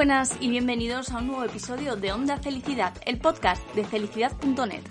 buenas 0.00 0.38
y 0.40 0.48
bienvenidos 0.48 1.10
a 1.10 1.18
un 1.18 1.26
nuevo 1.26 1.44
episodio 1.44 1.94
de 1.94 2.10
Onda 2.10 2.38
Felicidad, 2.38 2.94
el 3.04 3.18
podcast 3.18 3.62
de 3.74 3.84
felicidad.net. 3.84 4.82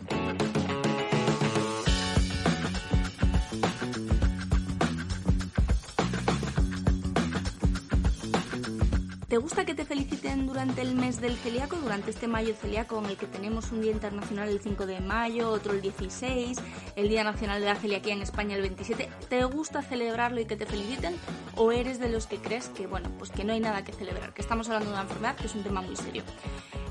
¿Te 9.27 9.37
gusta 9.37 9.65
que 9.65 9.73
te 9.73 9.85
feliciten 9.85 10.45
durante 10.45 10.83
el 10.83 10.93
mes 10.93 11.19
del 11.19 11.35
celíaco, 11.37 11.77
durante 11.77 12.11
este 12.11 12.27
mayo 12.27 12.53
celíaco 12.53 12.99
en 12.99 13.05
el 13.05 13.17
que 13.17 13.25
tenemos 13.25 13.71
un 13.71 13.81
Día 13.81 13.91
Internacional 13.91 14.49
el 14.49 14.59
5 14.59 14.85
de 14.85 14.99
mayo, 15.01 15.49
otro 15.49 15.73
el 15.73 15.81
16, 15.81 16.57
el 16.95 17.09
Día 17.09 17.23
Nacional 17.23 17.61
de 17.61 17.65
la 17.65 17.75
Celiaquía 17.75 18.13
en 18.13 18.21
España 18.21 18.55
el 18.55 18.61
27? 18.61 19.09
¿Te 19.27 19.43
gusta 19.45 19.81
celebrarlo 19.81 20.39
y 20.39 20.45
que 20.45 20.55
te 20.55 20.67
feliciten? 20.67 21.15
¿O 21.61 21.73
eres 21.73 21.99
de 21.99 22.07
los 22.07 22.25
que 22.25 22.37
crees 22.37 22.69
que, 22.69 22.87
bueno, 22.87 23.11
pues 23.17 23.31
que 23.31 23.43
no 23.43 23.51
hay 23.51 23.59
nada 23.59 23.83
que 23.83 23.91
celebrar, 23.91 24.33
que 24.33 24.41
estamos 24.41 24.67
hablando 24.69 24.91
de 24.91 24.93
una 24.93 25.01
enfermedad 25.01 25.35
que 25.35 25.47
es 25.47 25.55
un 25.55 25.61
tema 25.61 25.81
muy 25.81 25.97
serio? 25.97 26.23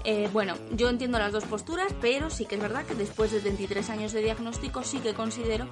Eh, 0.05 0.29
bueno, 0.31 0.57
yo 0.73 0.91
entiendo 0.91 1.19
las 1.19 1.33
dos 1.33 1.45
posturas, 1.45 1.95
pero 2.03 2.29
sí 2.29 2.45
que 2.45 2.57
es 2.57 2.61
verdad 2.61 2.85
que 2.85 2.95
después 2.95 3.33
de 3.33 3.41
23 3.41 3.89
años 3.89 4.13
de 4.13 4.21
diagnóstico 4.21 4.83
sí 4.83 4.99
que 4.99 5.15
considero 5.15 5.71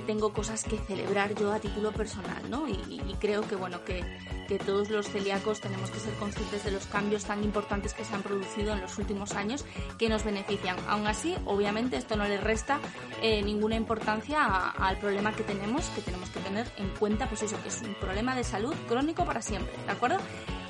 tengo 0.00 0.32
cosas 0.32 0.64
que 0.64 0.78
celebrar 0.78 1.34
yo 1.34 1.52
a 1.52 1.60
título 1.60 1.92
personal, 1.92 2.50
¿no? 2.50 2.68
Y, 2.68 2.72
y 2.88 3.16
creo 3.20 3.42
que, 3.42 3.56
bueno, 3.56 3.84
que 3.84 4.02
que 4.46 4.58
todos 4.58 4.90
los 4.90 5.08
celíacos 5.08 5.60
tenemos 5.60 5.90
que 5.90 5.98
ser 5.98 6.14
conscientes 6.14 6.64
de 6.64 6.70
los 6.70 6.86
cambios 6.86 7.24
tan 7.24 7.42
importantes 7.44 7.94
que 7.94 8.04
se 8.04 8.14
han 8.14 8.22
producido 8.22 8.72
en 8.74 8.80
los 8.80 8.98
últimos 8.98 9.32
años 9.32 9.64
que 9.98 10.08
nos 10.08 10.24
benefician. 10.24 10.76
Aún 10.88 11.06
así, 11.06 11.34
obviamente, 11.44 11.96
esto 11.96 12.16
no 12.16 12.24
le 12.24 12.38
resta 12.38 12.80
eh, 13.22 13.42
ninguna 13.42 13.76
importancia 13.76 14.70
al 14.70 14.98
problema 14.98 15.34
que 15.34 15.42
tenemos, 15.42 15.86
que 15.88 16.02
tenemos 16.02 16.30
que 16.30 16.40
tener 16.40 16.66
en 16.76 16.88
cuenta, 16.90 17.28
pues 17.28 17.42
eso, 17.42 17.60
que 17.62 17.68
es 17.68 17.82
un 17.82 17.94
problema 17.94 18.36
de 18.36 18.44
salud 18.44 18.74
crónico 18.88 19.24
para 19.24 19.42
siempre, 19.42 19.74
¿de 19.84 19.92
acuerdo? 19.92 20.18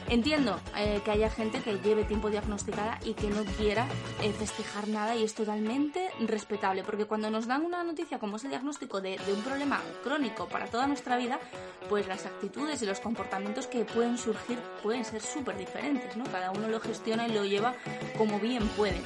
Entiendo 0.09 0.61
eh, 0.77 1.01
que 1.05 1.11
haya 1.11 1.31
gente 1.31 1.61
que 1.61 1.79
lleve 1.79 2.05
tiempo 2.05 2.31
diagnosticada 2.31 2.99
y 3.05 3.15
que 3.15 3.29
no 3.29 3.45
quiera 3.57 3.87
eh, 4.23 4.33
festejar 4.33 4.87
nada 4.89 5.17
y 5.17 5.25
es 5.25 5.35
totalmente 5.35 6.11
respetable, 6.21 6.83
porque 6.85 7.07
cuando 7.07 7.31
nos 7.31 7.47
dan 7.47 7.65
una 7.65 7.83
noticia 7.83 8.19
como 8.19 8.37
es 8.37 8.45
el 8.45 8.51
diagnóstico 8.51 9.01
de, 9.01 9.19
de 9.19 9.33
un 9.33 9.43
problema 9.43 9.81
crónico 10.03 10.47
para 10.47 10.67
toda 10.67 10.87
nuestra 10.87 11.17
vida, 11.17 11.41
pues 11.89 12.07
las 12.07 12.27
actitudes 12.27 12.83
y 12.83 12.87
los 12.87 13.01
comportamientos 13.01 13.67
que 13.67 13.85
pueden 13.85 14.19
surgir 14.19 14.59
pueden 14.83 15.05
ser 15.05 15.23
súper 15.23 15.57
diferentes, 15.57 16.17
¿no? 16.17 16.25
Cada 16.25 16.51
uno 16.51 16.69
lo 16.69 16.81
gestiona 16.81 17.27
y 17.27 17.33
lo 17.33 17.45
lleva 17.45 17.75
como 18.19 18.39
bien 18.39 18.67
puede. 18.69 19.01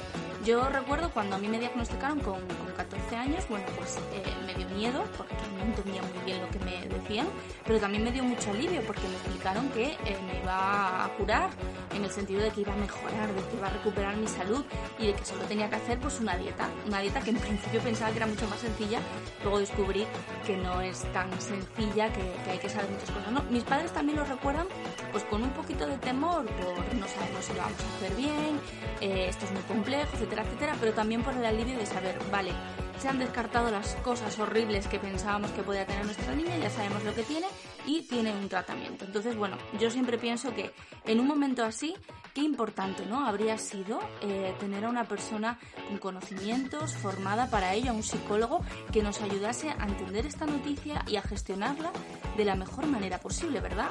Yo 0.45 0.69
recuerdo 0.69 1.11
cuando 1.11 1.35
a 1.35 1.39
mí 1.39 1.49
me 1.49 1.59
diagnosticaron 1.59 2.19
con, 2.21 2.39
con 2.39 2.71
14 2.77 3.15
años, 3.15 3.45
bueno, 3.49 3.65
pues 3.77 3.97
eh, 4.13 4.23
me 4.45 4.53
dio 4.53 4.69
miedo 4.69 5.03
porque 5.17 5.35
no 5.57 5.63
entendía 5.63 6.01
muy 6.01 6.23
bien 6.25 6.41
lo 6.41 6.49
que 6.49 6.59
me 6.59 6.87
decían, 6.87 7.27
pero 7.65 7.79
también 7.79 8.05
me 8.05 8.11
dio 8.11 8.23
mucho 8.23 8.51
alivio 8.51 8.81
porque 8.83 9.01
me 9.01 9.15
explicaron 9.15 9.69
que 9.69 9.97
eh, 10.05 10.17
me 10.25 10.39
iba 10.39 10.98
a 10.98 10.98
curar 11.07 11.49
en 11.95 12.03
el 12.03 12.11
sentido 12.11 12.41
de 12.41 12.49
que 12.49 12.61
iba 12.61 12.73
a 12.73 12.77
mejorar, 12.77 13.33
de 13.33 13.41
que 13.49 13.55
iba 13.55 13.67
a 13.67 13.69
recuperar 13.71 14.17
mi 14.17 14.27
salud 14.27 14.65
y 14.99 15.07
de 15.07 15.13
que 15.13 15.25
solo 15.25 15.43
tenía 15.45 15.69
que 15.69 15.75
hacer 15.77 15.99
pues 15.99 16.19
una 16.19 16.35
dieta, 16.35 16.69
una 16.85 16.99
dieta 16.99 17.21
que 17.21 17.29
en 17.29 17.37
principio 17.39 17.79
pensaba 17.81 18.11
que 18.11 18.17
era 18.17 18.27
mucho 18.27 18.47
más 18.47 18.59
sencilla, 18.59 18.99
luego 19.43 19.59
descubrí 19.59 20.05
que 20.45 20.57
no 20.57 20.81
es 20.81 21.01
tan 21.13 21.29
sencilla, 21.41 22.11
que, 22.11 22.21
que 22.43 22.51
hay 22.51 22.59
que 22.59 22.69
saber 22.69 22.89
muchas 22.89 23.11
cosas. 23.11 23.31
¿no? 23.31 23.43
Mis 23.43 23.63
padres 23.63 23.91
también 23.91 24.17
lo 24.17 24.25
recuerdan 24.25 24.67
pues 25.11 25.23
con 25.25 25.43
un 25.43 25.51
poquito 25.51 25.87
de 25.87 25.97
temor 25.97 26.45
por 26.45 26.89
no 26.95 27.07
sabemos 27.07 27.45
si 27.45 27.53
lo 27.53 27.59
vamos 27.59 27.79
a 27.79 27.95
hacer 27.97 28.15
bien, 28.15 28.59
eh, 29.01 29.27
esto 29.29 29.45
es 29.45 29.51
muy 29.51 29.61
complejo, 29.63 30.09
etcétera, 30.13 30.43
etcétera, 30.43 30.75
pero 30.79 30.93
también 30.93 31.23
por 31.23 31.33
el 31.33 31.45
alivio 31.45 31.77
de 31.77 31.85
saber, 31.85 32.17
vale, 32.31 32.51
se 32.99 33.07
han 33.07 33.19
descartado 33.19 33.71
las 33.71 33.95
cosas 33.95 34.37
horribles 34.39 34.87
que 34.87 34.99
pensábamos 34.99 35.51
que 35.51 35.63
podía 35.63 35.85
tener 35.85 36.05
nuestra 36.05 36.35
niña, 36.35 36.57
ya 36.57 36.69
sabemos 36.69 37.03
lo 37.03 37.13
que 37.13 37.23
tiene 37.23 37.47
y 37.89 38.03
tiene 38.03 38.31
un 38.31 38.47
tratamiento. 38.47 39.03
Entonces, 39.03 39.35
bueno, 39.35 39.57
yo 39.79 39.89
siempre 39.89 40.19
pienso 40.19 40.53
que 40.53 40.71
en 41.05 41.19
un 41.19 41.25
momento 41.25 41.65
así, 41.65 41.95
qué 42.35 42.41
importante, 42.41 43.03
¿no? 43.07 43.25
Habría 43.25 43.57
sido 43.57 43.99
eh, 44.21 44.53
tener 44.59 44.85
a 44.85 44.89
una 44.89 45.05
persona 45.05 45.57
con 45.87 45.97
conocimientos, 45.97 46.93
formada 46.93 47.49
para 47.49 47.73
ello, 47.73 47.89
a 47.89 47.93
un 47.93 48.03
psicólogo 48.03 48.63
que 48.93 49.01
nos 49.01 49.21
ayudase 49.21 49.71
a 49.71 49.87
entender 49.87 50.27
esta 50.27 50.45
noticia 50.45 51.03
y 51.07 51.15
a 51.15 51.23
gestionarla 51.23 51.91
de 52.37 52.45
la 52.45 52.55
mejor 52.55 52.85
manera 52.85 53.17
posible, 53.17 53.59
¿verdad? 53.59 53.89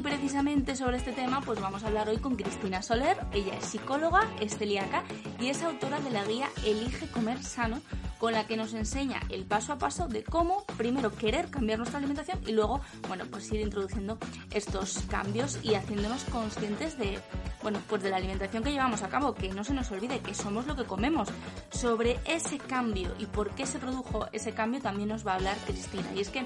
Y 0.00 0.02
precisamente 0.02 0.76
sobre 0.76 0.96
este 0.96 1.12
tema, 1.12 1.42
pues 1.42 1.60
vamos 1.60 1.84
a 1.84 1.88
hablar 1.88 2.08
hoy 2.08 2.16
con 2.16 2.34
Cristina 2.34 2.80
Soler. 2.80 3.18
Ella 3.34 3.52
es 3.58 3.66
psicóloga, 3.66 4.26
es 4.40 4.56
celíaca 4.56 5.04
y 5.38 5.48
es 5.48 5.62
autora 5.62 6.00
de 6.00 6.08
la 6.08 6.24
guía 6.24 6.48
Elige 6.64 7.06
comer 7.08 7.42
sano, 7.42 7.82
con 8.20 8.34
la 8.34 8.46
que 8.46 8.56
nos 8.56 8.74
enseña 8.74 9.22
el 9.30 9.44
paso 9.44 9.72
a 9.72 9.78
paso 9.78 10.06
de 10.06 10.22
cómo 10.22 10.64
primero 10.76 11.10
querer 11.10 11.50
cambiar 11.50 11.78
nuestra 11.78 11.98
alimentación 11.98 12.38
y 12.46 12.52
luego, 12.52 12.80
bueno, 13.08 13.24
pues 13.30 13.50
ir 13.50 13.60
introduciendo 13.62 14.18
estos 14.52 14.98
cambios 15.08 15.58
y 15.62 15.74
haciéndonos 15.74 16.24
conscientes 16.24 16.98
de, 16.98 17.18
bueno, 17.62 17.80
pues 17.88 18.02
de 18.02 18.10
la 18.10 18.18
alimentación 18.18 18.62
que 18.62 18.72
llevamos 18.72 19.02
a 19.02 19.08
cabo, 19.08 19.34
que 19.34 19.48
no 19.48 19.64
se 19.64 19.72
nos 19.72 19.90
olvide 19.90 20.20
que 20.20 20.34
somos 20.34 20.66
lo 20.66 20.76
que 20.76 20.84
comemos. 20.84 21.28
Sobre 21.70 22.20
ese 22.26 22.58
cambio 22.58 23.14
y 23.18 23.24
por 23.24 23.50
qué 23.54 23.64
se 23.64 23.78
produjo 23.78 24.26
ese 24.32 24.52
cambio 24.52 24.82
también 24.82 25.08
nos 25.08 25.26
va 25.26 25.32
a 25.32 25.36
hablar 25.36 25.56
Cristina. 25.66 26.06
Y 26.14 26.20
es 26.20 26.28
que 26.28 26.44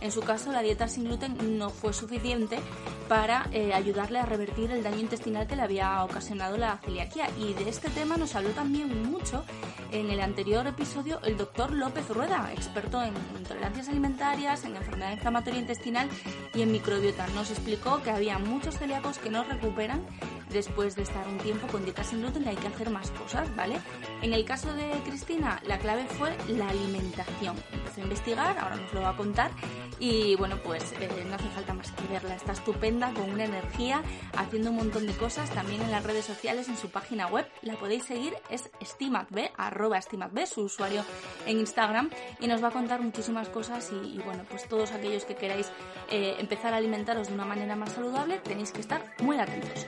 en 0.00 0.12
su 0.12 0.20
caso 0.20 0.52
la 0.52 0.62
dieta 0.62 0.86
sin 0.86 1.04
gluten 1.04 1.58
no 1.58 1.70
fue 1.70 1.92
suficiente 1.92 2.60
para 3.08 3.48
eh, 3.52 3.74
ayudarle 3.74 4.20
a 4.20 4.26
revertir 4.26 4.70
el 4.70 4.84
daño 4.84 5.00
intestinal 5.00 5.48
que 5.48 5.56
le 5.56 5.62
había 5.62 6.04
ocasionado 6.04 6.56
la 6.56 6.78
celiaquía. 6.84 7.28
Y 7.36 7.52
de 7.54 7.68
este 7.68 7.90
tema 7.90 8.16
nos 8.16 8.36
habló 8.36 8.50
también 8.50 9.10
mucho 9.10 9.44
en 9.90 10.10
el 10.10 10.20
anterior 10.20 10.66
episodio 10.66 11.15
el 11.24 11.36
doctor 11.36 11.72
López 11.72 12.08
Rueda, 12.08 12.50
experto 12.52 13.02
en 13.02 13.12
intolerancias 13.38 13.88
alimentarias, 13.88 14.64
en 14.64 14.76
enfermedad 14.76 15.12
inflamatoria 15.12 15.60
intestinal 15.60 16.08
y 16.54 16.62
en 16.62 16.72
microbiota. 16.72 17.26
Nos 17.28 17.50
explicó 17.50 18.02
que 18.02 18.10
había 18.10 18.38
muchos 18.38 18.78
celíacos 18.78 19.18
que 19.18 19.30
no 19.30 19.44
recuperan 19.44 20.00
después 20.50 20.96
de 20.96 21.02
estar 21.02 21.26
un 21.28 21.38
tiempo 21.38 21.66
con 21.66 21.84
dieta 21.84 22.04
sin 22.04 22.20
gluten 22.20 22.46
hay 22.48 22.56
que 22.56 22.66
hacer 22.66 22.90
más 22.90 23.10
cosas, 23.10 23.54
¿vale? 23.56 23.78
En 24.22 24.32
el 24.32 24.44
caso 24.44 24.72
de 24.74 24.90
Cristina, 25.04 25.60
la 25.66 25.78
clave 25.78 26.06
fue 26.06 26.36
la 26.48 26.68
alimentación. 26.68 27.56
Empezó 27.72 28.00
a 28.00 28.04
investigar, 28.04 28.58
ahora 28.58 28.76
nos 28.76 28.92
lo 28.92 29.02
va 29.02 29.10
a 29.10 29.16
contar 29.16 29.50
y 29.98 30.34
bueno, 30.36 30.58
pues 30.62 30.92
eh, 31.00 31.08
no 31.28 31.34
hace 31.34 31.48
falta 31.50 31.74
más 31.74 31.90
que 31.92 32.06
verla. 32.08 32.34
Está 32.34 32.52
estupenda, 32.52 33.12
con 33.12 33.30
una 33.30 33.44
energía, 33.44 34.02
haciendo 34.36 34.70
un 34.70 34.76
montón 34.76 35.06
de 35.06 35.12
cosas 35.14 35.50
también 35.50 35.82
en 35.82 35.90
las 35.90 36.04
redes 36.04 36.24
sociales, 36.24 36.68
en 36.68 36.76
su 36.76 36.90
página 36.90 37.26
web. 37.26 37.46
La 37.62 37.74
podéis 37.74 38.04
seguir, 38.04 38.34
es 38.50 38.70
estimatb, 38.80 39.50
arroba 39.56 39.98
estimatb, 39.98 40.46
su 40.46 40.62
usuario 40.62 41.04
en 41.46 41.58
Instagram 41.58 42.10
y 42.40 42.46
nos 42.46 42.62
va 42.62 42.68
a 42.68 42.72
contar 42.72 43.00
muchísimas 43.00 43.48
cosas 43.48 43.90
y, 43.92 44.16
y 44.16 44.18
bueno, 44.24 44.44
pues 44.48 44.68
todos 44.68 44.92
aquellos 44.92 45.24
que 45.24 45.34
queráis 45.34 45.70
eh, 46.10 46.36
empezar 46.38 46.72
a 46.72 46.76
alimentaros 46.76 47.28
de 47.28 47.34
una 47.34 47.44
manera 47.44 47.76
más 47.76 47.92
saludable 47.92 48.38
tenéis 48.38 48.72
que 48.72 48.80
estar 48.80 49.14
muy 49.20 49.38
atentos. 49.38 49.86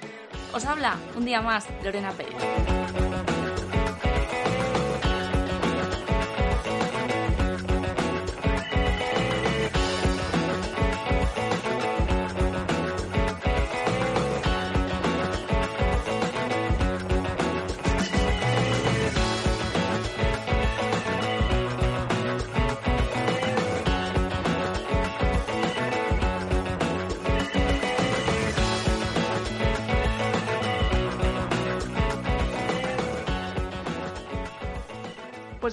Os 0.53 0.65
habla 0.65 0.97
un 1.17 1.25
día 1.25 1.43
más 1.43 1.67
Lorena 1.85 2.13
Pérez. 2.13 2.35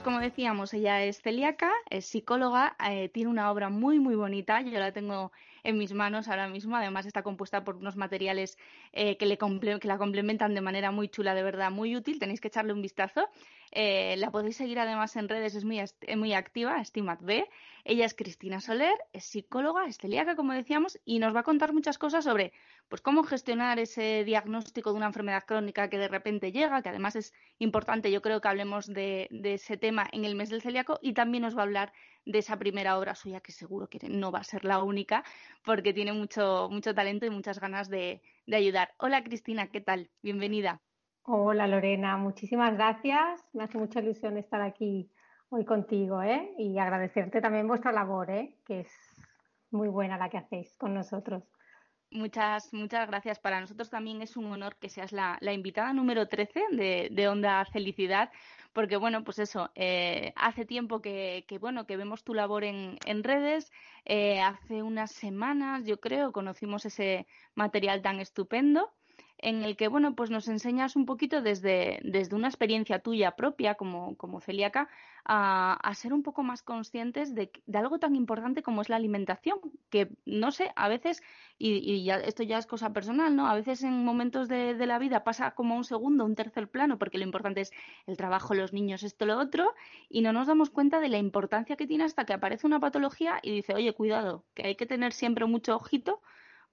Como 0.05 0.19
decíamos, 0.19 0.71
ella 0.75 1.03
es 1.03 1.19
celíaca, 1.19 1.71
es 1.89 2.05
psicóloga, 2.05 2.75
eh, 2.87 3.09
tiene 3.09 3.31
una 3.31 3.49
obra 3.49 3.69
muy 3.69 3.99
muy 3.99 4.13
bonita, 4.13 4.61
yo 4.61 4.77
la 4.77 4.91
tengo 4.91 5.31
en 5.63 5.79
mis 5.79 5.93
manos 5.93 6.27
ahora 6.27 6.47
mismo, 6.47 6.75
además 6.75 7.07
está 7.07 7.23
compuesta 7.23 7.63
por 7.63 7.77
unos 7.77 7.95
materiales 7.95 8.59
eh, 8.93 9.17
que, 9.17 9.25
la 9.25 9.97
complementan 9.97 10.53
de 10.53 10.61
manera 10.61 10.91
muy 10.91 11.09
chula, 11.09 11.33
de 11.33 11.41
verdad, 11.41 11.71
muy 11.71 11.95
útil, 11.95 12.19
tenéis 12.19 12.39
que 12.39 12.49
echarle 12.49 12.71
un 12.71 12.83
vistazo. 12.83 13.27
Eh, 13.77 14.15
la 14.17 14.31
podéis 14.31 14.55
seguir 14.55 14.79
además 14.79 15.17
en 15.17 15.27
redes, 15.27 15.53
es 15.53 15.65
muy, 15.65 15.79
es 15.79 15.95
muy 16.15 16.33
activa, 16.33 16.79
Estimat 16.79 17.21
B. 17.21 17.49
Ella 17.83 18.05
es 18.05 18.13
Cristina 18.13 18.61
Soler, 18.61 18.95
es 19.11 19.25
psicóloga, 19.25 19.85
es 19.85 19.97
celíaca, 19.97 20.37
como 20.37 20.53
decíamos, 20.53 20.97
y 21.03 21.19
nos 21.19 21.35
va 21.35 21.41
a 21.41 21.43
contar 21.43 21.73
muchas 21.73 21.97
cosas 21.97 22.23
sobre 22.23 22.53
pues 22.87 23.01
cómo 23.01 23.23
gestionar 23.23 23.77
ese 23.79 24.23
diagnóstico 24.23 24.91
de 24.91 24.97
una 24.97 25.07
enfermedad 25.07 25.43
crónica 25.45 25.89
que 25.89 25.97
de 25.97 26.07
repente 26.07 26.53
llega, 26.53 26.81
que 26.81 26.87
además 26.87 27.17
es 27.17 27.33
importante, 27.59 28.11
yo 28.13 28.21
creo 28.21 28.39
que 28.39 28.47
hablemos 28.47 28.87
de, 28.87 29.27
de 29.29 29.55
ese 29.55 29.75
tema 29.75 30.07
en 30.13 30.23
el 30.23 30.35
mes 30.35 30.49
del 30.49 30.61
celíaco, 30.61 30.97
y 31.01 31.11
también 31.11 31.41
nos 31.43 31.57
va 31.57 31.59
a 31.59 31.63
hablar 31.63 31.91
de 32.23 32.39
esa 32.39 32.57
primera 32.57 32.97
obra 32.97 33.13
suya, 33.13 33.41
que 33.41 33.51
seguro 33.51 33.89
que 33.89 33.99
no 34.07 34.31
va 34.31 34.39
a 34.39 34.43
ser 34.45 34.63
la 34.63 34.81
única, 34.81 35.25
porque 35.65 35.91
tiene 35.93 36.13
mucho, 36.13 36.69
mucho 36.71 36.95
talento 36.95 37.25
y 37.25 37.29
muchas 37.29 37.59
ganas 37.59 37.89
de, 37.89 38.21
de 38.45 38.55
ayudar. 38.55 38.93
Hola 38.99 39.21
Cristina, 39.21 39.67
¿qué 39.67 39.81
tal? 39.81 40.09
Bienvenida. 40.21 40.81
Hola 41.27 41.65
Lorena, 41.65 42.17
muchísimas 42.17 42.75
gracias. 42.75 43.43
Me 43.51 43.63
hace 43.63 43.79
mucha 43.79 43.99
ilusión 43.99 44.37
estar 44.37 44.61
aquí 44.61 45.09
hoy 45.49 45.65
contigo 45.65 46.21
¿eh? 46.21 46.53
y 46.59 46.77
agradecerte 46.77 47.41
también 47.41 47.67
vuestra 47.67 47.91
labor, 47.91 48.29
¿eh? 48.29 48.53
que 48.63 48.81
es 48.81 48.91
muy 49.71 49.87
buena 49.87 50.19
la 50.19 50.29
que 50.29 50.37
hacéis 50.37 50.77
con 50.77 50.93
nosotros. 50.93 51.43
Muchas, 52.11 52.71
muchas 52.75 53.07
gracias. 53.07 53.39
Para 53.39 53.59
nosotros 53.59 53.89
también 53.89 54.21
es 54.21 54.37
un 54.37 54.45
honor 54.51 54.75
que 54.75 54.87
seas 54.87 55.11
la, 55.11 55.39
invitada 55.51 55.93
número 55.93 56.27
13 56.27 56.61
de, 57.09 57.27
Onda 57.27 57.65
Felicidad, 57.65 58.29
porque 58.71 58.95
bueno, 58.95 59.23
pues 59.23 59.39
eso, 59.39 59.71
eh, 59.73 60.31
hace 60.35 60.63
tiempo 60.63 61.01
que, 61.01 61.43
bueno, 61.59 61.87
que 61.87 61.97
vemos 61.97 62.23
tu 62.23 62.35
labor 62.35 62.63
en, 62.63 62.99
en 63.03 63.23
redes. 63.23 63.71
Eh, 64.05 64.41
hace 64.41 64.83
unas 64.83 65.11
semanas, 65.11 65.85
yo 65.85 65.99
creo, 65.99 66.31
conocimos 66.31 66.85
ese 66.85 67.25
material 67.55 68.03
tan 68.03 68.19
estupendo 68.19 68.93
en 69.45 69.61
el 69.61 69.77
que, 69.77 69.87
bueno, 69.87 70.15
pues 70.15 70.31
nos 70.31 70.47
enseñas 70.47 70.95
un 70.95 71.05
poquito 71.05 71.39
desde, 71.43 71.99
desde 72.03 72.35
una 72.35 72.47
experiencia 72.47 72.97
tuya 72.97 73.35
propia 73.35 73.75
como, 73.75 74.17
como 74.17 74.41
celíaca 74.41 74.89
a, 75.23 75.73
a, 75.73 75.93
ser 75.93 76.13
un 76.13 76.23
poco 76.23 76.41
más 76.41 76.63
conscientes 76.63 77.35
de, 77.35 77.51
de, 77.67 77.77
algo 77.77 77.99
tan 77.99 78.15
importante 78.15 78.63
como 78.63 78.81
es 78.81 78.89
la 78.89 78.95
alimentación, 78.95 79.59
que 79.91 80.09
no 80.25 80.51
sé, 80.51 80.71
a 80.75 80.87
veces, 80.87 81.21
y, 81.59 81.75
y 81.77 82.03
ya, 82.03 82.15
esto 82.15 82.41
ya 82.41 82.57
es 82.57 82.65
cosa 82.65 82.91
personal, 82.91 83.35
¿no? 83.35 83.47
A 83.47 83.53
veces 83.53 83.83
en 83.83 84.03
momentos 84.03 84.47
de, 84.47 84.73
de, 84.73 84.85
la 84.87 84.97
vida 84.97 85.23
pasa 85.23 85.51
como 85.51 85.75
un 85.77 85.83
segundo, 85.83 86.25
un 86.25 86.33
tercer 86.33 86.67
plano, 86.67 86.97
porque 86.97 87.19
lo 87.19 87.23
importante 87.23 87.61
es 87.61 87.71
el 88.07 88.17
trabajo, 88.17 88.55
los 88.55 88.73
niños, 88.73 89.03
esto, 89.03 89.27
lo 89.27 89.37
otro, 89.37 89.75
y 90.09 90.21
no 90.21 90.33
nos 90.33 90.47
damos 90.47 90.71
cuenta 90.71 90.99
de 90.99 91.09
la 91.09 91.19
importancia 91.19 91.75
que 91.75 91.85
tiene 91.85 92.03
hasta 92.03 92.25
que 92.25 92.33
aparece 92.33 92.65
una 92.65 92.79
patología 92.79 93.39
y 93.43 93.51
dice, 93.51 93.75
oye, 93.75 93.93
cuidado, 93.93 94.43
que 94.55 94.65
hay 94.65 94.75
que 94.75 94.87
tener 94.87 95.13
siempre 95.13 95.45
mucho 95.45 95.75
ojito 95.75 96.19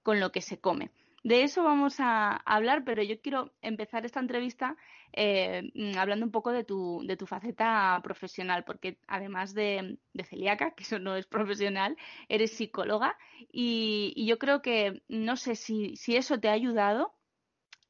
con 0.01 0.19
lo 0.19 0.31
que 0.31 0.41
se 0.41 0.59
come. 0.59 0.89
De 1.23 1.43
eso 1.43 1.63
vamos 1.63 1.99
a 1.99 2.35
hablar, 2.45 2.83
pero 2.83 3.01
yo 3.01 3.21
quiero 3.21 3.53
empezar 3.61 4.05
esta 4.05 4.19
entrevista 4.19 4.75
eh, 5.13 5.71
mm, 5.73 5.97
hablando 5.97 6.25
un 6.25 6.31
poco 6.31 6.51
de 6.51 6.65
tu, 6.65 7.01
de 7.05 7.15
tu 7.15 7.25
faceta 7.25 7.99
profesional, 8.03 8.65
porque 8.65 8.97
además 9.07 9.53
de, 9.53 9.97
celíaca, 10.25 10.71
que 10.71 10.83
eso 10.83 10.99
no 10.99 11.15
es 11.15 11.25
profesional, 11.25 11.95
eres 12.27 12.51
psicóloga 12.51 13.17
y, 13.51 14.25
yo 14.25 14.37
creo 14.37 14.61
que 14.61 15.01
no 15.07 15.37
sé 15.37 15.55
si, 15.55 15.95
si 15.95 16.17
eso 16.17 16.39
te 16.39 16.49
ha 16.49 16.53
ayudado 16.53 17.13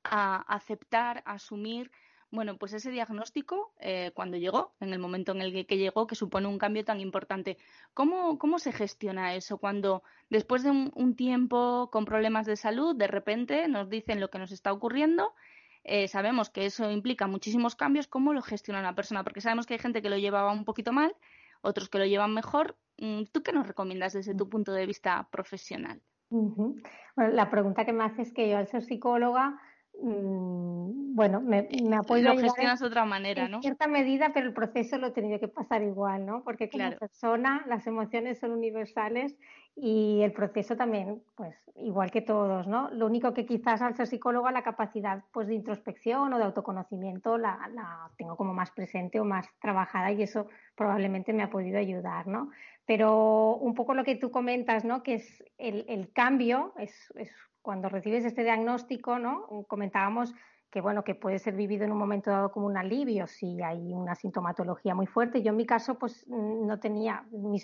a 0.04 0.36
aceptar, 0.54 1.24
a 1.26 1.34
asumir 1.34 1.92
bueno, 2.34 2.58
pues 2.58 2.74
ese 2.74 2.90
diagnóstico, 2.90 3.74
eh, 3.80 4.12
cuando 4.16 4.38
llegó, 4.38 4.74
en 4.80 4.92
el 4.92 4.98
momento 4.98 5.34
en 5.34 5.42
el 5.42 5.68
que, 5.68 5.78
llegó, 5.78 6.08
que 6.08 6.16
supone 6.16 6.48
un 6.48 6.58
cambio 6.58 6.84
tan 6.84 7.00
importante, 7.00 7.60
¿cómo, 7.94 8.40
cómo 8.40 8.58
se 8.58 8.72
gestiona 8.72 9.36
eso 9.36 9.60
cuando 9.60 10.02
después 10.32 10.64
de 10.64 10.72
un, 10.72 11.16
tiempo 11.16 11.92
con 11.92 12.06
problemas 12.06 12.48
de 12.48 12.56
salud, 12.56 12.96
de 12.96 13.06
repente 13.06 13.68
nos 13.68 13.88
dicen 13.88 14.20
lo 14.20 14.32
que 14.32 14.40
nos 14.40 14.52
está 14.52 14.74
ocurriendo? 14.74 15.36
Eh, 15.84 16.08
sabemos 16.08 16.50
que 16.50 16.66
eso 16.66 16.90
implica 16.90 17.28
muchísimos 17.28 17.76
cambios. 17.76 18.08
¿Cómo 18.08 18.34
lo 18.34 18.42
gestiona 18.42 18.82
la 18.82 18.96
persona? 18.96 19.24
Porque 19.24 19.42
sabemos 19.42 19.68
que 19.68 19.76
hay 19.76 19.80
gente 19.80 20.02
que 20.02 20.10
lo 20.10 20.18
llevaba 20.18 20.52
un 20.52 20.66
poquito 20.66 20.92
mal, 20.92 21.16
otros 21.62 21.88
que 21.88 22.00
lo 22.00 22.06
llevan 22.08 22.34
mejor. 22.34 22.76
Mm, 22.98 23.26
¿Tú 23.32 23.44
qué 23.44 23.54
nos 23.54 23.68
recomiendas 23.68 24.14
desde 24.14 24.34
tu 24.34 24.50
punto 24.50 24.74
de 24.74 24.88
vista 24.88 25.28
profesional? 25.30 26.02
bueno, 26.32 27.32
la 27.32 27.52
pregunta 27.52 27.86
que 27.86 27.94
me 27.94 28.04
haces 28.04 28.30
es 28.30 28.34
que 28.34 28.50
yo 28.50 28.58
al 28.58 28.66
ser 28.66 28.82
psicóloga 28.82 29.62
Mm, 30.06 31.16
bueno, 31.16 31.40
me, 31.40 31.70
me 31.82 31.96
apoyo 31.96 32.34
lo 32.34 32.38
gestionas 32.38 32.82
de 32.82 32.88
otra 32.88 33.06
manera, 33.06 33.48
¿no? 33.48 33.58
En 33.58 33.62
cierta 33.62 33.88
medida, 33.88 34.32
pero 34.34 34.48
el 34.48 34.54
proceso 34.54 34.98
lo 34.98 35.08
he 35.08 35.12
tenido 35.12 35.40
que 35.40 35.48
pasar 35.48 35.82
igual, 35.82 36.26
¿no? 36.26 36.44
Porque 36.44 36.70
como 36.70 36.92
persona 36.98 37.64
las 37.68 37.88
emociones 37.88 38.38
son 38.38 38.52
universales 38.52 39.38
y 39.78 40.20
el 40.22 40.34
proceso 40.34 40.76
también, 40.76 41.24
pues 41.36 41.56
igual 41.76 42.12
que 42.12 42.22
todos, 42.22 42.68
¿no? 42.68 42.90
Lo 42.92 43.06
único 43.06 43.34
que 43.34 43.46
quizás 43.46 43.82
al 43.82 43.96
ser 43.96 44.08
psicóloga 44.08 44.52
la 44.52 44.62
capacidad 44.62 45.24
pues 45.32 45.48
de 45.48 45.56
introspección 45.56 46.34
o 46.34 46.38
de 46.38 46.44
autoconocimiento 46.44 47.38
la, 47.38 47.70
la 47.74 48.12
tengo 48.18 48.36
como 48.36 48.54
más 48.54 48.72
presente 48.72 49.22
o 49.22 49.24
más 49.24 49.48
trabajada 49.62 50.12
y 50.12 50.22
eso 50.22 50.48
probablemente 50.76 51.32
me 51.32 51.44
ha 51.44 51.50
podido 51.50 51.80
ayudar, 51.80 52.28
¿no? 52.28 52.50
Pero 52.86 53.56
un 53.56 53.74
poco 53.74 53.94
lo 53.94 54.04
que 54.04 54.18
tú 54.18 54.32
comentas, 54.32 54.84
¿no? 54.84 55.02
Que 55.02 55.14
es 55.14 55.46
el, 55.58 55.86
el 55.88 56.12
cambio, 56.12 56.74
es, 56.78 56.94
es 57.16 57.32
cuando 57.64 57.90
recibes 57.90 58.26
este 58.26 58.44
diagnóstico, 58.44 59.18
¿no? 59.18 59.48
Comentábamos 59.68 60.36
que 60.70 60.82
bueno, 60.82 61.04
que 61.04 61.14
puede 61.14 61.38
ser 61.38 61.56
vivido 61.56 61.86
en 61.86 61.92
un 61.92 62.00
momento 62.00 62.32
dado 62.32 62.52
como 62.52 62.66
un 62.66 62.78
alivio 62.78 63.28
si 63.28 63.62
hay 63.62 63.94
una 63.94 64.16
sintomatología 64.16 64.96
muy 64.96 65.06
fuerte. 65.06 65.44
Yo 65.44 65.52
en 65.52 65.58
mi 65.58 65.68
caso, 65.68 66.00
pues 66.00 66.28
no 66.28 66.80
tenía, 66.80 67.24
mis, 67.32 67.62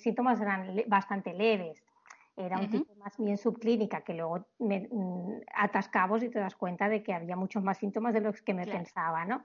síntomas 0.00 0.40
eran 0.40 0.80
bastante 0.86 1.34
leves. 1.34 1.82
Era 2.36 2.60
un 2.60 2.70
tipo 2.70 2.94
más 2.96 3.16
bien 3.18 3.36
subclínica, 3.36 4.02
que 4.02 4.14
luego 4.14 4.46
me 4.60 4.88
mm, 4.90 5.40
atascabos 5.56 6.22
y 6.22 6.28
te 6.28 6.38
das 6.38 6.54
cuenta 6.54 6.88
de 6.88 7.02
que 7.02 7.12
había 7.12 7.34
muchos 7.34 7.64
más 7.64 7.78
síntomas 7.78 8.14
de 8.14 8.20
los 8.20 8.40
que 8.42 8.54
me 8.54 8.66
pensaba, 8.66 9.24
¿no? 9.24 9.42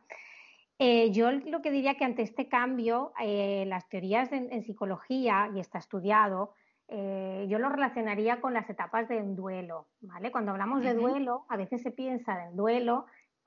Eh, 0.77 1.11
yo 1.11 1.31
lo 1.31 1.61
que 1.61 1.71
diría 1.71 1.95
que 1.95 2.05
ante 2.05 2.21
este 2.21 2.47
cambio, 2.47 3.13
eh, 3.19 3.65
las 3.65 3.89
teorías 3.89 4.31
en 4.31 4.63
psicología, 4.63 5.49
y 5.55 5.59
está 5.59 5.79
estudiado, 5.79 6.53
eh, 6.93 7.45
yo 7.47 7.57
lo 7.57 7.69
relacionaría 7.69 8.41
con 8.41 8.53
las 8.53 8.69
etapas 8.69 9.07
de 9.07 9.21
un 9.21 9.33
duelo, 9.33 9.87
¿vale? 10.01 10.29
Cuando 10.29 10.51
hablamos 10.51 10.83
de 10.83 10.93
duelo, 10.93 11.45
a 11.47 11.55
veces 11.55 11.81
se 11.81 11.91
piensa 11.91 12.45
en 12.45 12.57
duelo, 12.57 13.05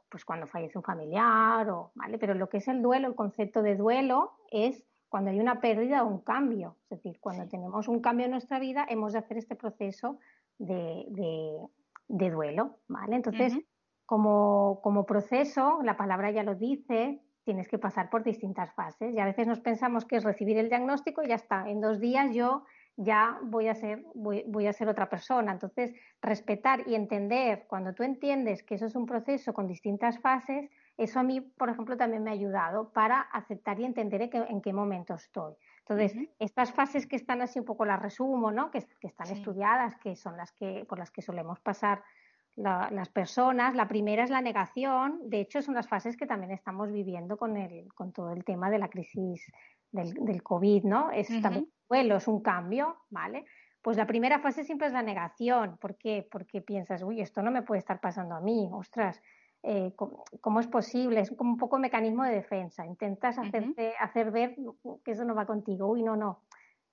pues 0.09 0.25
cuando 0.25 0.47
fallece 0.47 0.79
un 0.79 0.83
familiar, 0.83 1.69
o, 1.69 1.93
¿vale? 1.95 2.17
Pero 2.17 2.33
lo 2.33 2.49
que 2.49 2.57
es 2.57 2.69
el 2.69 2.81
duelo, 2.81 3.07
el 3.07 3.15
concepto 3.15 3.61
de 3.61 3.77
duelo 3.77 4.33
es 4.51 4.83
cuando 5.11 5.31
hay 5.31 5.41
una 5.41 5.61
pérdida 5.61 6.05
o 6.05 6.07
un 6.07 6.21
cambio. 6.21 6.79
Es 6.85 7.03
decir, 7.03 7.21
cuando 7.21 7.47
tenemos 7.47 7.87
un 7.87 8.01
cambio 8.01 8.25
en 8.25 8.31
nuestra 8.31 8.59
vida, 8.59 8.87
hemos 8.89 9.13
de 9.13 9.19
hacer 9.19 9.37
este 9.37 9.57
proceso 9.57 10.19
de, 10.57 11.61
duelo, 12.09 12.79
¿vale? 12.89 13.17
Entonces, 13.17 13.59
como, 14.07 14.81
como 14.83 15.05
proceso, 15.05 15.81
la 15.83 15.99
palabra 15.99 16.31
ya 16.31 16.45
lo 16.45 16.55
dice, 16.55 17.21
tienes 17.45 17.69
que 17.69 17.79
pasar 17.79 18.09
por 18.09 18.25
distintas 18.25 18.73
fases 18.73 19.15
y 19.15 19.19
a 19.21 19.27
veces 19.27 19.47
nos 19.47 19.61
pensamos 19.61 20.07
que 20.07 20.17
es 20.17 20.25
recibir 20.25 20.57
el 20.57 20.71
diagnóstico 20.71 21.23
y 21.23 21.29
ya 21.29 21.35
está. 21.35 21.69
En 21.69 21.83
dos 21.83 22.01
días 22.01 22.35
yo 22.35 22.65
ya 22.97 23.39
voy 23.43 23.69
a 23.69 23.75
ser, 23.75 24.05
voy, 24.15 24.67
a 24.67 24.73
ser 24.73 24.89
otra 24.89 25.09
persona. 25.09 25.53
Entonces, 25.53 25.93
respetar 26.23 26.87
y 26.87 26.95
entender, 26.95 27.65
cuando 27.67 27.93
tú 27.93 28.03
entiendes 28.03 28.63
que 28.63 28.77
eso 28.77 28.87
es 28.87 28.95
un 28.95 29.07
proceso 29.07 29.53
con 29.53 29.67
distintas 29.67 30.19
fases, 30.21 30.71
eso 30.97 31.19
a 31.19 31.25
mí, 31.25 31.41
por 31.41 31.71
ejemplo, 31.71 31.97
también 31.97 32.23
me 32.23 32.31
ha 32.31 32.35
ayudado 32.35 32.93
para 32.93 33.21
aceptar 33.21 33.81
y 33.81 33.85
entender 33.85 34.31
en 34.33 34.61
qué, 34.61 34.73
momento 34.73 35.15
estoy. 35.15 35.55
Entonces, 35.81 36.17
estas 36.39 36.73
fases 36.73 37.07
que 37.07 37.17
están 37.17 37.43
así 37.43 37.59
un 37.59 37.65
poco 37.65 37.85
las 37.85 38.01
resumo, 38.01 38.53
¿no? 38.53 38.71
Que, 38.71 38.87
están 39.01 39.29
estudiadas, 39.29 39.97
que 39.97 40.15
son 40.15 40.37
las 40.37 40.53
que, 40.53 40.87
por 40.89 40.99
las 40.99 41.11
que 41.11 41.21
solemos 41.21 41.59
pasar 41.61 42.03
las 42.57 43.09
personas. 43.09 43.75
La 43.75 43.89
primera 43.89 44.23
es 44.23 44.31
la 44.31 44.41
negación. 44.41 45.19
De 45.29 45.41
hecho, 45.41 45.63
son 45.63 45.75
las 45.75 45.89
fases 45.89 46.17
que 46.17 46.27
también 46.27 46.53
estamos 46.53 46.93
viviendo 46.93 47.37
con, 47.37 47.57
el, 47.57 47.93
con 47.95 48.13
todo 48.13 48.31
el 48.31 48.45
tema 48.45 48.71
de 48.71 48.79
la 48.79 48.89
crisis 48.89 49.51
del, 49.91 50.15
del 50.15 50.45
COVID, 50.45 50.85
¿no? 50.85 51.11
Es 51.11 51.29
también 51.43 51.69
duelo, 51.89 52.17
es 52.17 52.29
un 52.29 52.41
cambio, 52.41 52.97
¿vale? 53.11 53.45
Pues 53.83 53.97
la 53.97 54.07
primera 54.07 54.39
fase 54.39 54.65
siempre 54.65 54.87
es 54.87 54.93
la 54.93 55.03
negación. 55.03 55.77
¿Por 55.79 55.97
qué? 55.97 56.27
Porque 56.31 56.63
piensas, 56.63 57.03
uy, 57.03 57.21
esto 57.21 57.43
no 57.43 57.51
me 57.51 57.63
puede 57.63 57.81
estar 57.81 58.01
pasando 58.01 58.35
a 58.35 58.41
mí, 58.41 58.69
ostras, 58.73 59.21
eh, 59.63 59.95
¿cómo, 59.97 60.61
es 60.61 60.67
posible? 60.67 61.21
Es 61.21 61.31
como 61.31 61.53
un 61.53 61.59
poco 61.59 61.79
mecanismo 61.79 62.25
de 62.25 62.35
defensa. 62.35 62.85
Intentas 62.85 63.39
hacerte, 63.39 63.95
hacer 63.99 64.31
ver 64.31 64.57
que 65.05 65.13
eso 65.13 65.25
no 65.25 65.35
va 65.35 65.47
contigo. 65.47 65.87
Uy, 65.87 66.03
no, 66.03 66.17
no. 66.17 66.43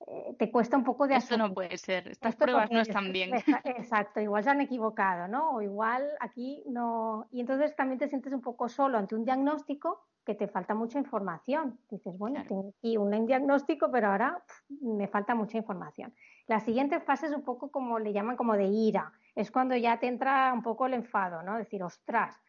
Eh, 0.07 0.35
te 0.39 0.49
cuesta 0.49 0.77
un 0.77 0.83
poco 0.83 1.07
de 1.07 1.15
Esto 1.15 1.37
no 1.37 1.53
puede 1.53 1.77
ser, 1.77 2.07
estas 2.07 2.35
pruebas 2.35 2.71
no 2.71 2.79
están 2.79 3.11
bien. 3.11 3.31
Exacto, 3.65 4.19
igual 4.19 4.43
se 4.43 4.49
han 4.49 4.61
equivocado, 4.61 5.27
¿no? 5.27 5.51
O 5.51 5.61
igual 5.61 6.09
aquí 6.19 6.63
no. 6.67 7.27
Y 7.31 7.41
entonces 7.41 7.75
también 7.75 7.99
te 7.99 8.07
sientes 8.07 8.33
un 8.33 8.41
poco 8.41 8.67
solo 8.67 8.97
ante 8.97 9.15
un 9.15 9.25
diagnóstico 9.25 10.05
que 10.31 10.45
te 10.45 10.47
falta 10.47 10.73
mucha 10.73 10.97
información. 10.97 11.77
Dices, 11.89 12.17
bueno, 12.17 12.41
tengo 12.47 12.73
aquí 12.77 12.97
un 12.97 13.25
diagnóstico, 13.25 13.91
pero 13.91 14.07
ahora 14.07 14.41
me 14.81 15.07
falta 15.07 15.35
mucha 15.35 15.57
información. 15.57 16.13
La 16.47 16.61
siguiente 16.61 17.01
fase 17.01 17.27
es 17.27 17.33
un 17.33 17.43
poco 17.43 17.69
como 17.69 17.99
le 17.99 18.13
llaman 18.13 18.37
como 18.37 18.55
de 18.55 18.65
ira. 18.65 19.11
Es 19.35 19.51
cuando 19.51 19.75
ya 19.75 19.99
te 19.99 20.07
entra 20.07 20.53
un 20.53 20.63
poco 20.63 20.85
el 20.85 20.93
enfado, 20.93 21.43
¿no? 21.43 21.57
Decir, 21.57 21.83
ostras, 21.83 22.39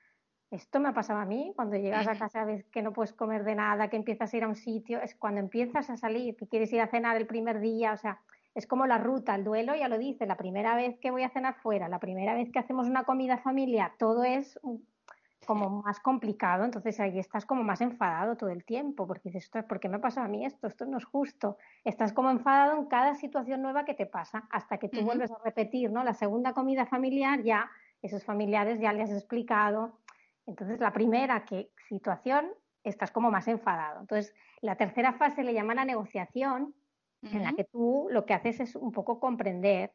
esto 0.50 0.78
me 0.78 0.90
ha 0.90 0.94
pasado 0.94 1.18
a 1.18 1.24
mí. 1.24 1.52
Cuando 1.56 1.76
llegas 1.76 2.06
a 2.06 2.16
casa 2.16 2.44
ves 2.44 2.64
que 2.66 2.82
no 2.82 2.92
puedes 2.92 3.12
comer 3.12 3.42
de 3.42 3.56
nada, 3.56 3.88
que 3.88 3.96
empiezas 3.96 4.32
a 4.32 4.36
ir 4.36 4.44
a 4.44 4.48
un 4.48 4.56
sitio, 4.56 5.00
es 5.00 5.16
cuando 5.16 5.40
empiezas 5.40 5.90
a 5.90 5.96
salir, 5.96 6.36
que 6.36 6.46
quieres 6.46 6.72
ir 6.72 6.80
a 6.82 6.86
cenar 6.86 7.16
el 7.16 7.26
primer 7.26 7.58
día, 7.58 7.94
o 7.94 7.96
sea, 7.96 8.20
es 8.54 8.66
como 8.68 8.86
la 8.86 8.98
ruta, 8.98 9.34
el 9.34 9.42
duelo 9.42 9.74
ya 9.74 9.88
lo 9.88 9.98
dice, 9.98 10.26
la 10.26 10.36
primera 10.36 10.76
vez 10.76 10.98
que 11.00 11.10
voy 11.10 11.24
a 11.24 11.30
cenar 11.30 11.54
fuera, 11.54 11.88
la 11.88 11.98
primera 11.98 12.34
vez 12.34 12.52
que 12.52 12.58
hacemos 12.60 12.86
una 12.86 13.02
comida 13.04 13.38
familiar, 13.38 13.92
todo 13.98 14.22
es 14.22 14.60
como 15.44 15.82
más 15.82 16.00
complicado, 16.00 16.64
entonces 16.64 16.98
ahí 17.00 17.18
estás 17.18 17.44
como 17.46 17.62
más 17.62 17.80
enfadado 17.80 18.36
todo 18.36 18.50
el 18.50 18.64
tiempo, 18.64 19.06
porque 19.06 19.30
dices, 19.30 19.50
¿por 19.68 19.80
qué 19.80 19.88
me 19.88 19.98
pasa 19.98 20.24
a 20.24 20.28
mí 20.28 20.44
esto? 20.44 20.66
Esto 20.66 20.86
no 20.86 20.98
es 20.98 21.04
justo. 21.04 21.56
Estás 21.84 22.12
como 22.12 22.30
enfadado 22.30 22.78
en 22.78 22.86
cada 22.86 23.14
situación 23.14 23.62
nueva 23.62 23.84
que 23.84 23.94
te 23.94 24.06
pasa, 24.06 24.46
hasta 24.50 24.78
que 24.78 24.88
tú 24.88 25.02
vuelves 25.02 25.30
a 25.30 25.38
repetir, 25.44 25.90
¿no? 25.90 26.04
La 26.04 26.14
segunda 26.14 26.52
comida 26.52 26.86
familiar 26.86 27.42
ya, 27.42 27.70
esos 28.02 28.24
familiares 28.24 28.80
ya 28.80 28.92
les 28.92 29.10
has 29.10 29.16
explicado. 29.16 29.98
Entonces, 30.46 30.80
la 30.80 30.92
primera 30.92 31.44
que, 31.44 31.70
situación, 31.88 32.50
estás 32.84 33.10
como 33.10 33.30
más 33.30 33.46
enfadado. 33.48 34.00
Entonces, 34.00 34.34
la 34.60 34.76
tercera 34.76 35.12
fase 35.12 35.44
le 35.44 35.54
llama 35.54 35.74
la 35.74 35.84
negociación, 35.84 36.74
en 37.22 37.42
la 37.44 37.52
que 37.52 37.62
tú 37.62 38.08
lo 38.10 38.26
que 38.26 38.34
haces 38.34 38.58
es 38.58 38.74
un 38.74 38.90
poco 38.90 39.20
comprender, 39.20 39.92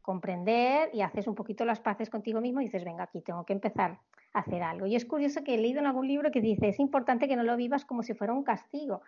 comprender 0.00 0.88
y 0.94 1.02
haces 1.02 1.26
un 1.26 1.34
poquito 1.34 1.66
las 1.66 1.80
paces 1.80 2.08
contigo 2.08 2.40
mismo 2.40 2.62
y 2.62 2.64
dices, 2.64 2.84
venga, 2.84 3.04
aquí 3.04 3.20
tengo 3.20 3.44
que 3.44 3.52
empezar 3.52 3.98
hacer 4.34 4.62
algo. 4.62 4.86
Y 4.86 4.96
es 4.96 5.06
curioso 5.06 5.42
que 5.42 5.54
he 5.54 5.58
leído 5.58 5.80
en 5.80 5.86
algún 5.86 6.06
libro 6.06 6.30
que 6.30 6.40
dice, 6.40 6.68
es 6.68 6.78
importante 6.78 7.28
que 7.28 7.36
no 7.36 7.44
lo 7.44 7.56
vivas 7.56 7.84
como 7.84 8.02
si 8.02 8.12
fuera 8.14 8.34
un 8.34 8.44
castigo, 8.44 9.00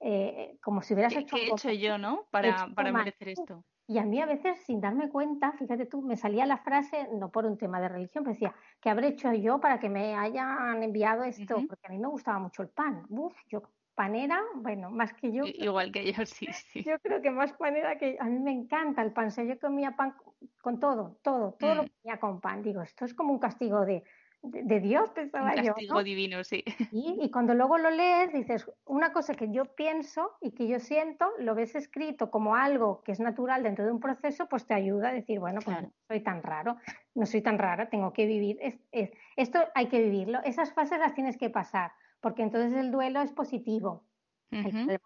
eh, 0.00 0.56
como 0.62 0.80
si 0.82 0.94
hubieras 0.94 1.14
hecho... 1.14 1.36
¿Qué 1.36 1.42
he 1.42 1.50
hecho 1.50 1.72
yo, 1.72 1.98
no? 1.98 2.26
Para, 2.30 2.68
para 2.74 2.92
merecer 2.92 3.28
esto. 3.28 3.64
Y 3.90 3.98
a 3.98 4.04
mí 4.04 4.20
a 4.20 4.26
veces, 4.26 4.58
sin 4.66 4.80
darme 4.80 5.08
cuenta, 5.08 5.52
fíjate 5.52 5.86
tú, 5.86 6.02
me 6.02 6.16
salía 6.16 6.44
la 6.44 6.58
frase, 6.58 7.08
no 7.14 7.30
por 7.30 7.46
un 7.46 7.56
tema 7.56 7.80
de 7.80 7.88
religión, 7.88 8.22
pero 8.22 8.34
decía, 8.34 8.54
¿qué 8.80 8.90
habré 8.90 9.08
hecho 9.08 9.32
yo 9.32 9.60
para 9.60 9.80
que 9.80 9.88
me 9.88 10.14
hayan 10.14 10.82
enviado 10.82 11.24
esto? 11.24 11.56
Porque 11.66 11.86
a 11.86 11.90
mí 11.90 11.98
me 11.98 12.08
gustaba 12.08 12.38
mucho 12.38 12.62
el 12.62 12.68
pan. 12.68 13.06
Uf, 13.08 13.34
yo 13.48 13.62
panera, 13.94 14.40
bueno, 14.56 14.90
más 14.90 15.14
que 15.14 15.32
yo. 15.32 15.42
Igual 15.44 15.90
que 15.90 16.12
yo, 16.12 16.24
sí, 16.26 16.46
sí. 16.52 16.84
Yo 16.84 16.98
creo 17.00 17.22
que 17.22 17.30
más 17.30 17.54
panera 17.54 17.96
que 17.96 18.18
a 18.20 18.24
mí 18.24 18.38
me 18.38 18.52
encanta 18.52 19.02
el 19.02 19.12
pan. 19.12 19.28
O 19.28 19.30
sea, 19.30 19.44
yo 19.44 19.58
comía 19.58 19.96
pan 19.96 20.14
con 20.60 20.78
todo, 20.78 21.18
todo, 21.22 21.54
todo 21.58 21.74
lo 21.74 21.82
mm. 21.84 21.88
comía 22.02 22.20
con 22.20 22.40
pan. 22.42 22.62
Digo, 22.62 22.82
esto 22.82 23.06
es 23.06 23.14
como 23.14 23.32
un 23.32 23.38
castigo 23.38 23.86
de, 23.86 24.04
de, 24.42 24.80
Dios, 24.80 25.10
pensaba 25.10 25.50
un 25.50 25.64
castigo 25.64 26.02
divino, 26.02 26.44
sí. 26.44 26.64
Y, 26.92 27.18
y, 27.20 27.30
cuando 27.30 27.54
luego 27.54 27.76
lo 27.78 27.90
lees, 27.90 28.32
dices, 28.32 28.70
una 28.84 29.12
cosa 29.12 29.34
que 29.34 29.50
yo 29.50 29.64
pienso 29.64 30.36
y 30.40 30.52
que 30.52 30.68
yo 30.68 30.78
siento, 30.78 31.30
lo 31.38 31.54
ves 31.54 31.74
escrito 31.74 32.30
como 32.30 32.54
algo 32.54 33.02
que 33.02 33.12
es 33.12 33.20
natural 33.20 33.62
dentro 33.62 33.84
de 33.84 33.92
un 33.92 34.00
proceso, 34.00 34.48
pues 34.48 34.66
te 34.66 34.74
ayuda 34.74 35.08
a 35.08 35.12
decir, 35.12 35.40
bueno, 35.40 35.60
pues 35.64 35.82
no 35.82 35.92
soy 36.06 36.20
tan 36.20 36.42
raro, 36.42 36.76
no 37.14 37.26
soy 37.26 37.42
tan 37.42 37.58
rara, 37.58 37.88
tengo 37.90 38.12
que 38.12 38.26
vivir, 38.26 38.58
es, 38.60 39.10
esto 39.36 39.60
hay 39.74 39.86
que 39.86 40.00
vivirlo. 40.02 40.40
Esas 40.44 40.72
fases 40.72 40.98
las 40.98 41.14
tienes 41.14 41.36
que 41.36 41.50
pasar 41.50 41.92
porque 42.20 42.42
entonces 42.42 42.72
el 42.74 42.90
duelo 42.90 43.20
es 43.20 43.32
positivo. 43.32 44.04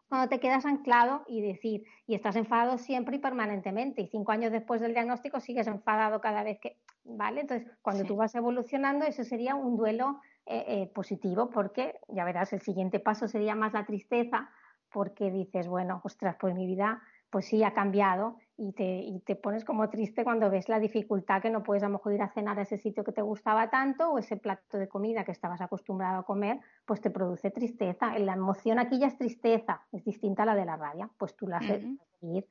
Cuando 0.09 0.29
te 0.29 0.39
quedas 0.39 0.65
anclado 0.67 1.25
y 1.27 1.41
decir, 1.41 1.85
y 2.07 2.15
estás 2.15 2.37
enfadado 2.37 2.79
siempre 2.79 3.17
y 3.17 3.19
permanentemente, 3.19 4.03
y 4.03 4.07
cinco 4.09 4.33
años 4.33 4.53
después 4.53 4.81
del 4.81 4.93
diagnóstico 4.93 5.41
sigues 5.41 5.67
enfadado 5.67 6.21
cada 6.21 6.43
vez 6.43 6.59
que, 6.61 6.79
¿vale? 7.05 7.41
Entonces, 7.41 7.69
cuando 7.83 8.05
tú 8.05 8.17
vas 8.17 8.35
evolucionando, 8.35 9.05
eso 9.05 9.25
sería 9.25 9.55
un 9.55 9.77
duelo 9.77 10.21
eh, 10.47 10.65
eh, 10.69 10.91
positivo, 10.95 11.51
porque 11.51 11.99
ya 12.09 12.25
verás, 12.25 12.53
el 12.53 12.61
siguiente 12.61 13.01
paso 13.01 13.27
sería 13.27 13.55
más 13.55 13.73
la 13.73 13.85
tristeza, 13.85 14.51
porque 14.93 15.31
dices, 15.31 15.67
bueno, 15.67 16.01
ostras, 16.05 16.37
pues 16.39 16.55
mi 16.55 16.67
vida 16.67 17.03
pues 17.31 17.47
sí 17.47 17.65
ha 17.65 17.73
cambiado 17.73 18.37
y 18.57 18.73
te, 18.73 18.85
y 18.85 19.21
te 19.21 19.35
pones 19.35 19.65
como 19.65 19.89
triste 19.89 20.25
cuando 20.25 20.51
ves 20.51 20.69
la 20.69 20.79
dificultad 20.79 21.41
que 21.41 21.51
no 21.51 21.63
puedes 21.63 21.83
a 21.83 21.87
lo 21.87 21.95
mejor 21.95 22.13
ir 22.13 22.23
a 22.23 22.33
cenar 22.33 22.59
a 22.59 22.63
ese 22.63 22.79
sitio 22.79 23.03
que 23.03 23.13
te 23.13 23.23
gustaba 23.23 23.71
tanto 23.71 24.11
o 24.11 24.19
ese 24.19 24.37
plato 24.37 24.79
de 24.79 24.89
comida 24.89 25.25
que 25.25 25.33
estabas 25.33 25.61
acostumbrado 25.61 26.21
a 26.21 26.25
comer, 26.25 26.61
pues 26.85 27.01
te 27.01 27.11
produce 27.11 27.51
tristeza. 27.51 28.19
La 28.19 28.35
emoción 28.35 28.79
aquí 28.79 28.99
ya 28.99 29.07
es 29.07 29.17
tristeza, 29.17 29.83
es 29.93 30.05
distinta 30.05 30.43
a 30.43 30.47
la 30.47 30.55
de 30.55 30.65
la 30.65 30.77
rabia, 30.77 31.11
pues 31.19 31.35
tú 31.35 31.47
las, 31.47 31.67
de 31.67 31.97
ir, 32.21 32.47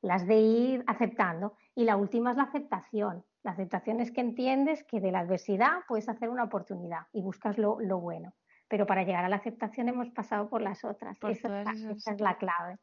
las 0.00 0.26
de 0.26 0.36
ir 0.40 0.84
aceptando. 0.86 1.54
Y 1.74 1.84
la 1.84 1.96
última 1.96 2.30
es 2.30 2.36
la 2.36 2.44
aceptación. 2.44 3.24
La 3.42 3.52
aceptación 3.52 4.00
es 4.00 4.10
que 4.10 4.20
entiendes 4.20 4.84
que 4.84 5.00
de 5.00 5.12
la 5.12 5.20
adversidad 5.20 5.80
puedes 5.86 6.08
hacer 6.08 6.28
una 6.28 6.44
oportunidad 6.44 7.06
y 7.12 7.22
buscas 7.22 7.58
lo, 7.58 7.80
lo 7.80 7.98
bueno. 7.98 8.32
Pero 8.68 8.86
para 8.86 9.02
llegar 9.02 9.24
a 9.24 9.28
la 9.28 9.36
aceptación 9.36 9.88
hemos 9.88 10.08
pasado 10.10 10.48
por 10.48 10.62
las 10.62 10.82
otras. 10.84 11.18
esa, 11.28 11.60
esa 11.62 12.12
es 12.12 12.20
la 12.20 12.38
clave. 12.38 12.78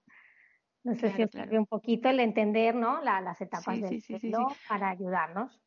No 0.84 0.96
sé 0.96 1.12
si 1.12 1.24
os 1.24 1.32
un 1.52 1.66
poquito 1.66 2.10
el 2.10 2.20
entender 2.20 2.74
¿no? 2.76 3.02
las 3.04 3.42
etapas 3.42 3.82
del 3.82 4.02
ciclo 4.02 4.48
para 4.68 4.90
ayudarnos. 4.90 5.60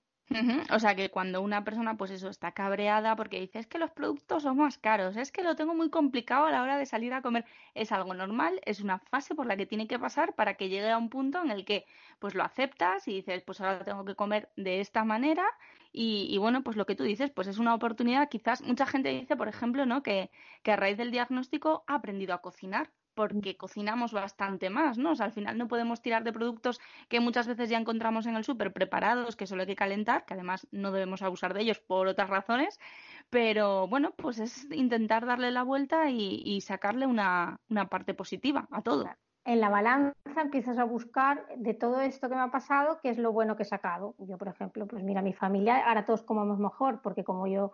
O 0.70 0.78
sea 0.78 0.94
que 0.94 1.10
cuando 1.10 1.42
una 1.42 1.62
persona, 1.62 1.96
pues 1.96 2.10
eso, 2.10 2.28
está 2.30 2.52
cabreada 2.52 3.16
porque 3.16 3.40
dice 3.40 3.58
es 3.58 3.66
que 3.66 3.78
los 3.78 3.90
productos 3.90 4.44
son 4.44 4.56
más 4.56 4.78
caros, 4.78 5.16
es 5.16 5.30
que 5.30 5.42
lo 5.42 5.56
tengo 5.56 5.74
muy 5.74 5.90
complicado 5.90 6.46
a 6.46 6.50
la 6.50 6.62
hora 6.62 6.78
de 6.78 6.86
salir 6.86 7.12
a 7.12 7.20
comer, 7.20 7.44
es 7.74 7.92
algo 7.92 8.14
normal, 8.14 8.60
es 8.64 8.80
una 8.80 8.98
fase 8.98 9.34
por 9.34 9.46
la 9.46 9.56
que 9.56 9.66
tiene 9.66 9.86
que 9.86 9.98
pasar 9.98 10.34
para 10.34 10.54
que 10.54 10.68
llegue 10.70 10.90
a 10.90 10.96
un 10.96 11.10
punto 11.10 11.42
en 11.42 11.50
el 11.50 11.64
que 11.64 11.84
pues 12.18 12.34
lo 12.34 12.44
aceptas 12.44 13.08
y 13.08 13.14
dices, 13.14 13.42
pues 13.42 13.60
ahora 13.60 13.84
tengo 13.84 14.04
que 14.04 14.14
comer 14.14 14.50
de 14.56 14.80
esta 14.80 15.04
manera 15.04 15.44
y, 15.92 16.28
y 16.30 16.38
bueno, 16.38 16.62
pues 16.62 16.76
lo 16.76 16.86
que 16.86 16.94
tú 16.94 17.04
dices, 17.04 17.30
pues 17.30 17.48
es 17.48 17.58
una 17.58 17.74
oportunidad, 17.74 18.30
quizás 18.30 18.62
mucha 18.62 18.86
gente 18.86 19.10
dice, 19.10 19.36
por 19.36 19.48
ejemplo, 19.48 19.84
¿no? 19.84 20.02
Que, 20.02 20.30
que 20.62 20.72
a 20.72 20.76
raíz 20.76 20.96
del 20.96 21.10
diagnóstico 21.10 21.84
ha 21.86 21.96
aprendido 21.96 22.32
a 22.32 22.40
cocinar 22.40 22.90
porque 23.14 23.56
cocinamos 23.56 24.12
bastante 24.12 24.70
más, 24.70 24.98
¿no? 24.98 25.12
O 25.12 25.14
sea, 25.14 25.26
al 25.26 25.32
final 25.32 25.58
no 25.58 25.68
podemos 25.68 26.02
tirar 26.02 26.24
de 26.24 26.32
productos 26.32 26.80
que 27.08 27.20
muchas 27.20 27.46
veces 27.46 27.68
ya 27.68 27.78
encontramos 27.78 28.26
en 28.26 28.36
el 28.36 28.44
súper 28.44 28.72
preparados, 28.72 29.36
que 29.36 29.46
solo 29.46 29.62
hay 29.62 29.66
que 29.66 29.76
calentar, 29.76 30.24
que 30.24 30.34
además 30.34 30.66
no 30.70 30.92
debemos 30.92 31.22
abusar 31.22 31.54
de 31.54 31.62
ellos 31.62 31.80
por 31.80 32.06
otras 32.06 32.30
razones, 32.30 32.78
pero 33.30 33.86
bueno, 33.88 34.12
pues 34.16 34.38
es 34.38 34.70
intentar 34.70 35.26
darle 35.26 35.50
la 35.50 35.62
vuelta 35.62 36.10
y, 36.10 36.60
sacarle 36.60 37.06
una, 37.06 37.58
una, 37.68 37.88
parte 37.88 38.14
positiva 38.14 38.68
a 38.70 38.82
todo. 38.82 39.06
En 39.44 39.60
la 39.60 39.68
balanza 39.68 40.14
empiezas 40.36 40.78
a 40.78 40.84
buscar 40.84 41.46
de 41.56 41.74
todo 41.74 42.00
esto 42.00 42.28
que 42.28 42.36
me 42.36 42.42
ha 42.42 42.50
pasado, 42.50 43.00
qué 43.02 43.10
es 43.10 43.18
lo 43.18 43.32
bueno 43.32 43.56
que 43.56 43.64
he 43.64 43.66
sacado. 43.66 44.14
Yo, 44.18 44.38
por 44.38 44.48
ejemplo, 44.48 44.86
pues 44.86 45.02
mira, 45.02 45.22
mi 45.22 45.32
familia, 45.32 45.88
ahora 45.88 46.04
todos 46.04 46.22
comemos 46.22 46.58
mejor, 46.58 47.00
porque 47.02 47.24
como 47.24 47.46
yo 47.48 47.72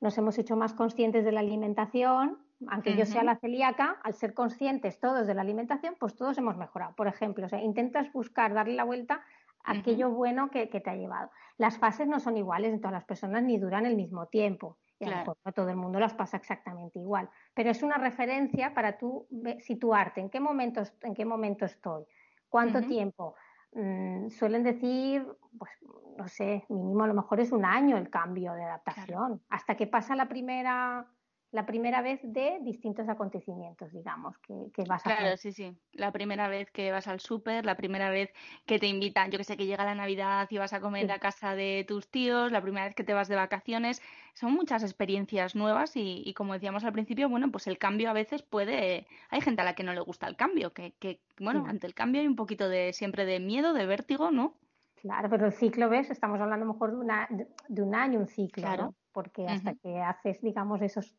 nos 0.00 0.16
hemos 0.16 0.38
hecho 0.38 0.56
más 0.56 0.72
conscientes 0.72 1.24
de 1.24 1.32
la 1.32 1.40
alimentación, 1.40 2.38
aunque 2.68 2.96
yo 2.96 3.06
sea 3.06 3.24
la 3.24 3.36
celíaca, 3.36 3.98
al 4.02 4.14
ser 4.14 4.34
conscientes 4.34 5.00
todos 5.00 5.26
de 5.26 5.34
la 5.34 5.42
alimentación, 5.42 5.96
pues 5.98 6.14
todos 6.16 6.38
hemos 6.38 6.56
mejorado. 6.56 6.94
Por 6.94 7.08
ejemplo, 7.08 7.46
o 7.46 7.48
sea, 7.48 7.60
intentas 7.60 8.12
buscar 8.12 8.54
darle 8.54 8.74
la 8.74 8.84
vuelta 8.84 9.22
a 9.64 9.72
aquello 9.72 10.10
bueno 10.10 10.50
que, 10.50 10.66
te 10.66 10.90
ha 10.90 10.94
llevado. 10.94 11.30
Las 11.56 11.78
fases 11.78 12.06
no 12.06 12.20
son 12.20 12.36
iguales 12.36 12.72
en 12.72 12.80
todas 12.80 12.92
las 12.92 13.04
personas 13.04 13.42
ni 13.42 13.58
duran 13.58 13.86
el 13.86 13.96
mismo 13.96 14.26
tiempo. 14.26 14.78
Y 15.00 15.06
no 15.06 15.52
todo 15.52 15.68
el 15.68 15.76
mundo 15.76 15.98
las 15.98 16.14
pasa 16.14 16.36
exactamente 16.36 16.98
igual. 16.98 17.28
Pero 17.52 17.70
es 17.70 17.82
una 17.82 17.98
referencia 17.98 18.72
para 18.72 18.96
tú 18.96 19.26
situarte 19.58 20.20
en 20.20 20.30
qué 20.30 20.40
momento, 20.40 20.82
en 21.02 21.14
qué 21.14 21.24
momento 21.24 21.64
estoy, 21.64 22.04
cuánto 22.48 22.80
tiempo. 22.80 23.34
Mm, 23.72 24.28
suelen 24.28 24.62
decir, 24.62 25.26
pues 25.58 25.72
no 26.16 26.28
sé, 26.28 26.64
mínimo 26.68 27.02
a 27.02 27.08
lo 27.08 27.14
mejor 27.14 27.40
es 27.40 27.50
un 27.50 27.64
año 27.64 27.96
el 27.96 28.08
cambio 28.08 28.52
de 28.52 28.62
adaptación. 28.62 29.42
Hasta 29.48 29.76
que 29.76 29.88
pasa 29.88 30.14
la 30.14 30.28
primera 30.28 31.06
la 31.54 31.66
primera 31.66 32.02
vez 32.02 32.18
de 32.24 32.58
distintos 32.62 33.08
acontecimientos, 33.08 33.92
digamos, 33.92 34.36
que, 34.38 34.72
que 34.74 34.82
vas 34.88 35.06
a 35.06 35.16
Claro, 35.16 35.36
sí, 35.36 35.52
sí. 35.52 35.72
La 35.92 36.10
primera 36.10 36.48
vez 36.48 36.68
que 36.72 36.90
vas 36.90 37.06
al 37.06 37.20
súper, 37.20 37.64
la 37.64 37.76
primera 37.76 38.10
vez 38.10 38.32
que 38.66 38.80
te 38.80 38.88
invitan, 38.88 39.30
yo 39.30 39.38
que 39.38 39.44
sé, 39.44 39.56
que 39.56 39.64
llega 39.64 39.84
la 39.84 39.94
Navidad 39.94 40.48
y 40.50 40.58
vas 40.58 40.72
a 40.72 40.80
comer 40.80 41.12
a 41.12 41.20
casa 41.20 41.54
de 41.54 41.84
tus 41.86 42.08
tíos, 42.08 42.50
la 42.50 42.60
primera 42.60 42.86
vez 42.86 42.96
que 42.96 43.04
te 43.04 43.14
vas 43.14 43.28
de 43.28 43.36
vacaciones. 43.36 44.02
Son 44.32 44.52
muchas 44.52 44.82
experiencias 44.82 45.54
nuevas 45.54 45.94
y, 45.94 46.24
y, 46.26 46.34
como 46.34 46.54
decíamos 46.54 46.82
al 46.82 46.92
principio, 46.92 47.28
bueno, 47.28 47.52
pues 47.52 47.68
el 47.68 47.78
cambio 47.78 48.10
a 48.10 48.14
veces 48.14 48.42
puede... 48.42 49.06
Hay 49.30 49.40
gente 49.40 49.62
a 49.62 49.64
la 49.64 49.76
que 49.76 49.84
no 49.84 49.94
le 49.94 50.00
gusta 50.00 50.26
el 50.26 50.34
cambio, 50.34 50.72
que, 50.72 50.94
que 50.98 51.20
bueno, 51.38 51.66
ante 51.68 51.86
el 51.86 51.94
cambio 51.94 52.20
hay 52.20 52.26
un 52.26 52.34
poquito 52.34 52.68
de 52.68 52.92
siempre 52.92 53.26
de 53.26 53.38
miedo, 53.38 53.74
de 53.74 53.86
vértigo, 53.86 54.32
¿no? 54.32 54.56
Claro, 54.96 55.30
pero 55.30 55.46
el 55.46 55.52
ciclo, 55.52 55.88
¿ves? 55.88 56.10
Estamos 56.10 56.40
hablando 56.40 56.66
mejor 56.66 56.90
de, 56.90 56.96
una, 56.96 57.28
de 57.68 57.82
un 57.82 57.94
año, 57.94 58.18
un 58.18 58.26
ciclo, 58.26 58.64
claro 58.64 58.94
porque 59.14 59.46
hasta 59.46 59.74
que 59.76 60.00
haces, 60.00 60.42
digamos, 60.42 60.82
esos, 60.82 61.14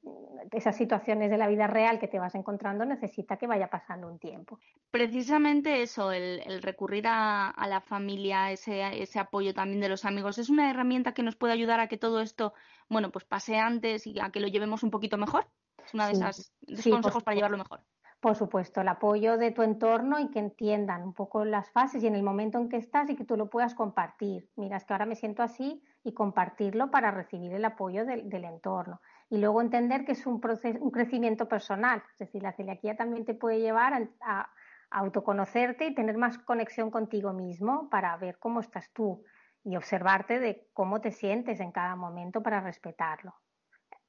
esas 0.52 0.75
situaciones 0.75 1.32
de 1.32 1.38
la 1.38 1.48
vida 1.48 1.66
real 1.66 1.98
que 1.98 2.10
te 2.10 2.20
vas 2.20 2.36
encontrando, 2.36 2.86
necesita 2.86 3.38
que 3.38 3.48
vaya 3.48 3.70
pasando 3.70 4.08
un 4.08 4.20
tiempo. 4.20 4.60
Precisamente 4.92 5.82
eso, 5.82 6.12
el, 6.12 6.62
recurrir 6.62 7.06
a, 7.08 7.56
la 7.68 7.80
familia, 7.80 8.52
ese, 8.52 9.02
ese 9.02 9.18
apoyo 9.18 9.54
también 9.54 9.80
de 9.80 9.90
los 9.90 10.04
amigos, 10.04 10.38
es 10.38 10.50
una 10.50 10.70
herramienta 10.70 11.14
que 11.14 11.24
nos 11.24 11.38
puede 11.38 11.54
ayudar 11.54 11.80
a 11.80 11.88
que 11.88 11.98
todo 11.98 12.20
esto, 12.22 12.54
bueno, 12.90 13.12
pues 13.12 13.24
pase 13.24 13.58
antes 13.58 14.06
y 14.06 14.20
a 14.20 14.30
que 14.30 14.42
lo 14.42 14.48
llevemos 14.48 14.84
un 14.84 14.92
poquito 14.92 15.18
mejor. 15.18 15.48
Es 15.84 15.94
una 15.94 16.08
de 16.08 16.14
esas 16.14 16.54
consejos 16.68 17.24
para 17.24 17.36
llevarlo 17.36 17.58
mejor. 17.58 17.82
Por 18.20 18.36
supuesto, 18.36 18.82
el 18.82 18.88
apoyo 18.90 19.38
de 19.38 19.52
tu 19.52 19.62
entorno 19.62 20.20
y 20.20 20.30
que 20.32 20.40
entiendan 20.40 21.04
un 21.04 21.14
poco 21.14 21.46
las 21.46 21.70
fases 21.70 22.04
y 22.04 22.08
en 22.08 22.16
el 22.16 22.24
momento 22.24 22.58
en 22.58 22.68
que 22.68 22.78
estás 22.78 23.10
y 23.10 23.16
que 23.16 23.24
tú 23.24 23.38
lo 23.38 23.50
puedas 23.50 23.74
compartir. 23.74 24.50
Mira, 24.58 24.78
es 24.78 24.84
que 24.84 24.94
ahora 24.94 25.06
me 25.06 25.16
siento 25.16 25.44
así 25.44 25.82
y 26.06 26.14
compartirlo 26.14 26.92
para 26.92 27.10
recibir 27.10 27.52
el 27.52 27.66
apoyo 27.66 28.06
del, 28.06 28.32
entorno. 28.46 29.02
Y 29.28 29.40
luego 29.40 29.60
entender 29.60 30.06
que 30.06 30.12
es 30.12 30.28
un, 30.28 30.40
proceso, 30.40 30.80
un 30.80 30.92
crecimiento 30.92 31.48
personal. 31.50 32.04
Es 32.14 32.20
decir, 32.20 32.44
la 32.44 32.54
celiaquía 32.54 32.96
también 32.96 33.26
te 33.26 33.34
puede 33.34 33.60
llevar 33.60 33.94
a, 33.94 34.08
a 34.22 34.50
autoconocerte 34.92 35.88
y 35.88 35.96
tener 35.96 36.16
más 36.16 36.38
conexión 36.38 36.92
contigo 36.92 37.34
mismo 37.34 37.90
para 37.90 38.16
ver 38.18 38.38
cómo 38.38 38.60
estás 38.60 38.92
tú 38.94 39.24
y 39.64 39.76
observarte 39.76 40.40
de 40.40 40.68
cómo 40.74 41.02
te 41.02 41.12
sientes 41.12 41.60
en 41.60 41.72
cada 41.72 41.96
momento 41.96 42.44
para 42.44 42.62
respetarlo. 42.62 43.34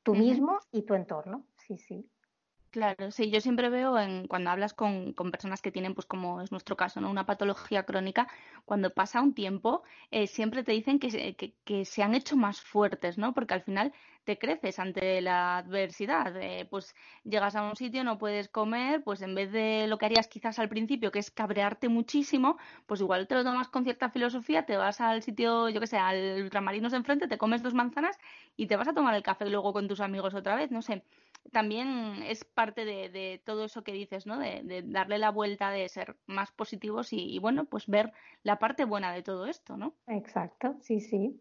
Tú 0.03 0.15
mismo 0.15 0.61
y 0.71 0.83
tu 0.83 0.95
entorno. 0.95 1.47
Sí, 1.57 1.79
sí. 1.79 2.09
Claro, 2.77 3.11
sí, 3.11 3.31
yo 3.31 3.41
siempre 3.41 3.71
veo 3.71 3.99
en, 3.99 4.27
cuando 4.29 4.51
hablas 4.51 4.75
con, 4.75 5.15
con, 5.15 5.31
personas 5.31 5.63
que 5.63 5.73
tienen, 5.73 5.95
pues 5.95 6.05
como 6.07 6.43
es 6.43 6.53
nuestro 6.53 6.77
caso, 6.77 7.01
¿no? 7.01 7.11
una 7.11 7.25
patología 7.25 7.85
crónica, 7.85 8.29
cuando 8.67 8.91
pasa 8.91 9.23
un 9.23 9.33
tiempo, 9.33 9.83
eh, 10.11 10.27
siempre 10.27 10.63
te 10.63 10.73
dicen 10.73 10.99
que, 10.99 11.35
que, 11.37 11.55
que, 11.65 11.87
se 11.87 12.03
han 12.03 12.15
hecho 12.15 12.37
más 12.37 12.61
fuertes, 12.61 13.17
¿no? 13.17 13.33
Porque 13.33 13.55
al 13.55 13.63
final 13.63 13.95
te 14.25 14.37
creces 14.39 14.79
ante 14.79 15.23
la 15.23 15.57
adversidad. 15.57 16.37
Eh, 16.37 16.67
pues 16.69 16.95
llegas 17.25 17.57
a 17.57 17.63
un 17.63 17.77
sitio, 17.77 18.05
no 18.05 18.19
puedes 18.19 18.49
comer, 18.51 19.03
pues 19.03 19.23
en 19.23 19.35
vez 19.35 19.51
de 19.53 19.87
lo 19.87 19.97
que 19.97 20.05
harías 20.07 20.29
quizás 20.29 20.59
al 20.59 20.69
principio, 20.69 21.11
que 21.11 21.21
es 21.21 21.31
cabrearte 21.31 21.89
muchísimo, 21.89 22.59
pues 22.87 23.01
igual 23.01 23.27
te 23.27 23.37
lo 23.37 23.45
tomas 23.45 23.69
con 23.69 23.85
cierta 23.85 24.11
filosofía, 24.11 24.67
te 24.67 24.77
vas 24.77 25.01
al 25.01 25.23
sitio, 25.23 25.71
yo 25.71 25.81
que 25.81 25.87
sé, 25.87 25.97
al 25.97 26.43
ultramarinos 26.43 26.93
enfrente, 26.93 27.27
te 27.27 27.39
comes 27.39 27.63
dos 27.63 27.73
manzanas 27.73 28.19
y 28.55 28.67
te 28.67 28.77
vas 28.77 28.89
a 28.89 28.93
tomar 28.93 29.15
el 29.15 29.23
café 29.23 29.49
luego 29.49 29.73
con 29.73 29.89
tus 29.89 30.01
amigos 30.01 30.35
otra 30.35 30.57
vez, 30.57 30.71
no 30.71 30.83
sé 30.83 31.03
también 31.53 32.23
es 32.23 32.45
parte 32.45 32.85
de, 32.85 33.41
todo 33.45 33.65
eso 33.65 33.83
que 33.83 33.93
dices, 33.93 34.27
¿no? 34.27 34.39
De, 34.39 34.83
darle 34.87 35.19
la 35.19 35.31
vuelta, 35.31 35.71
de 35.71 35.89
ser 35.89 36.17
más 36.27 36.53
positivos 36.53 37.13
y, 37.13 37.39
bueno, 37.39 37.65
pues 37.65 37.87
ver 37.87 38.13
la 38.43 38.59
parte 38.59 38.85
buena 38.85 39.13
de 39.13 39.23
todo 39.23 39.47
esto, 39.47 39.77
¿no? 39.77 39.95
Exacto, 40.07 40.77
sí, 40.81 41.01
sí. 41.01 41.41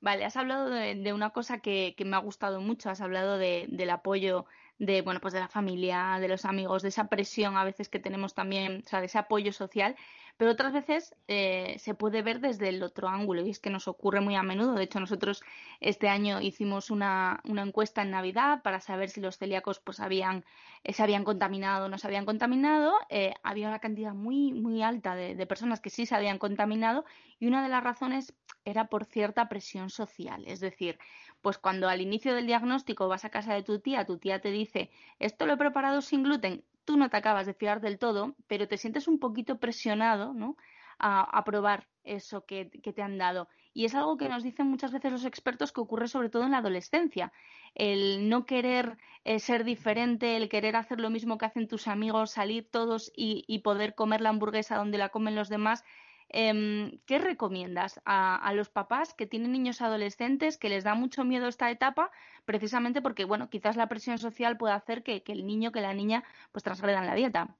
Vale, 0.00 0.24
has 0.24 0.36
hablado 0.36 0.70
de, 0.70 1.12
una 1.12 1.30
cosa 1.30 1.58
que, 1.58 1.94
me 2.04 2.16
ha 2.16 2.20
gustado 2.20 2.60
mucho, 2.60 2.90
has 2.90 3.00
hablado 3.00 3.38
del 3.38 3.90
apoyo 3.90 4.46
de, 4.78 5.02
bueno, 5.02 5.20
pues 5.20 5.34
de 5.34 5.40
la 5.40 5.48
familia, 5.48 6.18
de 6.20 6.28
los 6.28 6.44
amigos, 6.44 6.82
de 6.82 6.90
esa 6.90 7.08
presión 7.08 7.56
a 7.56 7.64
veces 7.64 7.88
que 7.88 7.98
tenemos 7.98 8.34
también, 8.34 8.82
o 8.84 8.88
sea, 8.88 9.00
de 9.00 9.06
ese 9.06 9.18
apoyo 9.18 9.52
social, 9.52 9.96
pero 10.36 10.50
otras 10.50 10.72
veces 10.72 11.14
eh, 11.28 11.76
se 11.78 11.94
puede 11.94 12.22
ver 12.22 12.40
desde 12.40 12.68
el 12.68 12.82
otro 12.82 13.08
ángulo 13.08 13.44
y 13.44 13.50
es 13.50 13.58
que 13.58 13.70
nos 13.70 13.88
ocurre 13.88 14.20
muy 14.20 14.34
a 14.34 14.42
menudo. 14.42 14.74
De 14.74 14.84
hecho, 14.84 15.00
nosotros 15.00 15.42
este 15.80 16.08
año 16.08 16.40
hicimos 16.40 16.90
una, 16.90 17.40
encuesta 17.44 18.02
en 18.02 18.10
Navidad 18.10 18.62
para 18.62 18.80
saber 18.80 19.08
si 19.08 19.20
los 19.20 19.38
celíacos 19.38 19.80
pues 19.80 20.00
habían, 20.00 20.44
eh, 20.84 20.92
se 20.92 21.02
habían 21.02 21.24
contaminado 21.24 21.86
o 21.86 21.88
no 21.88 21.98
se 21.98 22.06
habían 22.06 22.26
contaminado. 22.26 22.94
Eh, 23.08 23.32
había 23.42 23.68
una 23.68 23.78
cantidad 23.78 24.12
muy, 24.12 24.52
muy 24.52 24.82
alta 24.82 25.14
de, 25.14 25.34
de 25.34 25.46
personas 25.46 25.80
que 25.80 25.90
sí 25.90 26.04
se 26.04 26.14
habían 26.14 26.38
contaminado 26.38 27.04
y 27.38 27.46
una 27.46 27.62
de 27.62 27.68
las 27.70 27.82
razones 27.82 28.34
era 28.64 28.88
por 28.88 29.04
cierta 29.04 29.48
presión 29.48 29.88
social. 29.88 30.44
Es 30.46 30.60
decir, 30.60 30.98
pues 31.40 31.56
cuando 31.56 31.88
al 31.88 32.00
inicio 32.00 32.34
del 32.34 32.46
diagnóstico 32.46 33.08
vas 33.08 33.24
a 33.24 33.30
casa 33.30 33.54
de 33.54 33.62
tu 33.62 33.78
tía, 33.78 34.04
tu 34.04 34.18
tía 34.18 34.40
te 34.40 34.50
dice, 34.50 34.90
esto 35.18 35.46
lo 35.46 35.54
he 35.54 35.56
preparado 35.56 36.02
sin 36.02 36.24
gluten, 36.24 36.64
tú 36.86 36.96
no 36.96 37.10
te 37.10 37.18
acabas 37.18 37.44
de 37.46 37.52
fiar 37.52 37.82
del 37.82 37.98
todo, 37.98 38.34
pero 38.46 38.66
te 38.68 38.78
sientes 38.78 39.08
un 39.08 39.18
poquito 39.18 39.58
presionado, 39.58 40.32
¿no? 40.32 40.56
A, 40.98 41.44
probar 41.44 41.86
eso 42.04 42.46
que, 42.46 42.64
te 42.64 43.02
han 43.02 43.18
dado. 43.18 43.48
Y 43.74 43.84
es 43.84 43.94
algo 43.94 44.16
que 44.16 44.30
nos 44.30 44.42
dicen 44.42 44.66
muchas 44.68 44.92
veces 44.92 45.12
los 45.12 45.26
expertos 45.26 45.70
que 45.70 45.82
ocurre 45.82 46.08
sobre 46.08 46.30
todo 46.30 46.44
en 46.44 46.52
la 46.52 46.58
adolescencia. 46.58 47.34
El 47.74 48.30
no 48.30 48.46
querer 48.46 48.96
eh, 49.24 49.38
ser 49.38 49.64
diferente, 49.64 50.36
el 50.36 50.48
querer 50.48 50.74
hacer 50.74 50.98
lo 50.98 51.10
mismo 51.10 51.36
que 51.36 51.44
hacen 51.44 51.68
tus 51.68 51.86
amigos, 51.86 52.30
salir 52.30 52.70
todos 52.70 53.12
y 53.14 53.58
poder 53.58 53.94
comer 53.94 54.22
la 54.22 54.30
hamburguesa 54.30 54.76
donde 54.76 54.96
la 54.96 55.10
comen 55.10 55.34
los 55.34 55.50
demás, 55.50 55.84
Em, 56.28 56.98
¿Qué 57.06 57.18
recomiendas 57.18 58.00
a, 58.04 58.52
los 58.54 58.68
papás 58.68 59.14
que 59.14 59.26
tienen 59.26 59.52
niños 59.52 59.80
adolescentes 59.80 60.58
que 60.58 60.68
les 60.68 60.84
da 60.84 60.94
mucho 60.94 61.24
miedo 61.24 61.46
esta 61.46 61.70
etapa, 61.70 62.10
precisamente 62.44 63.00
porque, 63.00 63.24
bueno, 63.24 63.48
quizás 63.48 63.76
la 63.76 63.88
presión 63.88 64.18
social 64.18 64.56
puede 64.56 64.74
hacer 64.74 65.02
que, 65.02 65.22
el 65.26 65.46
niño, 65.46 65.72
que 65.72 65.80
la 65.80 65.94
niña, 65.94 66.24
pues 66.52 66.64
transgredan 66.64 67.06
la 67.06 67.14
dieta? 67.14 67.56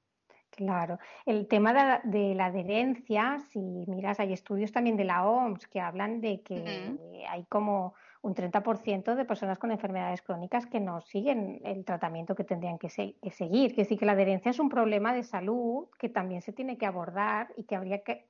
Claro, 0.50 0.98
el 1.26 1.46
tema 1.48 2.00
de, 2.04 2.34
la 2.34 2.46
adherencia, 2.46 3.38
si 3.50 3.60
miras, 3.86 4.20
hay 4.20 4.32
estudios 4.32 4.72
también 4.72 4.96
de 4.96 5.04
la 5.04 5.26
OMS 5.26 5.66
que 5.68 5.80
hablan 5.80 6.20
de 6.20 6.40
que 6.40 6.98
hay 7.28 7.44
como 7.44 7.94
un 8.22 8.34
30% 8.34 9.14
de 9.14 9.24
personas 9.24 9.58
con 9.58 9.70
enfermedades 9.70 10.22
crónicas 10.22 10.66
que 10.66 10.80
no 10.80 11.00
siguen 11.00 11.60
el 11.64 11.84
tratamiento 11.84 12.34
que 12.34 12.44
tendrían 12.44 12.78
que, 12.78 12.88
que 12.88 13.30
seguir. 13.30 13.74
Que 13.74 13.84
sí 13.84 13.96
que 13.96 14.06
la 14.06 14.12
adherencia 14.12 14.50
es 14.50 14.58
un 14.58 14.68
problema 14.68 15.12
de 15.12 15.22
salud 15.22 15.86
que 15.98 16.08
también 16.08 16.42
se 16.42 16.52
tiene 16.52 16.78
que 16.78 16.86
abordar 16.86 17.52
y 17.56 17.64
que 17.64 17.76
habría 17.76 18.02
que 18.02 18.26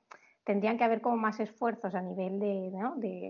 tendrían 0.47 0.77
que 0.77 0.85
haber 0.85 1.01
como 1.01 1.17
más 1.17 1.41
esfuerzos 1.41 1.93
a 1.93 2.01
nivel 2.01 2.39
de, 2.39 2.71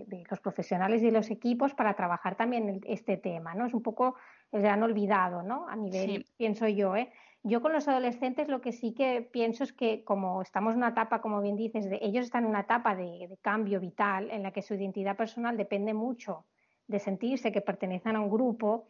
de, 0.06 0.24
los 0.30 0.38
profesionales 0.38 1.02
y 1.02 1.10
los 1.10 1.32
equipos 1.32 1.74
para 1.74 1.94
trabajar 1.94 2.36
también 2.36 2.80
este 2.86 3.16
tema, 3.16 3.56
¿no? 3.56 3.66
Es 3.66 3.74
un 3.74 3.82
poco 3.82 4.14
el 4.52 4.62
gran 4.62 4.84
olvidado, 4.84 5.42
¿no? 5.42 5.68
A 5.68 5.74
nivel, 5.74 6.24
pienso 6.36 6.68
yo, 6.68 6.94
¿eh? 6.94 7.10
Yo 7.42 7.60
con 7.60 7.72
los 7.72 7.88
adolescentes 7.88 8.46
lo 8.46 8.60
que 8.60 8.70
sí 8.70 8.94
que 8.94 9.20
pienso 9.20 9.64
es 9.64 9.72
que 9.72 10.04
como 10.04 10.40
estamos 10.42 10.74
en 10.74 10.78
una 10.78 10.90
etapa, 10.90 11.20
como 11.20 11.40
bien 11.40 11.56
dices, 11.56 11.90
de, 11.90 11.98
ellos 12.00 12.24
están 12.24 12.44
en 12.44 12.50
una 12.50 12.60
etapa 12.60 12.94
de, 12.94 13.28
cambio 13.42 13.80
vital 13.80 14.30
en 14.30 14.44
la 14.44 14.52
que 14.52 14.62
su 14.62 14.74
identidad 14.74 15.16
personal 15.16 15.56
depende 15.56 15.94
mucho 15.94 16.44
de 16.86 17.00
sentirse 17.00 17.50
que 17.50 17.62
pertenecen 17.62 18.14
a 18.14 18.20
un 18.20 18.30
grupo, 18.30 18.86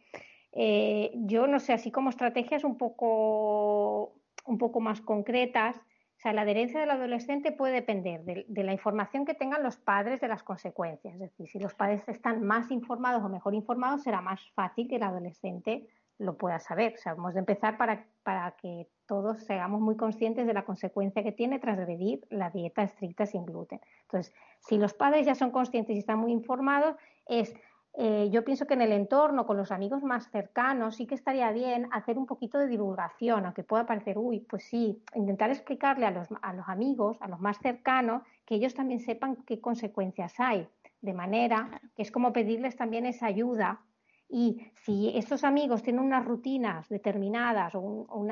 eh, 0.51 1.11
yo 1.15 1.47
no 1.47 1.59
sé, 1.59 1.73
así 1.73 1.89
como 1.89 2.11
estrategias 2.11 2.63
un 2.63 2.77
poco, 2.77 4.13
un 4.45 4.59
poco 4.59 4.79
más 4.81 5.01
concretas, 5.01 5.81
o 6.19 6.21
sea, 6.21 6.33
la 6.33 6.41
adherencia 6.41 6.81
del 6.81 6.91
adolescente 6.91 7.53
puede 7.53 7.75
depender 7.75 8.25
de, 8.25 8.63
la 8.65 8.73
información 8.73 9.25
que 9.25 9.33
tengan 9.33 9.63
los 9.63 9.77
padres 9.77 10.19
de 10.19 10.27
las 10.27 10.43
consecuencias. 10.43 11.13
Es 11.13 11.19
decir, 11.21 11.47
si 11.47 11.59
los 11.59 11.73
padres 11.73 12.05
están 12.09 12.43
más 12.43 12.71
informados 12.71 13.23
o 13.23 13.29
mejor 13.29 13.55
informados, 13.55 14.03
será 14.03 14.19
más 14.19 14.41
fácil 14.51 14.89
que 14.89 14.97
el 14.97 15.03
adolescente 15.03 15.87
lo 16.17 16.37
pueda 16.37 16.59
saber. 16.59 16.95
O 16.95 16.97
sea, 16.97 17.13
hemos 17.13 17.35
de 17.35 17.39
empezar 17.39 17.77
para, 17.77 18.05
para 18.23 18.51
que 18.61 18.89
todos 19.05 19.45
seamos 19.45 19.79
muy 19.79 19.95
conscientes 19.95 20.45
de 20.45 20.53
la 20.53 20.65
consecuencia 20.65 21.23
que 21.23 21.31
tiene 21.31 21.57
transgredir 21.57 22.27
la 22.29 22.49
dieta 22.49 22.83
estricta 22.83 23.25
sin 23.25 23.45
gluten. 23.45 23.79
Entonces, 24.01 24.33
si 24.59 24.77
los 24.77 24.93
padres 24.93 25.25
ya 25.25 25.35
son 25.35 25.51
conscientes 25.51 25.95
y 25.95 25.99
están 25.99 26.19
muy 26.19 26.33
informados, 26.33 26.97
es 27.27 27.55
eh, 28.01 28.29
yo 28.31 28.45
pienso 28.45 28.65
que 28.65 28.75
en 28.75 28.81
el 28.81 28.93
entorno, 28.93 29.45
con 29.45 29.57
los 29.57 29.73
amigos 29.73 30.03
más 30.03 30.31
cercanos, 30.31 30.95
sí 30.95 31.05
que 31.05 31.15
estaría 31.15 31.51
bien 31.51 31.89
hacer 31.91 32.17
un 32.17 32.25
poquito 32.25 32.57
de 32.57 32.67
divulgación, 32.67 33.43
aunque 33.43 33.65
pueda 33.65 33.85
parecer, 33.85 34.17
uy, 34.17 34.39
pues 34.39 34.63
sí, 34.63 35.03
intentar 35.15 35.49
explicarle 35.49 36.05
a 36.05 36.11
los, 36.11 36.29
a 36.41 36.53
los 36.53 36.65
amigos, 36.69 37.17
a 37.19 37.27
los 37.27 37.41
más 37.41 37.57
cercanos, 37.59 38.23
que 38.45 38.55
ellos 38.55 38.73
también 38.73 39.01
sepan 39.01 39.35
qué 39.45 39.59
consecuencias 39.59 40.33
hay, 40.37 40.65
de 41.01 41.13
manera 41.13 41.81
que 41.93 42.03
es 42.03 42.09
como 42.09 42.31
pedirles 42.31 42.77
también 42.77 43.05
esa 43.05 43.25
ayuda. 43.25 43.81
Y 44.29 44.71
si 44.75 45.11
estos 45.17 45.43
amigos 45.43 45.83
tienen 45.83 46.01
unas 46.01 46.23
rutinas 46.23 46.87
determinadas 46.87 47.75
o 47.75 47.81
un, 47.81 48.31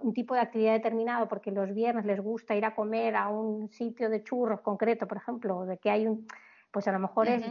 un 0.00 0.12
tipo 0.12 0.34
de 0.34 0.40
actividad 0.40 0.72
determinado, 0.72 1.28
porque 1.28 1.52
los 1.52 1.72
viernes 1.72 2.04
les 2.04 2.20
gusta 2.20 2.56
ir 2.56 2.64
a 2.64 2.74
comer 2.74 3.14
a 3.14 3.28
un 3.28 3.68
sitio 3.70 4.10
de 4.10 4.24
churros 4.24 4.60
concreto, 4.62 5.06
por 5.06 5.18
ejemplo, 5.18 5.66
de 5.66 5.78
que 5.78 5.90
hay 5.90 6.08
un, 6.08 6.26
pues 6.70 6.86
a 6.88 6.92
lo 6.92 6.98
mejor 6.98 7.28
es 7.28 7.44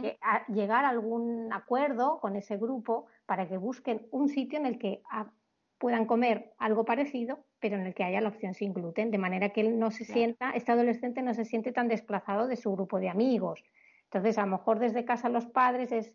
llegar 0.48 0.84
a 0.84 0.90
algún 0.90 1.52
acuerdo 1.52 2.20
con 2.20 2.36
ese 2.36 2.56
grupo 2.56 3.06
para 3.26 3.48
que 3.48 3.56
busquen 3.56 4.06
un 4.10 4.28
sitio 4.28 4.58
en 4.58 4.66
el 4.66 4.78
que 4.78 5.02
ah, 5.10 5.30
puedan 5.78 6.06
comer 6.06 6.52
algo 6.58 6.84
parecido, 6.84 7.44
pero 7.60 7.76
en 7.76 7.86
el 7.86 7.94
que 7.94 8.04
haya 8.04 8.20
la 8.20 8.28
opción 8.28 8.54
sin 8.54 8.72
gluten, 8.72 9.10
de 9.10 9.18
manera 9.18 9.50
que 9.50 9.60
él 9.60 9.78
no 9.78 9.90
se 9.90 10.04
sienta, 10.04 10.50
este 10.50 10.72
adolescente 10.72 11.22
no 11.22 11.34
se 11.34 11.44
siente 11.44 11.72
tan 11.72 11.88
desplazado 11.88 12.46
de 12.46 12.56
su 12.56 12.72
grupo 12.72 12.98
de 13.00 13.08
amigos. 13.08 13.64
Entonces, 14.04 14.38
a 14.38 14.42
lo 14.46 14.52
mejor 14.52 14.78
desde 14.78 15.04
casa 15.04 15.28
los 15.28 15.46
padres 15.46 15.92
es 15.92 16.14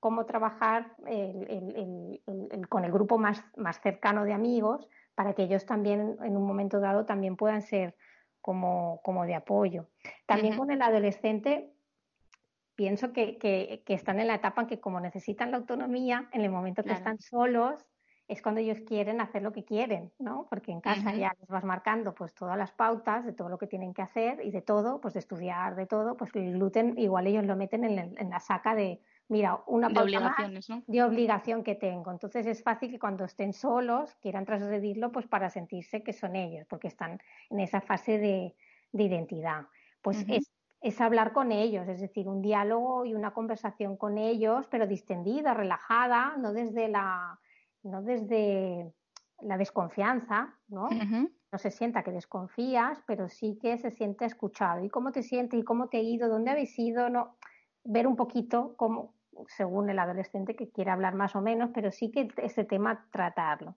cómo 0.00 0.26
trabajar 0.26 0.94
con 2.68 2.84
el 2.84 2.92
grupo 2.92 3.18
más, 3.18 3.44
más 3.56 3.80
cercano 3.80 4.24
de 4.24 4.32
amigos 4.32 4.88
para 5.14 5.34
que 5.34 5.42
ellos 5.42 5.66
también 5.66 6.16
en 6.22 6.36
un 6.36 6.46
momento 6.46 6.78
dado 6.78 7.04
también 7.04 7.36
puedan 7.36 7.62
ser 7.62 7.96
como, 8.40 9.00
como 9.02 9.24
de 9.26 9.34
apoyo. 9.34 9.88
También 10.26 10.56
con 10.56 10.70
el 10.70 10.80
adolescente 10.80 11.72
pienso 12.78 13.12
que, 13.12 13.38
que, 13.38 13.82
están 13.92 14.20
en 14.20 14.28
la 14.28 14.36
etapa 14.36 14.60
en 14.60 14.68
que 14.68 14.78
como 14.78 15.00
necesitan 15.00 15.50
la 15.50 15.56
autonomía, 15.56 16.28
en 16.32 16.42
el 16.42 16.50
momento 16.50 16.84
que 16.84 16.92
están 16.92 17.18
solos, 17.18 17.84
es 18.28 18.40
cuando 18.40 18.60
ellos 18.60 18.78
quieren 18.86 19.20
hacer 19.20 19.42
lo 19.42 19.50
que 19.50 19.64
quieren, 19.64 20.12
¿no? 20.20 20.46
Porque 20.48 20.70
en 20.70 20.80
casa 20.80 21.12
ya 21.12 21.34
les 21.40 21.48
vas 21.48 21.64
marcando 21.64 22.14
pues 22.14 22.32
todas 22.34 22.56
las 22.56 22.70
pautas 22.70 23.26
de 23.26 23.32
todo 23.32 23.48
lo 23.48 23.58
que 23.58 23.66
tienen 23.66 23.92
que 23.92 24.02
hacer 24.02 24.40
y 24.44 24.52
de 24.52 24.62
todo, 24.62 25.00
pues 25.00 25.14
de 25.14 25.20
estudiar, 25.20 25.74
de 25.74 25.86
todo, 25.86 26.16
pues 26.16 26.30
el 26.36 26.52
gluten 26.52 26.96
igual 26.98 27.26
ellos 27.26 27.44
lo 27.46 27.56
meten 27.56 27.82
en, 27.82 28.30
la 28.30 28.38
saca 28.38 28.76
de, 28.76 29.00
mira, 29.26 29.58
una 29.66 29.90
pauta 29.90 30.36
de 30.86 31.02
obligación 31.02 31.64
que 31.64 31.74
tengo. 31.74 32.12
Entonces 32.12 32.46
es 32.46 32.62
fácil 32.62 32.92
que 32.92 33.00
cuando 33.00 33.24
estén 33.24 33.52
solos 33.52 34.14
quieran 34.20 34.44
transgredirlo 34.44 35.10
pues 35.10 35.26
para 35.26 35.50
sentirse 35.50 36.04
que 36.04 36.12
son 36.12 36.36
ellos, 36.36 36.64
porque 36.68 36.86
están 36.86 37.18
en 37.50 37.58
esa 37.58 37.80
fase 37.80 38.18
de, 38.18 38.54
identidad. 38.92 39.62
Pues 40.00 40.24
es 40.28 40.48
es 40.80 41.00
hablar 41.00 41.32
con 41.32 41.50
ellos, 41.50 41.88
es 41.88 42.00
decir, 42.00 42.28
un 42.28 42.40
diálogo 42.40 43.04
y 43.04 43.14
una 43.14 43.32
conversación 43.32 43.96
con 43.96 44.16
ellos, 44.16 44.66
pero 44.70 44.86
distendida, 44.86 45.54
relajada, 45.54 46.36
no 46.36 46.52
desde 46.52 46.88
la, 46.88 47.38
no 47.82 48.02
desde 48.02 48.92
la 49.40 49.56
desconfianza, 49.56 50.54
¿no? 50.68 50.88
No 51.50 51.58
se 51.58 51.70
sienta 51.70 52.02
que 52.02 52.12
desconfías, 52.12 53.02
pero 53.06 53.28
sí 53.28 53.58
que 53.60 53.78
se 53.78 53.90
siente 53.90 54.24
escuchado. 54.24 54.84
¿Y 54.84 54.90
cómo 54.90 55.12
te 55.12 55.22
sientes? 55.22 55.58
¿Y 55.58 55.64
cómo 55.64 55.88
te 55.88 55.96
ha 55.96 56.02
ido? 56.02 56.28
¿Dónde 56.28 56.50
habéis 56.50 56.78
ido? 56.78 57.08
No, 57.08 57.36
ver 57.84 58.06
un 58.06 58.16
poquito 58.16 58.74
cómo, 58.76 59.14
según 59.48 59.88
el 59.90 59.98
adolescente 59.98 60.54
que 60.54 60.70
quiere 60.70 60.90
hablar 60.90 61.14
más 61.14 61.34
o 61.34 61.40
menos, 61.40 61.70
pero 61.72 61.90
sí 61.90 62.10
que 62.10 62.28
ese 62.36 62.64
tema 62.64 63.06
tratarlo. 63.10 63.76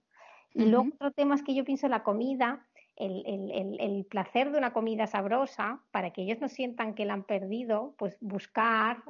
Y 0.53 0.65
luego 0.65 0.89
otro 0.95 1.11
tema 1.11 1.35
es 1.35 1.43
que 1.43 1.55
yo 1.55 1.63
pienso 1.63 1.87
la 1.87 2.03
comida, 2.03 2.67
el, 3.01 4.05
placer 4.09 4.51
de 4.51 4.57
una 4.57 4.73
comida 4.73 5.07
sabrosa, 5.07 5.79
para 5.91 6.11
que 6.11 6.21
ellos 6.21 6.39
no 6.39 6.49
sientan 6.49 6.93
que 6.93 7.05
la 7.05 7.13
han 7.13 7.23
perdido, 7.23 7.95
pues 7.97 8.17
buscar, 8.21 9.03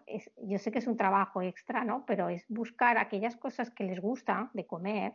yo 0.44 0.58
sé 0.58 0.72
que 0.72 0.80
es 0.80 0.88
un 0.88 0.98
trabajo 0.98 1.42
extra, 1.42 1.84
¿no? 1.84 2.06
Pero 2.06 2.30
es 2.30 2.46
buscar 2.48 2.98
aquellas 2.98 3.36
cosas 3.36 3.70
que 3.70 3.84
les 3.84 4.00
gusta 4.00 4.50
de 4.54 4.66
comer, 4.66 5.14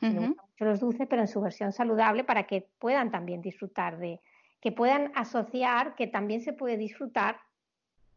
les 0.00 0.14
gustan 0.14 0.46
mucho 0.50 0.64
los 0.64 0.80
dulces, 0.80 1.06
pero 1.08 1.22
en 1.22 1.28
su 1.28 1.40
versión 1.40 1.72
saludable, 1.72 2.24
para 2.24 2.44
que 2.44 2.66
puedan 2.78 3.10
también 3.10 3.40
disfrutar 3.40 3.98
de, 3.98 4.20
que 4.60 4.72
puedan 4.72 5.12
asociar 5.14 5.94
que 5.94 6.06
también 6.06 6.40
se 6.40 6.52
puede 6.52 6.76
disfrutar 6.76 7.38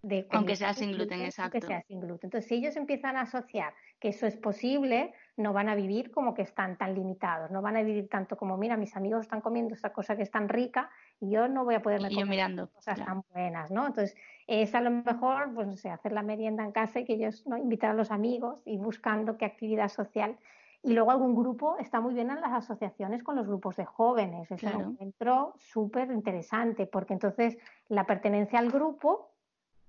de 0.01 0.27
aunque 0.31 0.55
sea 0.55 0.73
sin 0.73 0.93
gluten, 0.93 1.21
exacto. 1.21 1.57
Aunque 1.57 1.67
sea 1.67 1.81
sin 1.83 1.99
gluten. 1.99 2.27
Entonces, 2.27 2.47
si 2.47 2.55
ellos 2.55 2.75
empiezan 2.77 3.17
a 3.17 3.21
asociar 3.21 3.73
que 3.99 4.09
eso 4.09 4.25
es 4.27 4.37
posible, 4.37 5.13
no 5.39 5.53
van 5.53 5.69
a 5.69 5.75
vivir 5.75 6.11
como 6.11 6.33
que 6.33 6.41
están 6.41 6.77
tan 6.77 6.93
limitados, 6.93 7.49
no 7.49 7.61
van 7.61 7.77
a 7.77 7.81
vivir 7.81 8.09
tanto 8.09 8.35
como, 8.35 8.57
mira, 8.57 8.75
mis 8.75 8.95
amigos 8.97 9.21
están 9.21 9.39
comiendo 9.39 9.73
esta 9.73 9.93
cosa 9.93 10.17
que 10.17 10.23
es 10.23 10.31
tan 10.31 10.49
rica 10.49 10.89
y 11.21 11.29
yo 11.31 11.47
no 11.47 11.63
voy 11.63 11.75
a 11.75 11.81
poderme 11.81 12.09
comer 12.09 12.25
mirando, 12.27 12.67
cosas 12.67 13.03
tan 13.03 13.23
buenas, 13.33 13.71
¿no? 13.71 13.87
Entonces, 13.87 14.17
es 14.47 14.75
a 14.75 14.81
lo 14.81 14.91
mejor, 14.91 15.53
pues 15.53 15.65
no 15.65 15.77
sé, 15.77 15.89
hacer 15.89 16.11
la 16.11 16.23
merienda 16.23 16.65
en 16.65 16.73
casa 16.73 16.99
y 16.99 17.05
que 17.05 17.13
ellos, 17.13 17.47
¿no? 17.47 17.55
Invitar 17.55 17.91
a 17.91 17.93
los 17.93 18.11
amigos 18.11 18.59
y 18.65 18.77
buscando 18.77 19.37
qué 19.37 19.45
actividad 19.45 19.87
social. 19.87 20.37
Y 20.83 20.93
luego 20.93 21.11
algún 21.11 21.35
grupo 21.35 21.77
está 21.79 22.01
muy 22.01 22.13
bien 22.13 22.31
en 22.31 22.41
las 22.41 22.51
asociaciones 22.51 23.23
con 23.23 23.37
los 23.37 23.47
grupos 23.47 23.77
de 23.77 23.85
jóvenes. 23.85 24.51
Es 24.51 24.61
un 24.63 24.91
encuentro 24.91 25.53
súper 25.57 26.11
interesante 26.11 26.85
porque 26.85 27.13
entonces 27.13 27.57
la 27.87 28.05
pertenencia 28.05 28.59
al 28.59 28.71
grupo 28.71 29.31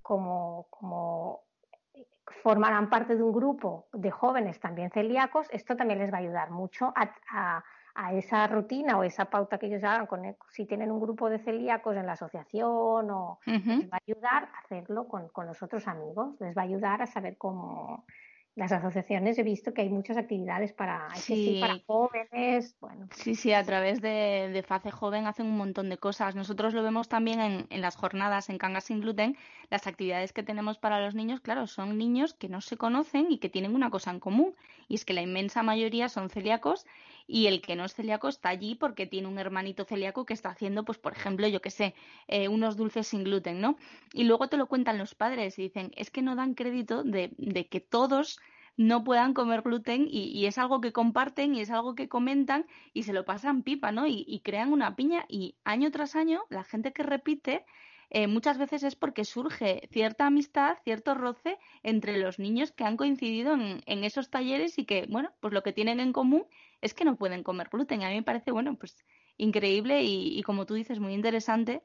como, 0.03 0.67
como 0.71 1.43
formarán 2.43 2.89
parte 2.89 3.17
de 3.17 3.23
un 3.23 3.33
grupo 3.33 3.87
de 3.93 4.11
jóvenes 4.11 4.61
también 4.61 4.91
celíacos, 4.91 5.49
esto 5.51 5.77
también 5.77 5.99
les 5.99 6.13
va 6.13 6.19
a 6.19 6.21
ayudar 6.21 6.51
mucho 6.51 6.93
a, 6.95 7.63
esa 8.13 8.47
rutina 8.47 8.97
o 8.97 9.03
esa 9.03 9.27
pauta 9.27 9.59
que 9.59 9.67
ellos 9.67 9.85
hagan. 9.85 10.07
Con 10.07 10.23
si 10.51 10.65
tienen 10.65 10.91
un 10.91 11.01
grupo 11.01 11.29
de 11.29 11.39
celíacos 11.39 11.97
en 11.97 12.07
la 12.07 12.13
asociación, 12.13 13.11
o 13.11 13.39
les 13.45 13.91
va 13.91 13.97
a 13.97 14.03
ayudar 14.07 14.45
a 14.55 14.59
hacerlo 14.61 15.07
con, 15.07 15.29
con 15.29 15.47
los 15.47 15.63
otros 15.63 15.87
amigos, 15.87 16.35
les 16.41 16.57
va 16.57 16.63
a 16.63 16.65
ayudar 16.65 17.03
a 17.03 17.07
saber 17.07 17.37
cómo, 17.37 18.05
las 18.57 18.73
asociaciones 18.73 19.39
he 19.39 19.43
visto 19.43 19.73
que 19.73 19.83
hay 19.83 19.89
muchas 19.89 20.17
actividades 20.17 20.73
para, 20.73 21.09
para 21.61 21.79
jóvenes. 21.87 22.77
Bueno. 22.81 23.09
Sí, 23.15 23.35
sí, 23.35 23.53
a 23.53 23.63
través 23.65 24.01
de, 24.01 24.51
de, 24.53 24.63
FACE 24.63 24.91
Joven 24.91 25.27
hacen 25.27 25.47
un 25.47 25.57
montón 25.57 25.89
de 25.89 25.99
cosas. 25.99 26.35
Nosotros 26.35 26.75
lo 26.75 26.83
vemos 26.83 27.09
también 27.09 27.41
en, 27.41 27.67
en 27.71 27.81
las 27.81 27.97
jornadas 27.97 28.51
en 28.51 28.59
Cangas 28.59 28.85
sin 28.85 29.01
Gluten. 29.01 29.37
Las 29.71 29.87
actividades 29.87 30.33
que 30.33 30.43
tenemos 30.43 30.79
para 30.79 31.01
los 31.01 31.15
niños, 31.15 31.41
claro, 31.41 31.67
son 31.67 31.97
niños 31.97 32.35
que 32.35 32.49
no 32.49 32.61
se 32.61 32.77
conocen 32.77 33.31
y 33.31 33.39
que 33.39 33.49
tienen 33.49 33.75
una 33.75 33.91
cosa 33.91 34.11
en 34.11 34.21
común. 34.21 34.55
Y 34.89 34.97
es 34.97 35.05
que 35.05 35.15
la 35.15 35.23
inmensa 35.23 35.63
mayoría 35.63 36.09
son 36.09 36.29
celíacos 36.29 36.87
y 37.31 37.47
el 37.47 37.63
que 37.63 37.77
no 37.77 37.85
es 37.85 37.95
celíaco 37.95 38.29
está 38.29 38.49
allí 38.49 38.75
porque 38.75 39.07
tiene 39.07 39.29
un 39.29 39.39
hermanito 39.39 39.85
celíaco 39.85 40.27
que 40.27 40.35
está 40.35 40.51
haciendo, 40.51 40.85
pues, 40.85 40.99
por 40.99 41.13
ejemplo, 41.13 41.47
yo 41.47 41.63
qué 41.63 41.71
sé, 41.71 41.95
eh, 42.27 42.49
unos 42.49 42.77
dulces 42.77 43.07
sin 43.07 43.23
gluten, 43.23 43.61
¿no? 43.61 43.77
Y 44.13 44.25
luego 44.25 44.49
te 44.49 44.57
lo 44.57 44.67
cuentan 44.67 44.99
los 44.99 45.15
padres 45.15 45.59
y 45.59 45.63
dicen, 45.63 45.93
es 45.97 46.11
que 46.11 46.23
no 46.23 46.35
dan 46.35 46.55
crédito 46.55 47.05
de, 47.05 47.33
de 47.39 47.69
que 47.69 47.81
todos 47.81 48.41
no 48.77 49.05
puedan 49.05 49.35
comer 49.35 49.63
gluten 49.63 50.07
y, 50.09 50.47
es 50.47 50.57
algo 50.57 50.81
que 50.81 50.93
comparten 50.93 51.55
y 51.55 51.61
es 51.61 51.71
algo 51.71 51.95
que 51.95 52.09
comentan 52.09 52.67
y 52.95 53.03
se 53.03 53.13
lo 53.13 53.25
pasan 53.25 53.63
pipa, 53.63 53.93
¿no? 53.93 54.07
Y, 54.07 54.41
crean 54.43 54.73
una 54.73 54.97
piña 54.97 55.27
y 55.29 55.57
año 55.65 55.91
tras 55.91 56.17
año 56.17 56.45
la 56.49 56.65
gente 56.65 56.93
que 56.93 57.03
repite 57.03 57.65
eh, 58.11 58.27
muchas 58.27 58.59
veces 58.59 58.83
es 58.83 58.97
porque 58.97 59.25
surge 59.25 59.89
cierta 59.93 60.27
amistad, 60.27 60.77
cierto 60.85 61.15
roce 61.15 61.59
entre 61.83 62.19
los 62.19 62.39
niños 62.39 62.73
que 62.73 62.85
han 62.85 62.97
coincidido 62.97 63.55
en, 63.55 63.83
en, 63.87 64.05
esos 64.05 64.31
talleres 64.31 64.79
y 64.79 64.85
que, 64.85 65.07
bueno, 65.09 65.33
pues 65.41 65.55
lo 65.55 65.63
que 65.63 65.73
tienen 65.73 66.01
en 66.01 66.13
común 66.13 66.45
es 66.81 66.93
que 66.93 67.05
no 67.05 67.17
pueden 67.17 67.45
comer 67.45 67.69
gluten. 67.71 68.03
A 68.03 68.09
mí 68.09 68.17
me 68.17 68.23
parece, 68.23 68.51
bueno, 68.51 68.75
pues 68.75 68.97
increíble 69.37 70.03
y, 70.03 70.43
como 70.43 70.67
tú 70.67 70.75
dices, 70.75 71.01
muy 71.01 71.15
interesante. 71.15 71.83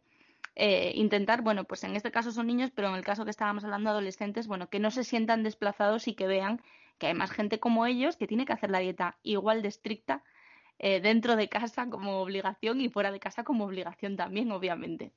Eh, 0.55 0.93
intentar, 0.95 1.41
bueno, 1.41 1.65
pues 1.65 1.83
en 1.83 1.95
este 1.95 2.11
caso 2.11 2.31
son 2.31 2.47
niños, 2.47 2.71
pero 2.73 2.89
en 2.89 2.95
el 2.95 3.03
caso 3.03 3.25
que 3.25 3.31
estábamos 3.31 3.63
hablando 3.63 3.89
adolescentes, 3.89 4.47
bueno, 4.47 4.69
que 4.69 4.79
no 4.79 4.91
se 4.91 5.03
sientan 5.03 5.43
desplazados 5.43 6.07
y 6.07 6.13
que 6.15 6.27
vean 6.27 6.61
que 6.97 7.07
hay 7.07 7.13
más 7.13 7.31
gente 7.31 7.59
como 7.59 7.85
ellos 7.85 8.15
que 8.17 8.27
tiene 8.27 8.45
que 8.45 8.53
hacer 8.53 8.71
la 8.71 8.79
dieta 8.79 9.17
igual 9.21 9.61
de 9.61 9.67
estricta 9.67 10.23
eh, 10.79 11.01
dentro 11.01 11.35
de 11.35 11.49
casa 11.49 11.89
como 11.89 12.21
obligación 12.21 12.79
y 12.81 12.89
fuera 12.89 13.11
de 13.11 13.19
casa 13.19 13.43
como 13.43 13.65
obligación 13.65 14.15
también, 14.15 14.51
obviamente. 14.51 15.11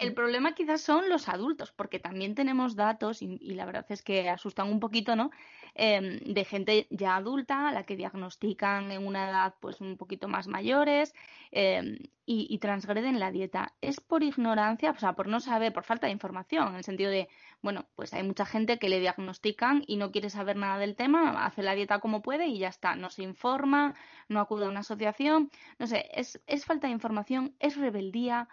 El 0.00 0.14
problema 0.14 0.54
quizás 0.54 0.80
son 0.80 1.08
los 1.08 1.28
adultos, 1.28 1.70
porque 1.70 2.00
también 2.00 2.34
tenemos 2.34 2.74
datos, 2.74 3.22
y, 3.22 3.38
la 3.54 3.64
verdad 3.64 3.86
es 3.88 4.02
que 4.02 4.28
asustan 4.28 4.68
un 4.68 4.80
poquito, 4.80 5.14
¿no? 5.14 5.30
Em, 5.74 6.18
de 6.18 6.44
gente 6.44 6.88
ya 6.90 7.14
adulta, 7.14 7.68
a 7.68 7.72
la 7.72 7.84
que 7.84 7.96
diagnostican 7.96 8.90
en 8.90 9.06
una 9.06 9.28
edad 9.28 9.54
pues 9.60 9.80
un 9.80 9.96
poquito 9.96 10.26
más 10.26 10.48
mayores 10.48 11.14
em, 11.52 11.98
y, 12.26 12.58
transgreden 12.58 13.20
la 13.20 13.30
dieta. 13.30 13.74
Es 13.80 14.00
por 14.00 14.22
ignorancia, 14.24 14.90
o 14.90 14.98
sea, 14.98 15.14
por 15.14 15.28
no 15.28 15.38
saber, 15.40 15.72
por 15.72 15.84
falta 15.84 16.06
de 16.06 16.12
información, 16.12 16.68
en 16.68 16.76
el 16.76 16.84
sentido 16.84 17.10
de, 17.10 17.28
bueno, 17.62 17.86
pues 17.94 18.12
hay 18.12 18.24
mucha 18.24 18.46
gente 18.46 18.78
que 18.78 18.88
le 18.88 19.00
diagnostican 19.00 19.84
y 19.86 19.96
no 19.96 20.10
quiere 20.10 20.30
saber 20.30 20.56
nada 20.56 20.78
del 20.78 20.96
tema, 20.96 21.44
hace 21.44 21.62
la 21.62 21.74
dieta 21.74 22.00
como 22.00 22.22
puede 22.22 22.46
y 22.48 22.58
ya 22.58 22.68
está, 22.68 22.96
no 22.96 23.10
se 23.10 23.22
informa, 23.22 23.94
no 24.28 24.40
acude 24.40 24.66
a 24.66 24.68
una 24.68 24.80
asociación, 24.80 25.50
no 25.78 25.86
sé, 25.86 26.08
es, 26.12 26.40
es 26.46 26.64
falta 26.64 26.88
de 26.88 26.92
información, 26.92 27.54
es 27.60 27.76
rebeldía 27.76 28.48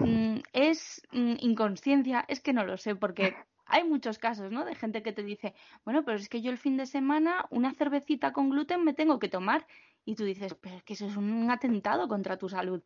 Mm, 0.00 0.38
es 0.52 1.02
mm, 1.12 1.34
inconsciencia, 1.40 2.24
es 2.28 2.40
que 2.40 2.52
no 2.52 2.64
lo 2.64 2.76
sé, 2.76 2.96
porque 2.96 3.34
hay 3.66 3.84
muchos 3.84 4.18
casos, 4.18 4.50
¿no? 4.50 4.64
De 4.64 4.74
gente 4.74 5.02
que 5.02 5.12
te 5.12 5.22
dice, 5.22 5.54
bueno, 5.84 6.04
pero 6.04 6.16
es 6.16 6.28
que 6.28 6.42
yo 6.42 6.50
el 6.50 6.58
fin 6.58 6.76
de 6.76 6.86
semana 6.86 7.46
una 7.50 7.72
cervecita 7.72 8.32
con 8.32 8.50
gluten 8.50 8.84
me 8.84 8.94
tengo 8.94 9.18
que 9.18 9.28
tomar. 9.28 9.66
Y 10.04 10.16
tú 10.16 10.24
dices, 10.24 10.54
pero 10.60 10.76
es 10.76 10.82
que 10.82 10.92
eso 10.92 11.06
es 11.06 11.16
un 11.16 11.50
atentado 11.50 12.08
contra 12.08 12.36
tu 12.36 12.48
salud. 12.48 12.82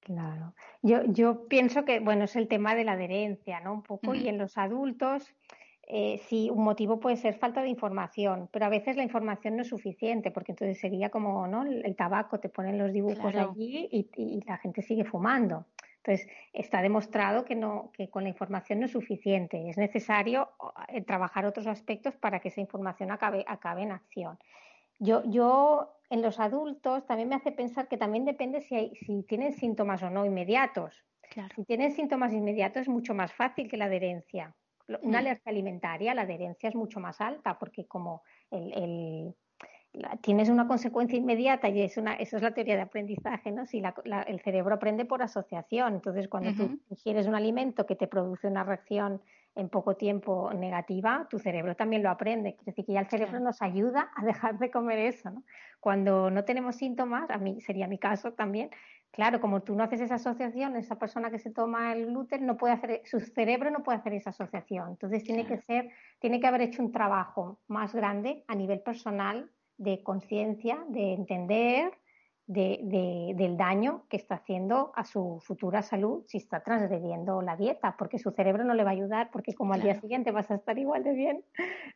Claro. 0.00 0.54
Yo, 0.82 1.04
yo 1.04 1.46
pienso 1.48 1.84
que, 1.84 2.00
bueno, 2.00 2.24
es 2.24 2.36
el 2.36 2.48
tema 2.48 2.74
de 2.74 2.84
la 2.84 2.92
adherencia, 2.92 3.60
¿no? 3.60 3.72
Un 3.72 3.82
poco, 3.82 4.14
y 4.14 4.28
en 4.28 4.38
los 4.38 4.56
adultos, 4.56 5.34
eh, 5.88 6.18
sí, 6.28 6.48
un 6.50 6.64
motivo 6.64 6.98
puede 6.98 7.16
ser 7.16 7.34
falta 7.34 7.62
de 7.62 7.68
información, 7.68 8.48
pero 8.52 8.66
a 8.66 8.68
veces 8.68 8.96
la 8.96 9.04
información 9.04 9.56
no 9.56 9.62
es 9.62 9.68
suficiente, 9.68 10.30
porque 10.32 10.52
entonces 10.52 10.78
sería 10.78 11.10
como, 11.10 11.46
¿no? 11.46 11.64
El, 11.64 11.94
tabaco, 11.96 12.40
te 12.40 12.48
ponen 12.48 12.78
los 12.78 12.92
dibujos 12.92 13.34
allí 13.34 13.88
y, 13.90 14.08
y, 14.16 14.40
la 14.46 14.58
gente 14.58 14.82
sigue 14.82 15.04
fumando. 15.04 15.66
Entonces, 16.06 16.28
está 16.52 16.82
demostrado 16.82 17.44
que, 17.44 17.56
no, 17.56 17.90
que 17.92 18.08
con 18.08 18.22
la 18.22 18.28
información 18.28 18.78
no 18.78 18.86
es 18.86 18.92
suficiente. 18.92 19.68
Es 19.68 19.76
necesario 19.76 20.50
eh, 20.88 21.02
trabajar 21.02 21.46
otros 21.46 21.66
aspectos 21.66 22.14
para 22.14 22.38
que 22.38 22.48
esa 22.48 22.60
información 22.60 23.10
acabe, 23.10 23.44
acabe 23.48 23.82
en 23.82 23.90
acción. 23.90 24.38
Yo, 25.00 25.24
yo, 25.24 25.98
en 26.08 26.22
los 26.22 26.38
adultos, 26.38 27.04
también 27.06 27.28
me 27.28 27.34
hace 27.34 27.50
pensar 27.50 27.88
que 27.88 27.96
también 27.96 28.24
depende 28.24 28.60
si, 28.60 28.76
hay, 28.76 28.94
si 28.94 29.24
tienen 29.24 29.52
síntomas 29.52 30.00
o 30.04 30.10
no 30.10 30.24
inmediatos. 30.24 31.04
Si 31.56 31.64
tienen 31.64 31.90
síntomas 31.90 32.32
inmediatos 32.32 32.82
es 32.82 32.88
mucho 32.88 33.12
más 33.12 33.32
fácil 33.32 33.68
que 33.68 33.76
la 33.76 33.86
adherencia. 33.86 34.54
Una 35.02 35.18
mm. 35.18 35.20
alergia 35.20 35.50
alimentaria, 35.50 36.14
la 36.14 36.22
adherencia 36.22 36.68
es 36.68 36.76
mucho 36.76 37.00
más 37.00 37.20
alta 37.20 37.58
porque 37.58 37.88
como 37.88 38.22
el 38.52 39.34
tienes 40.20 40.48
una 40.48 40.66
consecuencia 40.66 41.18
inmediata 41.18 41.68
y 41.68 41.82
es 41.82 41.96
una, 41.96 42.14
eso 42.14 42.36
es 42.36 42.42
la 42.42 42.52
teoría 42.52 42.76
de 42.76 42.82
aprendizaje, 42.82 43.50
¿no? 43.50 43.66
Si 43.66 43.82
el 44.26 44.40
cerebro 44.40 44.74
aprende 44.74 45.04
por 45.04 45.22
asociación, 45.22 45.94
entonces 45.94 46.28
cuando 46.28 46.52
tú 46.54 46.78
ingieres 46.90 47.26
un 47.26 47.34
alimento 47.34 47.86
que 47.86 47.96
te 47.96 48.06
produce 48.06 48.46
una 48.48 48.64
reacción 48.64 49.22
en 49.54 49.70
poco 49.70 49.96
tiempo 49.96 50.52
negativa, 50.52 51.26
tu 51.30 51.38
cerebro 51.38 51.74
también 51.76 52.02
lo 52.02 52.10
aprende. 52.10 52.56
Quiere 52.56 52.72
decir 52.72 52.84
que 52.84 52.92
ya 52.92 53.00
el 53.00 53.08
cerebro 53.08 53.40
nos 53.40 53.62
ayuda 53.62 54.10
a 54.14 54.24
dejar 54.24 54.58
de 54.58 54.70
comer 54.70 54.98
eso, 54.98 55.30
¿no? 55.30 55.44
Cuando 55.80 56.30
no 56.30 56.44
tenemos 56.44 56.76
síntomas, 56.76 57.30
a 57.30 57.38
mí 57.38 57.60
sería 57.60 57.88
mi 57.88 57.98
caso 57.98 58.32
también, 58.32 58.70
claro, 59.12 59.40
como 59.40 59.62
tú 59.62 59.74
no 59.74 59.84
haces 59.84 60.02
esa 60.02 60.16
asociación, 60.16 60.76
esa 60.76 60.98
persona 60.98 61.30
que 61.30 61.38
se 61.38 61.50
toma 61.50 61.94
el 61.94 62.06
gluten 62.06 62.44
no 62.44 62.58
puede 62.58 62.74
hacer, 62.74 63.00
su 63.04 63.18
cerebro 63.20 63.70
no 63.70 63.82
puede 63.82 63.98
hacer 63.98 64.12
esa 64.12 64.30
asociación. 64.30 64.90
Entonces 64.90 65.24
tiene 65.24 65.46
que 65.46 65.56
ser, 65.58 65.88
tiene 66.18 66.38
que 66.38 66.46
haber 66.46 66.60
hecho 66.60 66.82
un 66.82 66.92
trabajo 66.92 67.60
más 67.66 67.94
grande 67.94 68.44
a 68.48 68.54
nivel 68.54 68.80
personal 68.80 69.50
de 69.78 70.02
conciencia, 70.02 70.84
de 70.88 71.12
entender 71.14 71.92
de, 72.46 73.34
del 73.36 73.56
daño 73.56 74.04
que 74.08 74.16
está 74.16 74.36
haciendo 74.36 74.92
a 74.94 75.04
su 75.04 75.40
futura 75.44 75.82
salud 75.82 76.22
si 76.28 76.38
está 76.38 76.60
transgrediendo 76.62 77.42
la 77.42 77.56
dieta, 77.56 77.96
porque 77.98 78.18
su 78.18 78.30
cerebro 78.30 78.64
no 78.64 78.74
le 78.74 78.84
va 78.84 78.90
a 78.90 78.92
ayudar, 78.92 79.30
porque 79.32 79.54
como 79.54 79.74
al 79.74 79.82
día 79.82 79.94
siguiente 80.00 80.30
vas 80.30 80.50
a 80.50 80.54
estar 80.54 80.78
igual 80.78 81.02
de 81.02 81.12
bien, 81.12 81.44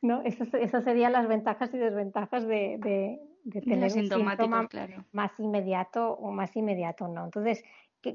¿no? 0.02 0.22
Esas, 0.22 0.48
serían 0.84 1.12
las 1.12 1.28
ventajas 1.28 1.72
y 1.72 1.78
desventajas 1.78 2.46
de, 2.46 3.20
tener 3.64 3.84
un 3.84 3.90
síntoma 3.90 4.36
más 5.12 5.38
inmediato 5.38 6.14
o 6.14 6.32
más 6.32 6.54
inmediato 6.56 7.06
no. 7.06 7.24
Entonces, 7.24 7.62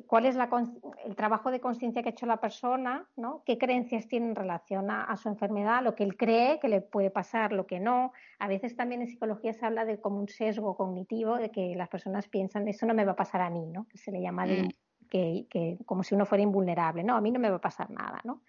cuál 0.08 0.26
es 0.26 0.36
el 1.06 1.16
trabajo 1.16 1.52
de 1.52 1.60
conciencia 1.60 2.02
que 2.02 2.10
ha 2.10 2.12
hecho 2.12 2.26
la 2.26 2.38
persona, 2.38 3.08
¿no? 3.16 3.44
qué 3.46 3.58
creencias 3.58 4.08
tiene 4.08 4.28
en 4.28 4.36
relación 4.36 4.90
a, 4.90 5.16
su 5.18 5.30
enfermedad, 5.30 5.84
lo 5.84 5.96
que 5.96 6.04
él 6.04 6.18
cree 6.18 6.60
que 6.60 6.70
le 6.70 6.82
puede 6.82 7.12
pasar, 7.12 7.52
lo 7.52 7.68
que 7.68 7.80
no. 7.80 8.12
A 8.40 8.48
veces 8.48 8.76
también 8.76 9.02
en 9.02 9.08
psicología 9.08 9.54
se 9.54 9.66
habla 9.66 9.86
de 9.86 10.00
como 10.00 10.20
un 10.20 10.28
sesgo 10.28 10.76
cognitivo, 10.76 11.38
de 11.38 11.52
que 11.52 11.76
las 11.76 11.90
personas 11.90 12.28
piensan, 12.28 12.68
eso 12.68 12.86
no 12.86 12.94
me 12.94 13.06
va 13.06 13.12
a 13.12 13.16
pasar 13.16 13.42
a 13.42 13.50
mí, 13.50 13.68
¿no? 13.68 13.88
que 13.88 13.98
se 13.98 14.12
le 14.12 14.22
llama 14.22 14.46
mm. 14.48 14.70
que, 15.10 15.78
como 15.86 16.04
si 16.04 16.16
uno 16.16 16.26
fuera 16.26 16.44
invulnerable, 16.44 17.04
no, 17.04 17.16
a 17.16 17.22
mí 17.22 17.32
no 17.32 17.40
me 17.40 17.50
va 17.50 17.58
a 17.58 17.62
pasar 17.62 17.92
nada. 17.92 18.22
¿no? 18.24 18.42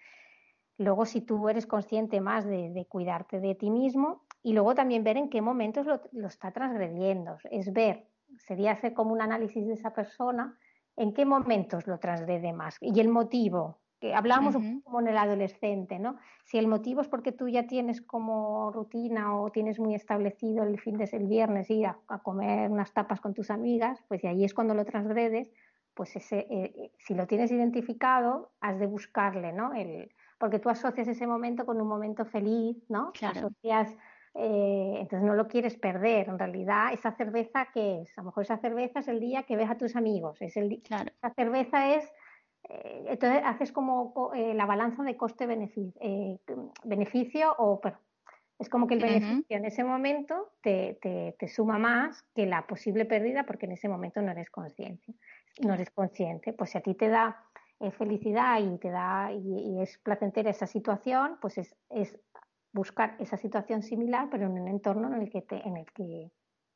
Luego, 0.79 1.05
si 1.05 1.21
tú 1.21 1.51
eres 1.51 1.67
consciente 1.67 2.21
más 2.23 2.47
de, 2.47 2.87
cuidarte 2.89 3.41
de 3.41 3.55
ti 3.55 3.71
mismo 3.71 4.25
y 4.43 4.55
luego 4.55 4.75
también 4.75 5.05
ver 5.05 5.19
en 5.19 5.29
qué 5.29 5.43
momentos 5.43 5.85
lo, 5.85 6.01
lo 6.13 6.29
está 6.29 6.51
transgrediendo, 6.53 7.37
es 7.51 7.75
ver, 7.75 8.07
sería 8.39 8.73
hacer 8.73 8.95
como 8.95 9.13
un 9.13 9.21
análisis 9.21 9.67
de 9.67 9.75
esa 9.75 9.93
persona 9.93 10.57
en 10.97 11.13
qué 11.13 11.25
momentos 11.25 11.87
lo 11.87 11.99
transgrede 11.99 12.53
más 12.53 12.77
y 12.81 12.99
el 13.01 13.09
motivo. 13.09 13.79
Que 13.99 14.15
hablábamos 14.15 14.55
como 14.85 15.01
en 15.01 15.09
el 15.09 15.17
adolescente, 15.17 15.99
¿no? 15.99 16.19
Si 16.45 16.59
el 16.59 16.69
motivo 16.69 17.01
es 17.01 17.09
porque 17.09 17.33
tú 17.33 17.49
ya 17.49 17.67
tienes 17.67 18.03
como 18.03 18.71
rutina 18.71 19.35
o 19.35 19.51
tienes 19.51 19.79
muy 19.79 19.95
establecido 19.95 20.65
el 20.65 20.79
fin 20.79 20.99
de 20.99 21.09
el 21.13 21.27
viernes 21.27 21.71
ir 21.71 21.87
a, 21.87 22.19
comer 22.23 22.71
unas 22.71 22.93
tapas 22.93 23.23
con 23.23 23.33
tus 23.33 23.51
amigas, 23.51 24.05
pues 24.07 24.23
y 24.23 24.27
ahí 24.27 24.45
es 24.45 24.53
cuando 24.53 24.75
lo 24.75 24.85
transgredes, 24.85 25.51
pues 25.95 26.15
ese, 26.15 26.41
eh, 26.41 26.75
eh, 26.77 26.93
si 26.99 27.15
lo 27.15 27.27
tienes 27.27 27.51
identificado, 27.51 28.51
has 28.61 28.79
de 28.79 28.87
buscarle, 28.87 29.55
¿no? 29.55 29.73
El, 29.73 30.11
porque 30.39 30.59
tú 30.59 30.69
asocias 30.69 31.09
ese 31.09 31.27
momento 31.27 31.65
con 31.65 31.81
un 31.81 31.89
momento 31.89 32.27
feliz, 32.27 32.77
¿no? 32.91 33.13
Asocias 33.23 33.97
eh, 34.39 34.99
entonces 35.01 35.27
no 35.27 35.35
lo 35.35 35.49
quieres 35.49 35.77
perder. 35.77 36.29
En 36.29 36.39
realidad, 36.39 36.93
esa 36.93 37.13
cerveza 37.13 37.69
que 37.73 38.03
es, 38.03 38.19
a 38.19 38.21
lo 38.21 38.27
mejor 38.27 38.45
esa 38.45 38.59
cerveza 38.59 39.01
es 39.01 39.09
el 39.09 39.19
día 39.19 39.45
que 39.45 39.57
ves 39.57 39.71
a 39.71 39.79
tus 39.79 39.97
amigos, 39.97 40.43
es 40.43 40.55
el 40.57 40.83
claro. 40.83 41.11
esa 41.11 41.33
cerveza 41.35 41.95
es, 41.95 42.05
eh, 42.69 43.07
entonces 43.09 43.41
haces 43.45 43.73
como 43.73 44.33
eh, 44.35 44.53
la 44.55 44.67
balanza 44.67 45.03
de 45.05 45.17
coste-beneficio 45.17 47.55
o 47.57 47.81
pero, 47.81 47.97
es 48.59 48.69
como 48.69 48.87
que 48.87 48.93
el 48.95 49.01
beneficio 49.01 49.57
en 49.57 49.65
ese 49.65 49.85
momento 49.85 50.53
te, 50.63 50.99
te, 51.01 51.49
suma 51.49 51.79
más 51.79 52.23
que 52.35 52.47
la 52.47 52.67
posible 52.67 53.05
pérdida 53.05 53.45
porque 53.45 53.67
en 53.67 53.73
ese 53.73 53.89
momento 53.89 54.23
no 54.23 54.31
eres 54.33 54.51
consciente. 54.51 55.15
No 55.63 55.75
eres 55.75 55.91
consciente. 55.91 56.55
Pues 56.55 56.71
si 56.71 56.79
a 56.79 56.81
ti 56.81 56.95
te 56.95 57.09
da 57.09 57.45
felicidad 57.99 58.59
y 58.61 58.79
te 58.79 58.89
da 58.89 59.31
y, 59.31 59.83
es 59.83 59.99
placentera 59.99 60.49
esa 60.49 60.67
situación, 60.67 61.37
pues 61.43 61.59
es, 61.59 61.77
es 61.91 62.19
buscar 62.77 63.17
esa 63.19 63.37
situación 63.37 63.83
similar, 63.83 64.29
pero 64.31 64.47
en 64.47 64.53
un 64.53 64.69
entorno 64.69 65.09
en 65.09 65.23
el 65.23 65.31
que, 65.31 65.45
en 65.51 65.77
el 65.77 65.87
que, 65.93 66.31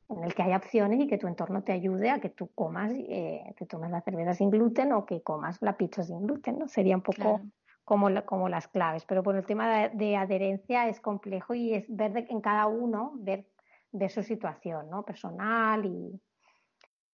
en 0.09 0.23
el 0.23 0.33
que 0.33 0.43
hay 0.43 0.53
opciones 0.53 0.99
y 0.99 1.07
que 1.07 1.17
tu 1.17 1.27
entorno 1.27 1.63
te 1.63 1.71
ayude 1.71 2.09
a 2.09 2.19
que 2.19 2.29
tú 2.29 2.49
comas, 2.53 2.91
eh, 2.93 3.53
que 3.55 3.65
tomes 3.65 3.91
la 3.91 4.01
cerveza 4.01 4.33
sin 4.33 4.49
gluten 4.49 4.91
o 4.91 5.05
que 5.05 5.21
comas 5.21 5.61
la 5.61 5.77
pizza 5.77 6.03
sin 6.03 6.25
gluten, 6.25 6.59
¿no? 6.59 6.67
Sería 6.67 6.95
un 6.95 7.03
poco 7.03 7.41
como, 7.85 8.09
como 8.25 8.49
las 8.49 8.67
claves. 8.67 9.05
Pero 9.05 9.23
por 9.23 9.35
el 9.35 9.45
tema 9.45 9.89
de, 9.89 10.17
adherencia 10.17 10.89
es 10.89 10.99
complejo 10.99 11.53
y 11.53 11.73
es 11.73 11.85
ver 11.87 12.25
en 12.29 12.41
cada 12.41 12.67
uno, 12.67 13.13
ver, 13.15 13.45
ver 13.91 14.09
su 14.09 14.23
situación, 14.23 14.89
¿no? 14.89 15.03
Personal 15.03 15.85
y, 15.85 16.19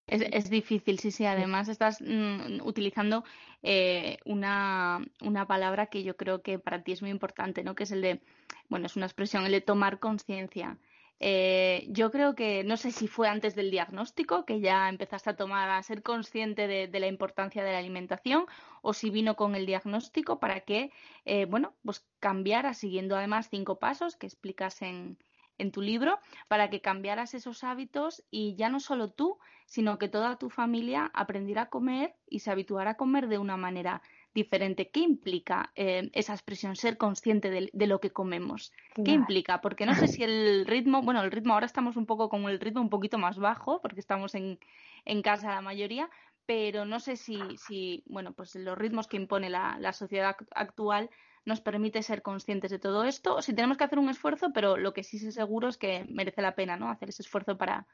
es, 0.08 0.22
es, 0.32 0.50
difícil, 0.50 1.00
sí, 1.00 1.12
sí. 1.12 1.26
Además, 1.26 1.68
estás 1.68 2.02
mm, 2.02 2.62
utilizando 2.64 3.24
eh, 3.64 4.18
una, 4.26 5.06
una, 5.22 5.46
palabra 5.48 5.88
que 5.88 6.04
yo 6.04 6.16
creo 6.16 6.42
que 6.42 6.60
para 6.60 6.84
ti 6.84 6.94
es 6.94 7.02
muy 7.02 7.12
importante, 7.12 7.64
¿no? 7.64 7.76
Que 7.76 7.84
es 7.84 7.92
el 7.92 8.02
de, 8.02 8.22
bueno, 8.70 8.86
es 8.86 8.96
una 8.96 9.06
expresión, 9.06 9.46
el 9.46 9.52
de 9.52 9.62
tomar 9.62 10.00
conciencia. 10.00 10.78
Eh, 11.20 11.88
yo 11.90 12.12
creo 12.12 12.36
que, 12.36 12.64
no 12.64 12.78
sé 12.78 12.92
si 12.92 13.08
fue 13.08 13.28
antes 13.28 13.56
del 13.56 13.72
diagnóstico, 13.72 14.46
que 14.46 14.60
ya 14.60 14.88
empezaste 14.88 15.32
a 15.32 15.36
tomar, 15.36 15.70
a 15.70 15.82
ser 15.84 16.04
consciente 16.04 16.68
de, 16.68 17.00
la 17.00 17.08
importancia 17.08 17.64
de 17.64 17.72
la 17.72 17.80
alimentación, 17.80 18.46
o 18.82 18.94
si 18.94 19.10
vino 19.10 19.36
con 19.36 19.56
el 19.56 19.66
diagnóstico 19.66 20.40
para 20.40 20.62
que, 20.62 20.92
eh, 21.26 21.46
bueno, 21.46 21.76
pues 21.84 22.06
cambiara, 22.20 22.74
siguiendo 22.74 23.16
además 23.18 23.48
cinco 23.50 23.80
pasos 23.80 24.16
que 24.16 24.28
explicas 24.28 24.82
en, 24.82 25.18
en 25.58 25.72
tu 25.72 25.82
libro 25.82 26.20
para 26.48 26.70
que 26.70 26.82
cambiaras 26.82 27.34
esos 27.34 27.64
hábitos 27.64 28.24
y 28.32 28.56
ya 28.56 28.70
no 28.70 28.80
solo 28.80 29.12
tú, 29.12 29.38
sino 29.66 29.98
que 29.98 30.08
toda 30.08 30.38
tu 30.38 30.50
familia 30.50 31.12
aprendiera 31.14 31.64
a 31.64 31.70
comer 31.70 32.16
y 32.30 32.40
se 32.40 32.52
habituara 32.52 32.92
a 32.92 32.98
comer 32.98 33.28
de 33.28 33.38
una 33.38 33.58
manera 33.58 34.02
diferente. 34.34 34.90
¿Qué 34.90 35.00
implica 35.00 35.72
eh, 35.76 36.10
esa 36.14 36.34
expresión, 36.34 36.76
ser 36.76 36.98
consciente 36.98 37.50
de, 37.50 37.88
lo 37.88 38.00
que 38.00 38.12
comemos? 38.12 38.72
¿Qué 39.04 39.12
implica? 39.12 39.62
Porque 39.62 39.86
no 39.86 39.96
sé 39.96 40.08
si 40.08 40.24
el 40.24 40.66
ritmo, 40.66 41.02
bueno, 41.02 41.22
el 41.22 41.32
ritmo 41.32 41.54
ahora 41.54 41.66
estamos 41.66 41.98
un 41.98 42.06
poco 42.06 42.30
con 42.30 42.44
el 42.48 42.60
ritmo 42.60 42.82
un 42.82 42.90
poquito 42.90 43.18
más 43.18 43.40
bajo, 43.40 43.82
porque 43.82 44.00
estamos 44.00 44.36
en, 44.36 44.60
en 45.06 45.22
casa 45.22 45.50
la 45.50 45.62
mayoría, 45.62 46.10
pero 46.46 46.86
no 46.86 47.00
sé 47.00 47.18
si, 47.18 47.40
si, 47.58 48.04
bueno, 48.06 48.32
pues 48.34 48.56
los 48.56 48.78
ritmos 48.78 49.08
que 49.08 49.18
impone 49.18 49.50
la, 49.50 49.78
la 49.80 49.92
sociedad 49.92 50.36
actual 50.52 51.10
nos 51.48 51.62
permite 51.62 52.04
ser 52.04 52.22
conscientes 52.22 52.70
de 52.70 52.78
todo 52.78 53.06
esto. 53.06 53.42
Si 53.42 53.56
tenemos 53.56 53.78
que 53.78 53.86
hacer 53.86 54.00
un 54.00 54.10
esfuerzo, 54.10 54.52
pero 54.54 54.76
lo 54.76 54.94
que 54.94 55.04
sí 55.04 55.18
sé 55.18 55.32
seguro 55.32 55.70
es 55.70 55.78
que 55.78 56.06
merece 56.10 56.42
la 56.42 56.56
pena, 56.56 56.76
¿no? 56.76 56.90
Hacer 56.90 57.08
ese 57.08 57.22
esfuerzo 57.22 57.58
para, 57.58 57.88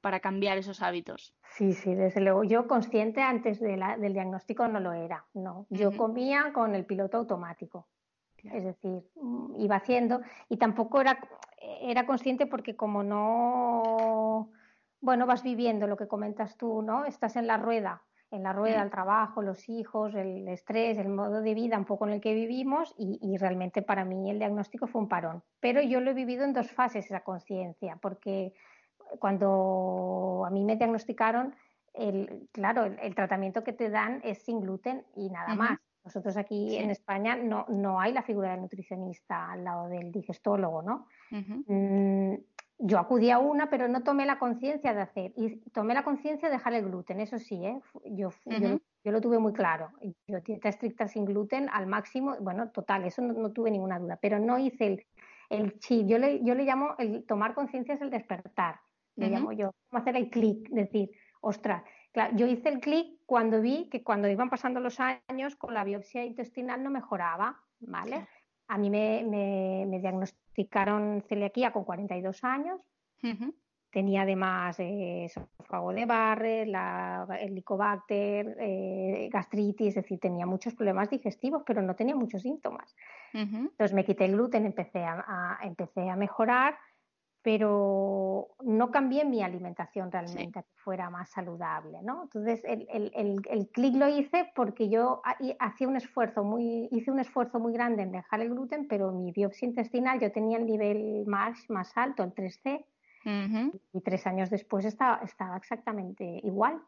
para 0.00 0.20
cambiar 0.20 0.56
esos 0.56 0.80
hábitos. 0.80 1.34
Sí, 1.50 1.74
sí, 1.74 1.94
desde 1.94 2.22
luego. 2.22 2.44
Yo 2.44 2.66
consciente 2.66 3.20
antes 3.20 3.60
de 3.60 3.76
del 3.98 4.14
diagnóstico 4.14 4.66
no 4.68 4.80
lo 4.80 4.94
era, 4.94 5.26
no. 5.34 5.66
Yo 5.68 5.94
comía 5.94 6.52
con 6.54 6.74
el 6.74 6.86
piloto 6.86 7.18
automático. 7.18 7.86
Es 8.42 8.64
decir, 8.64 9.02
mm, 9.16 9.60
iba 9.60 9.76
haciendo 9.76 10.22
y 10.48 10.56
tampoco 10.56 11.02
era, 11.02 11.18
era 11.82 12.06
consciente 12.06 12.46
porque 12.46 12.74
como 12.74 13.02
no, 13.02 14.50
bueno, 15.00 15.26
vas 15.26 15.42
viviendo 15.42 15.86
lo 15.86 15.98
que 15.98 16.08
comentas 16.08 16.56
tú, 16.56 16.80
¿no? 16.80 17.04
Estás 17.04 17.36
en 17.36 17.46
la 17.46 17.58
rueda 17.58 18.02
en 18.34 18.42
la 18.42 18.52
rueda, 18.52 18.82
el 18.82 18.90
trabajo, 18.90 19.42
los 19.42 19.68
hijos, 19.68 20.14
el 20.14 20.46
estrés, 20.48 20.98
el 20.98 21.08
modo 21.08 21.40
de 21.40 21.54
vida 21.54 21.78
un 21.78 21.84
poco 21.84 22.06
en 22.06 22.14
el 22.14 22.20
que 22.20 22.34
vivimos 22.34 22.94
y, 22.98 23.36
realmente 23.38 23.82
para 23.82 24.04
mí 24.04 24.30
el 24.30 24.38
diagnóstico 24.38 24.86
fue 24.86 25.02
un 25.02 25.08
parón. 25.08 25.42
Pero 25.60 25.80
yo 25.82 26.00
lo 26.00 26.10
he 26.10 26.14
vivido 26.14 26.44
en 26.44 26.52
dos 26.52 26.70
fases 26.70 27.06
esa 27.06 27.20
conciencia, 27.20 27.98
porque 28.00 28.52
cuando 29.18 30.44
a 30.46 30.50
mí 30.50 30.64
me 30.64 30.76
diagnosticaron, 30.76 31.54
el, 31.92 32.48
claro, 32.52 32.84
el, 32.84 33.14
tratamiento 33.14 33.62
que 33.62 33.72
te 33.72 33.88
dan 33.88 34.20
es 34.24 34.38
sin 34.42 34.60
gluten 34.60 35.04
y 35.14 35.30
nada 35.30 35.54
más. 35.54 35.78
Nosotros 36.04 36.36
aquí 36.36 36.76
en 36.76 36.90
España 36.90 37.34
no, 37.34 37.64
no 37.70 37.98
hay 37.98 38.12
la 38.12 38.22
figura 38.22 38.50
del 38.50 38.60
nutricionista 38.60 39.52
al 39.52 39.64
lado 39.64 39.88
del 39.88 40.12
digestólogo, 40.12 40.82
¿no? 40.82 41.06
Yo 42.78 42.98
acudí 42.98 43.30
a 43.30 43.38
una, 43.38 43.70
pero 43.70 43.88
no 43.88 44.02
tomé 44.02 44.26
la 44.26 44.38
conciencia 44.38 44.92
de 44.92 45.00
hacer. 45.00 45.32
Y 45.36 45.56
tomé 45.70 45.94
la 45.94 46.04
conciencia 46.04 46.48
de 46.48 46.54
dejar 46.54 46.74
el 46.74 46.84
gluten, 46.84 47.20
eso 47.20 47.38
sí, 47.38 47.64
¿eh? 47.64 47.80
yo, 48.04 48.30
yo, 48.46 49.12
lo 49.12 49.20
tuve 49.20 49.38
muy 49.38 49.52
claro. 49.52 49.90
Yo 50.26 50.40
dieta 50.40 50.68
estricta 50.68 51.08
sin 51.08 51.24
gluten 51.24 51.68
al 51.72 51.86
máximo, 51.86 52.36
bueno, 52.40 52.70
total, 52.70 53.04
eso 53.04 53.22
no, 53.22 53.50
tuve 53.52 53.70
ninguna 53.70 53.98
duda, 53.98 54.18
pero 54.20 54.38
no 54.38 54.58
hice 54.58 54.86
el, 54.86 55.06
el 55.50 55.78
chip. 55.78 56.06
Yo 56.06 56.18
le, 56.18 56.42
yo 56.44 56.54
le 56.54 56.64
llamo, 56.64 56.94
el 56.98 57.24
tomar 57.24 57.54
conciencia 57.54 57.94
es 57.94 58.00
el 58.00 58.10
despertar, 58.10 58.80
le 59.16 59.28
llamo 59.28 59.52
yo, 59.52 59.70
como 59.88 60.02
hacer 60.02 60.16
el 60.16 60.28
clic, 60.28 60.68
decir, 60.70 61.10
ostras. 61.40 61.84
Claro, 62.12 62.36
yo 62.36 62.46
hice 62.46 62.68
el 62.68 62.80
clic 62.80 63.20
cuando 63.26 63.60
vi 63.60 63.88
que 63.88 64.02
cuando 64.02 64.28
iban 64.28 64.50
pasando 64.50 64.80
los 64.80 64.98
años 65.00 65.56
con 65.56 65.74
la 65.74 65.84
biopsia 65.84 66.24
intestinal 66.24 66.82
no 66.82 66.90
mejoraba, 66.90 67.60
¿vale? 67.80 68.26
A 68.68 68.78
mí 68.78 68.90
me, 68.90 69.24
me, 69.24 69.84
me 69.86 70.00
diagnosticaron 70.00 71.22
celiaquía 71.28 71.72
con 71.72 71.84
42 71.84 72.44
años. 72.44 72.80
Tenía 73.90 74.22
además 74.22 74.80
eh, 74.80 75.26
esófago 75.26 75.92
de 75.92 76.04
Barre, 76.04 76.66
la, 76.66 77.26
el 77.40 77.50
helicobacter, 77.50 78.56
eh, 78.58 79.28
gastritis, 79.32 79.88
es 79.88 79.94
decir, 80.02 80.18
tenía 80.18 80.46
muchos 80.46 80.74
problemas 80.74 81.10
digestivos, 81.10 81.62
pero 81.64 81.80
no 81.80 81.94
tenía 81.94 82.16
muchos 82.16 82.42
síntomas. 82.42 82.92
Entonces 83.32 83.92
me 83.92 84.04
quité 84.04 84.24
el 84.24 84.32
gluten, 84.32 84.66
empecé 84.66 85.04
a, 85.04 85.58
empecé 85.62 86.10
a 86.10 86.16
mejorar 86.16 86.76
pero 87.44 88.56
no 88.62 88.90
cambié 88.90 89.26
mi 89.26 89.42
alimentación 89.42 90.10
realmente 90.10 90.60
a 90.60 90.62
que 90.62 90.72
fuera 90.76 91.10
más 91.10 91.28
saludable, 91.28 92.00
¿no? 92.02 92.22
Entonces 92.22 92.64
el, 92.64 92.88
el, 92.90 93.42
el, 93.50 93.68
clic 93.68 93.94
lo 93.96 94.08
hice 94.08 94.50
porque 94.56 94.88
yo 94.88 95.20
hacía 95.58 95.86
un 95.86 95.96
esfuerzo 95.96 96.42
muy, 96.42 96.88
hice 96.90 97.10
un 97.10 97.20
esfuerzo 97.20 97.60
muy 97.60 97.74
grande 97.74 98.02
en 98.02 98.12
dejar 98.12 98.40
el 98.40 98.48
gluten, 98.48 98.88
pero 98.88 99.12
mi 99.12 99.30
biopsia 99.30 99.68
intestinal 99.68 100.18
yo 100.20 100.32
tenía 100.32 100.56
el 100.56 100.64
nivel 100.64 101.26
más, 101.26 101.68
más 101.68 101.94
alto, 101.98 102.24
el 102.24 102.34
3C, 102.34 102.82
y 103.92 104.00
tres 104.00 104.26
años 104.26 104.48
después 104.48 104.86
estaba, 104.86 105.20
estaba 105.22 105.58
exactamente 105.58 106.40
igual. 106.44 106.80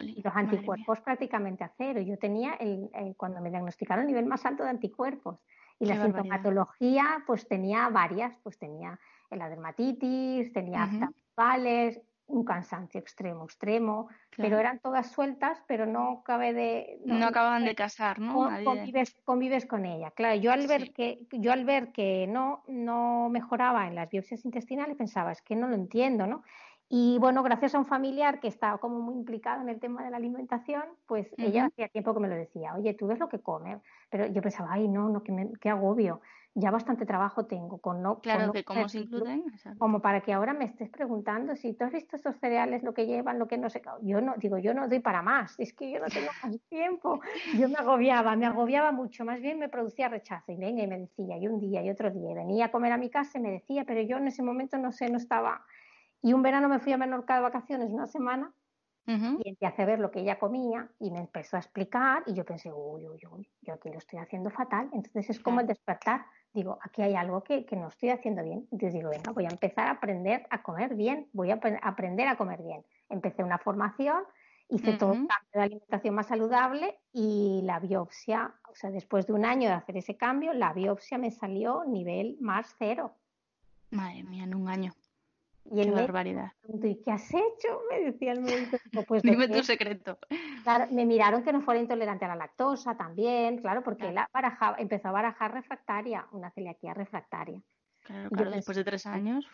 y 0.00 0.22
los 0.22 0.36
anticuerpos 0.36 1.00
prácticamente 1.00 1.64
a 1.64 1.72
cero. 1.76 2.00
Yo 2.00 2.16
tenía, 2.16 2.54
el, 2.54 2.90
cuando 3.16 3.40
me 3.40 3.50
diagnosticaron, 3.50 4.02
el 4.02 4.08
nivel 4.08 4.26
más 4.26 4.46
alto 4.46 4.62
de 4.62 4.70
anticuerpos. 4.70 5.40
Y 5.78 5.86
la 5.86 6.02
sintomatología, 6.02 7.22
pues 7.26 7.46
tenía 7.46 7.88
varias, 7.88 8.36
pues 8.42 8.58
tenía 8.58 8.98
la 9.30 9.48
dermatitis, 9.48 10.52
tenía 10.52 10.84
uh 10.84 12.06
un 12.28 12.44
cansancio 12.44 12.98
extremo, 12.98 13.44
extremo, 13.44 14.08
pero 14.36 14.58
eran 14.58 14.80
todas 14.80 15.10
sueltas, 15.12 15.62
pero 15.68 15.86
no 15.86 16.22
cabe 16.24 16.52
de... 16.52 16.98
No, 17.04 17.26
acaban 17.26 17.64
de 17.64 17.74
casar, 17.74 18.18
¿no? 18.18 18.50
Convives, 19.24 19.66
con 19.66 19.86
ella. 19.86 20.10
Claro, 20.10 20.34
yo 20.40 20.50
al 20.50 20.66
ver 20.66 20.92
que, 20.92 21.20
yo 21.30 21.52
al 21.52 21.64
ver 21.64 21.92
que 21.92 22.26
no, 22.26 22.64
no 22.66 23.28
mejoraba 23.30 23.86
en 23.86 23.94
las 23.94 24.10
biopsias 24.10 24.44
intestinales 24.44 24.96
pensaba, 24.96 25.30
es 25.30 25.40
que 25.42 25.54
no 25.54 25.68
lo 25.68 25.76
entiendo, 25.76 26.26
¿no? 26.26 26.42
Y 26.88 27.18
bueno, 27.18 27.42
gracias 27.42 27.74
a 27.74 27.78
un 27.78 27.86
familiar 27.86 28.38
que 28.40 28.48
estaba 28.48 28.78
como 28.78 29.00
muy 29.00 29.14
implicado 29.14 29.62
en 29.62 29.68
el 29.68 29.80
tema 29.80 30.04
de 30.04 30.10
la 30.10 30.18
alimentación, 30.18 30.84
pues 31.06 31.34
ella 31.36 31.66
hacía 31.66 31.88
tiempo 31.88 32.14
que 32.14 32.20
me 32.20 32.28
lo 32.28 32.36
decía, 32.36 32.74
oye, 32.74 32.94
tú 32.94 33.08
ves 33.08 33.18
lo 33.18 33.28
que 33.28 33.40
comes, 33.40 33.80
pero 34.08 34.26
yo 34.26 34.40
pensaba, 34.40 34.68
ay, 34.72 34.86
no, 34.86 35.08
no, 35.08 35.22
qué, 35.22 35.50
qué 35.60 35.70
agobio 35.70 36.20
ya 36.58 36.70
bastante 36.70 37.04
trabajo 37.04 37.44
tengo 37.44 37.78
con 37.78 38.02
no. 38.02 38.18
Claro, 38.20 38.50
que 38.50 38.64
cómo 38.64 38.88
se 38.88 39.00
incluyen. 39.00 39.44
Como 39.76 40.00
para 40.00 40.22
que 40.22 40.32
ahora 40.32 40.54
me 40.54 40.64
estés 40.64 40.88
preguntando 40.88 41.54
si 41.54 41.74
tú 41.74 41.84
has 41.84 41.92
visto 41.92 42.16
estos 42.16 42.36
cereales, 42.36 42.82
lo 42.82 42.94
que 42.94 43.06
llevan, 43.06 43.38
lo 43.38 43.46
que 43.46 43.58
no 43.58 43.68
sé. 43.68 43.82
Yo 44.00 44.22
no, 44.22 44.34
digo, 44.38 44.56
yo 44.56 44.72
no 44.72 44.88
doy 44.88 45.00
para 45.00 45.20
más, 45.20 45.54
es 45.58 45.74
que 45.74 45.90
yo 45.90 46.00
no 46.00 46.06
tengo 46.06 46.30
más 46.42 46.58
tiempo. 46.70 47.20
Yo 47.58 47.68
me 47.68 47.74
agobiaba, 47.74 48.36
me 48.36 48.46
agobiaba 48.46 48.90
mucho, 48.90 49.26
más 49.26 49.38
bien 49.42 49.58
me 49.58 49.68
producía 49.68 50.08
rechazo 50.08 50.50
y 50.50 50.56
venga 50.56 50.82
y 50.82 50.86
me 50.86 50.98
decía, 50.98 51.36
y 51.36 51.46
un 51.46 51.60
día 51.60 51.82
y 51.82 51.90
otro 51.90 52.10
día, 52.10 52.34
venía 52.34 52.66
a 52.66 52.70
comer 52.70 52.92
a 52.92 52.96
mi 52.96 53.10
casa 53.10 53.36
y 53.36 53.42
me 53.42 53.50
decía, 53.50 53.84
pero 53.84 54.00
yo 54.00 54.16
en 54.16 54.28
ese 54.28 54.42
momento 54.42 54.78
no 54.78 54.92
sé, 54.92 55.10
no 55.10 55.18
estaba. 55.18 55.62
Y 56.26 56.32
un 56.32 56.42
verano 56.42 56.68
me 56.68 56.80
fui 56.80 56.92
a 56.92 56.96
Menorca 56.96 57.36
de 57.36 57.42
vacaciones 57.42 57.92
una 57.92 58.08
semana 58.08 58.52
y 59.06 59.48
empecé 59.48 59.82
a 59.82 59.86
ver 59.86 60.00
lo 60.00 60.10
que 60.10 60.18
ella 60.18 60.40
comía 60.40 60.88
y 60.98 61.12
me 61.12 61.20
empezó 61.20 61.54
a 61.54 61.60
explicar 61.60 62.24
y 62.26 62.34
yo 62.34 62.44
pensé, 62.44 62.72
uy, 62.72 63.06
uy, 63.06 63.20
uy, 63.30 63.48
yo 63.62 63.74
aquí 63.74 63.90
lo 63.90 63.98
estoy 63.98 64.18
haciendo 64.18 64.50
fatal. 64.50 64.90
Entonces 64.92 65.30
es 65.30 65.38
como 65.38 65.60
el 65.60 65.68
despertar 65.68 66.26
digo, 66.52 66.80
aquí 66.82 67.02
hay 67.02 67.14
algo 67.14 67.44
que, 67.44 67.64
no 67.76 67.86
estoy 67.86 68.08
haciendo 68.08 68.42
bien. 68.42 68.66
Entonces 68.72 68.94
digo, 68.94 69.10
venga, 69.10 69.30
voy 69.30 69.44
a 69.44 69.50
empezar 69.50 69.86
a 69.86 69.92
aprender 69.92 70.48
a 70.50 70.64
comer 70.64 70.96
bien, 70.96 71.28
voy 71.32 71.52
a 71.52 71.60
aprender 71.82 72.26
a 72.26 72.36
comer 72.36 72.60
bien. 72.60 72.84
Empecé 73.08 73.44
una 73.44 73.58
formación, 73.58 74.24
hice 74.68 74.94
todo 74.94 75.12
un 75.12 75.28
cambio 75.28 75.52
de 75.52 75.62
alimentación 75.62 76.12
más 76.16 76.26
saludable 76.26 76.98
y 77.12 77.60
la 77.62 77.78
biopsia, 77.78 78.52
o 78.68 78.74
sea, 78.74 78.90
después 78.90 79.28
de 79.28 79.32
un 79.32 79.44
año 79.44 79.68
de 79.68 79.76
hacer 79.76 79.96
ese 79.96 80.16
cambio, 80.16 80.52
la 80.54 80.72
biopsia 80.72 81.18
me 81.18 81.30
salió 81.30 81.84
nivel 81.84 82.36
más 82.40 82.74
cero. 82.80 83.14
Madre 83.92 84.24
mía, 84.24 84.42
en 84.42 84.56
un 84.56 84.68
año. 84.68 84.92
Y 85.70 85.82
Qué 85.82 85.90
barbaridad. 85.90 86.52
¿Y 86.82 87.02
qué 87.02 87.10
has 87.10 87.28
hecho? 87.32 87.80
Me 87.90 88.00
decía 88.00 88.32
el 88.32 88.40
médico. 88.40 88.76
Pues, 89.06 89.22
Dime 89.22 89.48
tu 89.48 89.62
secreto. 89.62 90.18
Claro, 90.62 90.86
me 90.92 91.04
miraron 91.04 91.42
que 91.42 91.52
no 91.52 91.60
fuera 91.60 91.80
intolerante 91.80 92.24
a 92.24 92.28
la 92.28 92.36
lactosa 92.36 92.96
también, 92.96 93.58
claro, 93.58 93.82
porque 93.82 94.08
él 94.08 94.16
empezó 94.78 95.08
a 95.08 95.12
barajar 95.12 95.52
refractaria, 95.52 96.26
una 96.32 96.50
celiaquía 96.50 96.94
refractaria. 96.94 97.60
Claro, 98.02 98.30
claro 98.30 98.50
después 98.50 98.76
de 98.76 98.84
tres 98.84 99.06
años. 99.06 99.46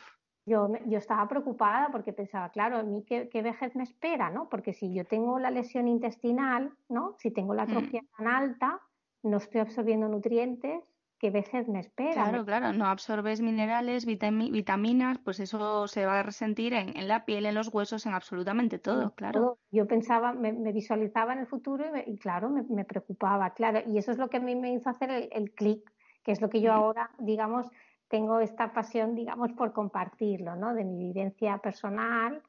Yo, 0.44 0.68
yo 0.86 0.98
estaba 0.98 1.28
preocupada 1.28 1.88
porque 1.92 2.12
pensaba, 2.12 2.50
claro, 2.50 2.78
a 2.78 2.82
mí 2.82 3.04
qué, 3.06 3.28
qué, 3.28 3.42
vejez 3.42 3.76
me 3.76 3.84
espera, 3.84 4.30
¿no? 4.30 4.48
Porque 4.48 4.72
si 4.72 4.92
yo 4.92 5.04
tengo 5.04 5.38
la 5.38 5.50
lesión 5.50 5.86
intestinal, 5.86 6.72
¿no? 6.88 7.14
Si 7.18 7.30
tengo 7.30 7.54
la 7.54 7.62
atrofia 7.62 8.02
mm. 8.02 8.06
tan 8.16 8.26
alta, 8.26 8.80
no 9.22 9.36
estoy 9.36 9.60
absorbiendo 9.60 10.08
nutrientes, 10.08 10.82
qué 11.22 11.30
vejez 11.30 11.68
me 11.68 11.78
espera. 11.78 12.14
Claro, 12.14 12.44
claro, 12.44 12.72
no 12.72 12.84
absorbes 12.84 13.40
minerales, 13.40 14.06
vitaminas, 14.06 15.18
pues 15.18 15.38
eso 15.38 15.86
se 15.86 16.04
va 16.04 16.18
a 16.18 16.22
resentir 16.24 16.74
en, 16.74 17.06
la 17.06 17.24
piel, 17.24 17.46
en 17.46 17.54
los 17.54 17.72
huesos, 17.72 18.06
en 18.06 18.14
absolutamente 18.14 18.80
todo, 18.80 19.14
claro. 19.14 19.60
Yo 19.70 19.86
pensaba, 19.86 20.32
me, 20.32 20.50
visualizaba 20.72 21.32
en 21.32 21.38
el 21.38 21.46
futuro 21.46 21.84
y, 22.04 22.18
claro, 22.18 22.50
me, 22.50 22.84
preocupaba, 22.84 23.50
claro, 23.50 23.82
y 23.86 23.98
eso 23.98 24.10
es 24.10 24.18
lo 24.18 24.28
que 24.28 24.38
a 24.38 24.40
mí 24.40 24.56
me 24.56 24.72
hizo 24.72 24.90
hacer 24.90 25.28
el, 25.30 25.52
clic, 25.52 25.88
que 26.24 26.32
es 26.32 26.40
lo 26.40 26.50
que 26.50 26.60
yo 26.60 26.72
ahora, 26.72 27.12
digamos, 27.20 27.70
tengo 28.08 28.40
esta 28.40 28.72
pasión, 28.72 29.14
digamos, 29.14 29.52
por 29.52 29.72
compartirlo, 29.72 30.56
¿no? 30.56 30.74
De 30.74 30.84
mi 30.84 30.98
vivencia 30.98 31.58
personal 31.58 32.42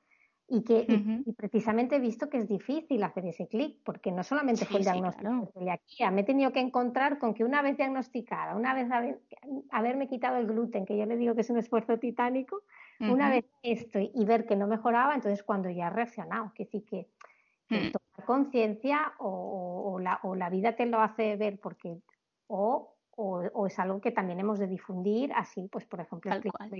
y 0.47 0.63
que 0.63 0.85
y, 0.87 1.33
precisamente 1.33 1.95
he 1.95 1.99
visto 1.99 2.29
que 2.29 2.37
es 2.37 2.47
difícil 2.47 3.01
hacer 3.03 3.25
ese 3.25 3.47
clic, 3.47 3.77
porque 3.83 4.11
no 4.11 4.23
solamente 4.23 4.65
fue 4.65 4.79
el 4.79 4.83
diagnóstico 4.83 5.31
de 5.31 5.47
celiaquía, 5.53 6.11
me 6.11 6.21
he 6.21 6.23
tenido 6.23 6.51
que 6.51 6.59
encontrar 6.59 7.17
con 7.17 7.33
que 7.33 7.43
una 7.43 7.61
vez 7.61 7.77
diagnosticada, 7.77 8.55
una 8.55 8.73
vez 8.73 8.87
haberme 9.71 10.07
quitado 10.07 10.37
el 10.37 10.47
gluten, 10.47 10.85
que 10.85 10.97
yo 10.97 11.05
le 11.05 11.17
digo 11.17 11.33
que 11.35 11.41
es 11.41 11.49
un 11.49 11.57
esfuerzo 11.57 11.97
titánico, 11.97 12.63
una 12.99 13.29
vez 13.29 13.45
esto 13.63 13.99
y 13.99 14.25
ver 14.25 14.45
que 14.45 14.55
no 14.55 14.67
mejoraba, 14.67 15.15
entonces 15.15 15.43
cuando 15.43 15.69
ya 15.69 15.87
he 15.87 15.89
reaccionado, 15.89 16.53
que 16.55 16.65
sí 16.65 16.81
que, 16.81 17.07
mm. 17.69 17.91
tomar 17.91 18.25
conciencia 18.25 19.13
o, 19.19 19.97
la, 19.99 20.19
o 20.23 20.35
la 20.35 20.49
vida 20.49 20.75
te 20.75 20.85
lo 20.85 21.01
hace 21.01 21.35
ver 21.35 21.59
porque 21.59 21.97
o 22.47 22.93
o, 23.15 23.67
es 23.67 23.77
algo 23.79 24.01
que 24.01 24.11
también 24.11 24.39
hemos 24.39 24.59
de 24.59 24.67
difundir 24.67 25.31
así, 25.33 25.67
pues 25.71 25.85
por 25.85 25.99
ejemplo, 25.99 26.31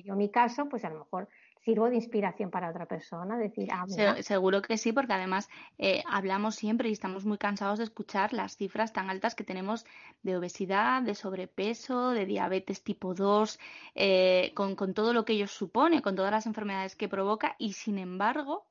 yo 0.03 0.15
mi 0.15 0.29
caso, 0.29 0.67
pues 0.67 0.83
a 0.83 0.89
lo 0.89 0.99
mejor 0.99 1.29
sirvo 1.63 1.89
de 1.89 1.95
inspiración 1.95 2.51
para 2.51 2.69
otra 2.69 2.85
persona, 2.85 3.37
decir, 3.37 3.69
ah, 3.71 3.85
seguro 4.21 4.61
que 4.61 4.77
sí, 4.77 4.91
porque 4.91 5.13
además 5.13 5.49
eh, 5.77 6.03
hablamos 6.09 6.55
siempre 6.55 6.89
y 6.89 6.91
estamos 6.91 7.25
muy 7.25 7.37
cansados 7.37 7.77
de 7.79 7.85
escuchar 7.85 8.33
las 8.33 8.57
cifras 8.57 8.91
tan 8.91 9.09
altas 9.09 9.33
que 9.33 9.43
tenemos 9.43 9.85
de 10.23 10.35
obesidad, 10.35 11.01
de 11.01 11.15
sobrepeso, 11.15 12.11
de 12.11 12.25
diabetes 12.25 12.83
tipo 12.83 13.13
2, 13.13 13.59
eh, 13.95 14.51
con, 14.55 14.75
con 14.75 14.93
todo 14.93 15.13
lo 15.13 15.23
que 15.23 15.33
ello 15.33 15.47
supone, 15.47 16.01
con 16.01 16.15
todas 16.15 16.31
las 16.31 16.45
enfermedades 16.45 16.95
que 16.95 17.07
provoca 17.07 17.55
y 17.57 17.73
sin 17.73 17.97
embargo 17.97 18.67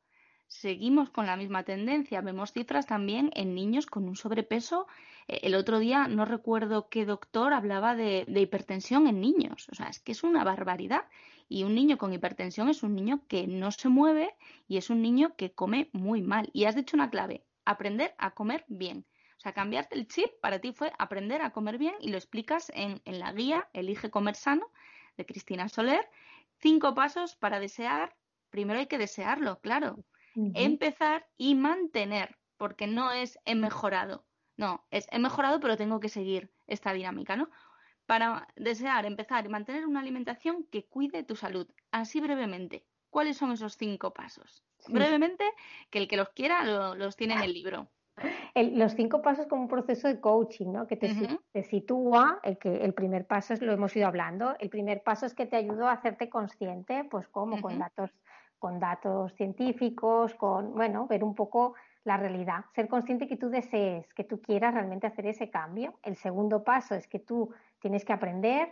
seguimos 0.52 1.08
con 1.10 1.26
la 1.26 1.36
misma 1.36 1.64
tendencia. 1.64 2.20
Vemos 2.20 2.52
cifras 2.52 2.86
también 2.86 3.30
en 3.34 3.54
niños 3.54 3.86
con 3.86 4.04
un 4.04 4.16
sobrepeso. 4.16 4.86
Eh, 5.26 5.40
el 5.44 5.54
otro 5.54 5.78
día 5.78 6.08
no 6.08 6.24
recuerdo 6.24 6.88
qué 6.88 7.06
doctor 7.06 7.54
hablaba 7.54 7.96
de, 7.96 8.26
hipertensión 8.28 9.06
en 9.06 9.20
niños. 9.20 9.68
O 9.70 9.74
sea, 9.74 9.86
es 9.86 9.98
que 10.00 10.12
es 10.12 10.22
una 10.22 10.44
barbaridad. 10.44 11.04
Y 11.52 11.64
un 11.64 11.74
niño 11.74 11.98
con 11.98 12.12
hipertensión 12.12 12.68
es 12.68 12.82
un 12.82 12.94
niño 12.94 13.22
que 13.28 13.46
no 13.46 13.70
se 13.70 13.88
mueve 13.88 14.34
y 14.68 14.78
es 14.78 14.90
un 14.90 15.02
niño 15.02 15.36
que 15.36 15.52
come 15.52 15.90
muy 15.92 16.22
mal. 16.22 16.48
Y 16.52 16.64
has 16.64 16.74
dicho 16.74 16.96
una 16.96 17.10
clave, 17.10 17.44
aprender 17.64 18.14
a 18.18 18.30
comer 18.30 18.64
bien. 18.68 19.04
O 19.36 19.40
sea, 19.40 19.52
cambiarte 19.52 19.96
el 19.96 20.06
chip 20.06 20.30
para 20.40 20.60
ti 20.60 20.72
fue 20.72 20.92
aprender 20.98 21.42
a 21.42 21.50
comer 21.50 21.76
bien 21.78 21.94
y 22.00 22.08
lo 22.08 22.16
explicas 22.16 22.70
en, 22.74 23.02
en 23.04 23.18
la 23.18 23.32
guía 23.32 23.68
Elige 23.72 24.10
comer 24.10 24.36
sano 24.36 24.70
de 25.16 25.26
Cristina 25.26 25.68
Soler. 25.68 26.08
Cinco 26.60 26.94
pasos 26.94 27.36
para 27.36 27.60
desear. 27.60 28.16
Primero 28.50 28.78
hay 28.78 28.86
que 28.86 28.98
desearlo, 28.98 29.60
claro 29.60 30.04
empezar 30.34 31.26
y 31.36 31.54
mantener, 31.54 32.38
porque 32.56 32.86
no 32.86 33.12
es 33.12 33.38
he 33.44 33.54
mejorado, 33.54 34.24
no, 34.56 34.84
es 34.90 35.06
he 35.10 35.18
mejorado 35.18 35.60
pero 35.60 35.76
tengo 35.76 36.00
que 36.00 36.08
seguir 36.08 36.50
esta 36.66 36.92
dinámica, 36.92 37.36
¿no? 37.36 37.50
Para 38.12 38.46
desear, 38.56 39.06
empezar 39.06 39.46
y 39.46 39.48
mantener 39.48 39.86
una 39.86 40.00
alimentación 40.00 40.64
que 40.64 40.84
cuide 40.84 41.22
tu 41.22 41.34
salud. 41.34 41.66
Así 41.92 42.20
brevemente, 42.20 42.84
¿cuáles 43.08 43.38
son 43.38 43.52
esos 43.52 43.78
cinco 43.78 44.12
pasos? 44.12 44.62
Brevemente, 44.86 45.44
que 45.88 45.98
el 45.98 46.08
que 46.08 46.18
los 46.18 46.28
quiera 46.28 46.62
los 46.94 47.16
tiene 47.16 47.32
en 47.36 47.40
el 47.40 47.54
libro. 47.54 47.88
los 48.54 48.92
cinco 48.92 49.22
pasos 49.22 49.46
como 49.46 49.62
un 49.62 49.68
proceso 49.68 50.08
de 50.08 50.20
coaching, 50.20 50.72
¿no? 50.72 50.86
Que 50.86 50.98
te, 50.98 51.62
sitúa, 51.62 52.38
el 52.42 52.58
que 52.58 52.84
el 52.84 52.92
primer 52.92 53.26
paso 53.26 53.54
es 53.54 53.62
lo 53.62 53.72
hemos 53.72 53.96
ido 53.96 54.08
hablando, 54.08 54.56
el 54.58 54.68
primer 54.68 55.02
paso 55.02 55.24
es 55.24 55.32
que 55.32 55.46
te 55.46 55.56
ayudó 55.56 55.88
a 55.88 55.92
hacerte 55.92 56.28
consciente, 56.28 57.04
pues 57.04 57.26
como 57.28 57.62
con 57.62 57.78
datos 57.78 58.10
con 58.58 58.78
datos 58.78 59.32
científicos, 59.36 60.34
con, 60.34 60.74
bueno, 60.74 61.06
ver 61.06 61.24
un 61.24 61.34
poco 61.34 61.74
la 62.04 62.16
realidad, 62.16 62.64
ser 62.74 62.88
consciente 62.88 63.28
que 63.28 63.36
tú 63.36 63.48
desees, 63.48 64.12
que 64.14 64.24
tú 64.24 64.40
quieras 64.40 64.74
realmente 64.74 65.06
hacer 65.06 65.26
ese 65.26 65.50
cambio. 65.50 65.98
El 66.02 66.16
segundo 66.16 66.64
paso 66.64 66.94
es 66.94 67.06
que 67.06 67.20
tú 67.20 67.50
tienes 67.80 68.04
que 68.04 68.12
aprender 68.12 68.68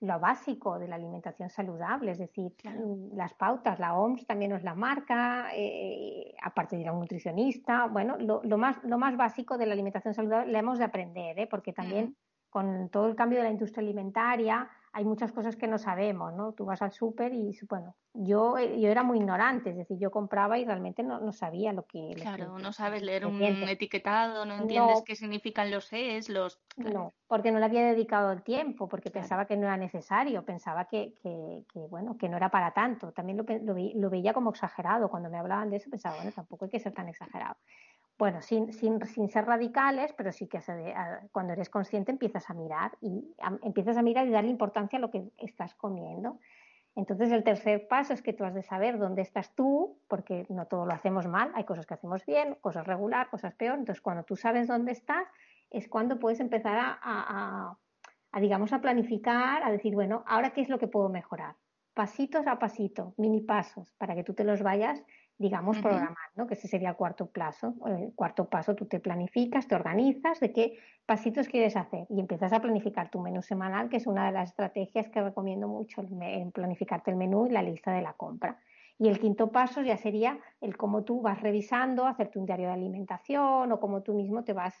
lo 0.00 0.18
básico 0.18 0.78
de 0.78 0.88
la 0.88 0.96
alimentación 0.96 1.48
saludable, 1.48 2.10
es 2.10 2.18
decir, 2.18 2.52
mm, 2.64 3.16
las 3.16 3.32
pautas, 3.34 3.78
la 3.78 3.94
OMS 3.94 4.26
también 4.26 4.50
nos 4.50 4.62
la 4.62 4.74
marca, 4.74 5.48
eh, 5.54 6.34
aparte 6.42 6.76
de 6.76 6.82
ir 6.82 6.88
a 6.88 6.92
un 6.92 7.00
nutricionista, 7.00 7.86
bueno, 7.86 8.16
lo, 8.18 8.58
más, 8.58 8.82
lo 8.82 8.98
más 8.98 9.16
básico 9.16 9.56
de 9.56 9.66
la 9.66 9.72
alimentación 9.72 10.12
saludable 10.12 10.52
le 10.52 10.58
hemos 10.58 10.78
de 10.78 10.84
aprender, 10.84 11.38
¿eh? 11.38 11.46
porque 11.46 11.72
también 11.72 12.16
con 12.50 12.88
todo 12.90 13.06
el 13.06 13.14
cambio 13.14 13.38
de 13.38 13.44
la 13.44 13.50
industria 13.50 13.82
alimentaria 13.82 14.68
hay 14.94 15.04
muchas 15.04 15.32
cosas 15.32 15.56
que 15.56 15.66
no 15.66 15.76
sabemos, 15.76 16.32
¿no? 16.34 16.52
Tú 16.52 16.64
vas 16.66 16.80
al 16.80 16.92
súper 16.92 17.34
y, 17.34 17.58
bueno, 17.68 17.96
yo, 18.12 18.56
eh, 18.58 18.80
yo 18.80 18.88
era 18.88 19.02
muy 19.02 19.18
ignorante, 19.18 19.70
es 19.70 19.76
decir, 19.76 19.98
yo 19.98 20.12
compraba 20.12 20.56
y 20.56 20.64
realmente 20.64 21.02
no, 21.02 21.18
no 21.18 21.32
sabía 21.32 21.72
lo 21.72 21.84
que... 21.84 22.14
Claro, 22.14 22.60
no 22.60 22.72
sabes 22.72 23.02
leer 23.02 23.26
un 23.26 23.42
etiquetado, 23.42 24.46
no 24.46 24.54
entiendes 24.54 25.02
qué 25.04 25.16
significan 25.16 25.72
los 25.72 25.92
es, 25.92 26.28
los... 26.28 26.60
No, 26.76 27.12
porque 27.26 27.50
no 27.50 27.58
le 27.58 27.64
había 27.64 27.84
dedicado 27.84 28.30
el 28.30 28.44
tiempo, 28.44 28.88
porque 28.88 29.10
pensaba 29.10 29.46
que 29.46 29.56
no 29.56 29.66
era 29.66 29.76
necesario, 29.76 30.44
pensaba 30.44 30.84
que, 30.84 31.12
que, 31.20 31.64
que, 31.72 31.80
bueno, 31.88 32.16
que 32.16 32.28
no 32.28 32.36
era 32.36 32.50
para 32.50 32.70
tanto. 32.70 33.10
También 33.10 33.38
lo, 33.38 33.44
lo, 33.62 33.74
lo 33.74 34.10
veía 34.10 34.32
como 34.32 34.50
exagerado, 34.50 35.10
cuando 35.10 35.28
me 35.28 35.38
hablaban 35.38 35.70
de 35.70 35.78
eso 35.78 35.90
pensaba, 35.90 36.14
bueno, 36.14 36.30
tampoco 36.30 36.66
hay 36.66 36.70
que 36.70 36.78
ser 36.78 36.92
tan 36.92 37.08
exagerado 37.08 37.56
bueno, 38.16 38.42
sin, 38.42 38.72
sin, 38.72 39.04
sin, 39.06 39.28
ser 39.28 39.44
radicales, 39.44 40.12
pero 40.12 40.30
sí 40.30 40.46
que 40.46 40.60
cuando 41.32 41.52
eres 41.52 41.68
consciente 41.68 42.12
empiezas 42.12 42.48
a 42.48 42.54
mirar 42.54 42.92
y 43.00 43.34
empiezas 43.62 43.96
a 43.96 44.02
mirar 44.02 44.26
y 44.26 44.30
darle 44.30 44.50
importancia 44.50 44.98
a 44.98 45.00
lo 45.00 45.10
que 45.10 45.24
estás 45.38 45.74
comiendo. 45.74 46.38
Entonces 46.96 47.32
el 47.32 47.42
tercer 47.42 47.88
paso 47.88 48.12
es 48.12 48.22
que 48.22 48.32
tú 48.32 48.44
has 48.44 48.54
de 48.54 48.62
saber 48.62 48.98
dónde 48.98 49.22
estás 49.22 49.52
tú, 49.56 49.98
porque 50.06 50.46
no 50.48 50.66
todo 50.66 50.86
lo 50.86 50.92
hacemos 50.92 51.26
mal, 51.26 51.50
hay 51.54 51.64
cosas 51.64 51.86
que 51.86 51.94
hacemos 51.94 52.24
bien, 52.24 52.54
cosas 52.60 52.86
regular, 52.86 53.30
cosas 53.30 53.52
peor. 53.54 53.78
Entonces 53.78 54.00
cuando 54.00 54.22
tú 54.22 54.36
sabes 54.36 54.68
dónde 54.68 54.92
estás 54.92 55.26
es 55.70 55.88
cuando 55.88 56.20
puedes 56.20 56.38
empezar 56.38 56.78
a, 56.78 56.98
a, 57.02 57.76
a 58.30 58.40
digamos, 58.40 58.72
a 58.72 58.80
planificar, 58.80 59.64
a 59.64 59.72
decir, 59.72 59.94
bueno, 59.94 60.22
ahora 60.26 60.50
qué 60.50 60.60
es 60.60 60.68
lo 60.68 60.78
que 60.78 60.86
puedo 60.86 61.08
mejorar. 61.08 61.56
Pasitos 61.94 62.46
a 62.46 62.60
pasito, 62.60 63.14
mini 63.16 63.40
pasos, 63.40 63.92
para 63.98 64.14
que 64.14 64.22
tú 64.22 64.34
te 64.34 64.44
los 64.44 64.62
vayas 64.62 65.02
digamos, 65.38 65.78
programar, 65.78 66.30
¿no? 66.36 66.46
Que 66.46 66.54
ese 66.54 66.68
sería 66.68 66.90
el 66.90 66.96
cuarto 66.96 67.26
plazo. 67.26 67.74
El 67.86 68.12
cuarto 68.14 68.48
paso, 68.48 68.74
tú 68.74 68.86
te 68.86 69.00
planificas, 69.00 69.66
te 69.66 69.74
organizas 69.74 70.38
de 70.40 70.52
qué 70.52 70.78
pasitos 71.06 71.48
quieres 71.48 71.76
hacer 71.76 72.06
y 72.08 72.20
empiezas 72.20 72.52
a 72.52 72.60
planificar 72.60 73.10
tu 73.10 73.20
menú 73.20 73.42
semanal, 73.42 73.88
que 73.88 73.96
es 73.96 74.06
una 74.06 74.26
de 74.26 74.32
las 74.32 74.50
estrategias 74.50 75.08
que 75.08 75.22
recomiendo 75.22 75.68
mucho, 75.68 76.02
en 76.02 76.52
planificarte 76.52 77.10
el 77.10 77.16
menú 77.16 77.46
y 77.46 77.50
la 77.50 77.62
lista 77.62 77.92
de 77.92 78.02
la 78.02 78.12
compra. 78.12 78.58
Y 78.98 79.08
el 79.08 79.18
quinto 79.18 79.50
paso 79.50 79.82
ya 79.82 79.96
sería 79.96 80.38
el 80.60 80.76
cómo 80.76 81.02
tú 81.02 81.20
vas 81.20 81.40
revisando, 81.42 82.06
hacerte 82.06 82.38
un 82.38 82.46
diario 82.46 82.68
de 82.68 82.74
alimentación 82.74 83.72
o 83.72 83.80
cómo 83.80 84.02
tú 84.02 84.14
mismo 84.14 84.44
te 84.44 84.52
vas 84.52 84.74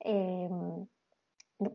em, 0.00 0.86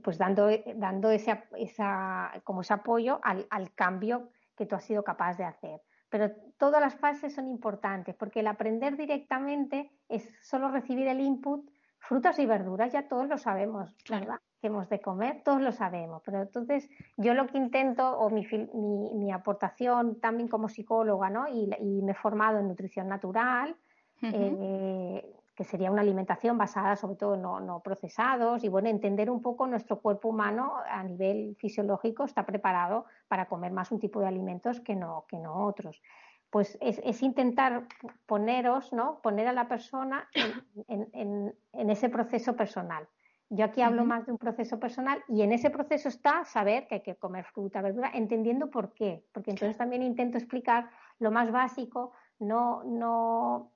pues 0.04 0.18
dando, 0.18 0.50
dando 0.76 1.10
ese, 1.10 1.44
esa, 1.58 2.34
como 2.44 2.62
ese 2.62 2.74
apoyo 2.74 3.20
al, 3.24 3.48
al 3.50 3.74
cambio 3.74 4.30
que 4.58 4.66
tú 4.66 4.76
has 4.76 4.84
sido 4.84 5.04
capaz 5.04 5.38
de 5.38 5.46
hacer. 5.46 5.82
Pero 6.10 6.32
todas 6.58 6.82
las 6.82 6.96
fases 6.96 7.34
son 7.34 7.48
importantes 7.48 8.16
porque 8.16 8.42
el 8.42 8.48
aprender 8.48 8.96
directamente 8.98 9.92
es 10.10 10.30
solo 10.42 10.70
recibir 10.70 11.08
el 11.08 11.20
input. 11.20 11.70
Frutas 11.98 12.38
y 12.38 12.46
verduras 12.46 12.94
ya 12.94 13.08
todos 13.08 13.28
lo 13.28 13.40
sabemos, 13.40 13.96
¿verdad? 14.08 14.40
Que 14.62 14.68
hemos 14.68 14.88
de 14.90 15.02
comer, 15.02 15.42
todos 15.44 15.60
lo 15.60 15.72
sabemos. 15.72 16.22
Pero 16.24 16.44
entonces 16.44 16.88
yo 17.18 17.34
lo 17.34 17.48
que 17.48 17.58
intento, 17.58 18.20
o 18.20 18.30
mi, 18.30 18.46
mi, 19.16 19.32
aportación 19.32 20.20
también 20.20 20.48
como 20.48 20.70
psicóloga, 20.70 21.32
¿no? 21.32 21.48
Y, 21.48 21.68
me 22.04 22.12
he 22.12 22.16
formado 22.16 22.60
en 22.60 22.68
nutrición 22.68 23.08
natural, 23.08 23.76
que 25.56 25.64
sería 25.64 25.90
una 25.90 26.02
alimentación 26.02 26.58
basada 26.58 26.96
sobre 26.96 27.16
todo 27.16 27.36
en 27.36 27.42
no, 27.42 27.82
procesados 27.84 28.64
y 28.64 28.70
bueno, 28.70 28.90
entender 28.90 29.30
un 29.30 29.42
poco 29.42 29.66
nuestro 29.66 30.02
cuerpo 30.02 30.30
humano 30.30 30.74
a 30.88 31.02
nivel 31.04 31.56
fisiológico 31.58 32.26
está 32.26 32.46
preparado 32.46 33.06
para 33.28 33.48
comer 33.48 33.72
más 33.72 33.92
un 33.92 34.00
tipo 34.00 34.20
de 34.20 34.28
alimentos 34.28 34.82
que 34.82 34.96
no, 34.96 35.26
que 35.28 35.40
no 35.40 35.66
otros. 35.66 36.02
Pues 36.50 36.78
es, 36.82 37.22
intentar 37.22 37.88
poneros, 38.26 38.94
¿no? 38.94 39.20
Poner 39.22 39.48
a 39.48 39.54
la 39.54 39.68
persona 39.68 40.30
en, 40.88 41.54
ese 41.74 42.10
proceso 42.10 42.56
personal. 42.56 43.08
Yo 43.50 43.66
aquí 43.66 43.82
hablo 43.82 44.06
más 44.06 44.26
de 44.26 44.32
un 44.32 44.38
proceso 44.38 44.80
personal 44.80 45.24
y 45.28 45.42
en 45.42 45.52
ese 45.52 45.70
proceso 45.70 46.10
está 46.10 46.46
saber 46.46 46.88
que 46.88 46.96
hay 46.96 47.02
que 47.02 47.16
comer 47.16 47.46
fruta, 47.46 47.82
verdura, 47.82 48.12
entendiendo 48.14 48.70
por 48.70 48.94
qué. 48.94 49.26
Porque 49.34 49.52
entonces 49.52 49.78
también 49.78 50.02
intento 50.02 50.38
explicar 50.38 50.90
lo 51.20 51.30
más 51.30 51.52
básico, 51.52 52.14
no, 52.40 52.84
no, 52.84 53.72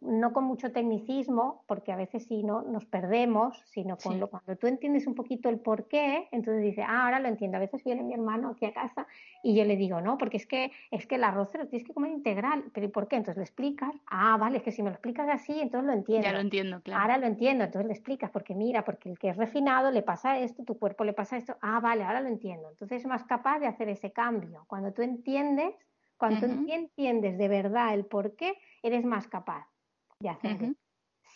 no 0.00 0.32
con 0.32 0.44
mucho 0.44 0.72
tecnicismo, 0.72 1.64
porque 1.66 1.92
a 1.92 1.96
veces 1.96 2.24
sí 2.26 2.42
no 2.42 2.62
nos 2.62 2.84
perdemos, 2.84 3.62
sino 3.66 3.96
con 3.96 4.18
lo, 4.20 4.28
cuando 4.28 4.56
tú 4.56 4.66
entiendes 4.66 5.06
un 5.06 5.14
poquito 5.14 5.48
el 5.48 5.58
por 5.58 5.88
qué, 5.88 6.28
entonces 6.32 6.62
dices, 6.62 6.84
ah, 6.86 7.04
ahora 7.04 7.20
lo 7.20 7.28
entiendo. 7.28 7.56
A 7.56 7.60
veces 7.60 7.82
viene 7.84 8.02
mi 8.02 8.12
hermano 8.12 8.50
aquí 8.50 8.66
a 8.66 8.72
casa 8.72 9.06
y 9.42 9.54
yo 9.54 9.64
le 9.64 9.76
digo, 9.76 10.00
no, 10.00 10.18
porque 10.18 10.36
es 10.36 10.46
que, 10.46 10.72
es 10.90 11.06
que 11.06 11.14
el 11.14 11.24
arroz 11.24 11.50
lo 11.54 11.68
tienes 11.68 11.86
que 11.86 11.94
comer 11.94 12.10
integral. 12.10 12.64
¿Pero 12.72 12.86
y 12.86 12.90
por 12.90 13.08
qué? 13.08 13.16
Entonces 13.16 13.38
le 13.38 13.44
explicas, 13.44 13.94
ah, 14.06 14.36
vale, 14.36 14.58
es 14.58 14.62
que 14.62 14.72
si 14.72 14.82
me 14.82 14.90
lo 14.90 14.94
explicas 14.94 15.28
así, 15.30 15.60
entonces 15.60 15.86
lo 15.86 15.92
entiendo. 15.92 16.26
Ya 16.26 16.32
lo 16.32 16.40
entiendo, 16.40 16.80
claro. 16.82 17.02
Ahora 17.02 17.18
lo 17.18 17.26
entiendo, 17.26 17.64
entonces 17.64 17.86
le 17.86 17.94
explicas, 17.94 18.30
porque 18.30 18.54
mira, 18.54 18.84
porque 18.84 19.10
el 19.10 19.18
que 19.18 19.28
es 19.28 19.36
refinado 19.36 19.90
le 19.90 20.02
pasa 20.02 20.38
esto, 20.38 20.64
tu 20.64 20.78
cuerpo 20.78 21.04
le 21.04 21.12
pasa 21.12 21.36
esto, 21.36 21.56
ah, 21.62 21.80
vale, 21.80 22.04
ahora 22.04 22.20
lo 22.20 22.28
entiendo. 22.28 22.68
Entonces 22.68 23.00
es 23.02 23.06
más 23.06 23.24
capaz 23.24 23.60
de 23.60 23.66
hacer 23.66 23.88
ese 23.88 24.12
cambio. 24.12 24.64
Cuando 24.66 24.92
tú 24.92 25.02
entiendes, 25.02 25.74
cuando 26.16 26.46
tú 26.46 26.52
entiendes 26.68 27.38
de 27.38 27.48
verdad 27.48 27.94
el 27.94 28.06
por 28.06 28.36
qué, 28.36 28.54
eres 28.82 29.04
más 29.04 29.28
capaz 29.28 29.73
de 30.20 30.28
hacerlo. 30.28 30.74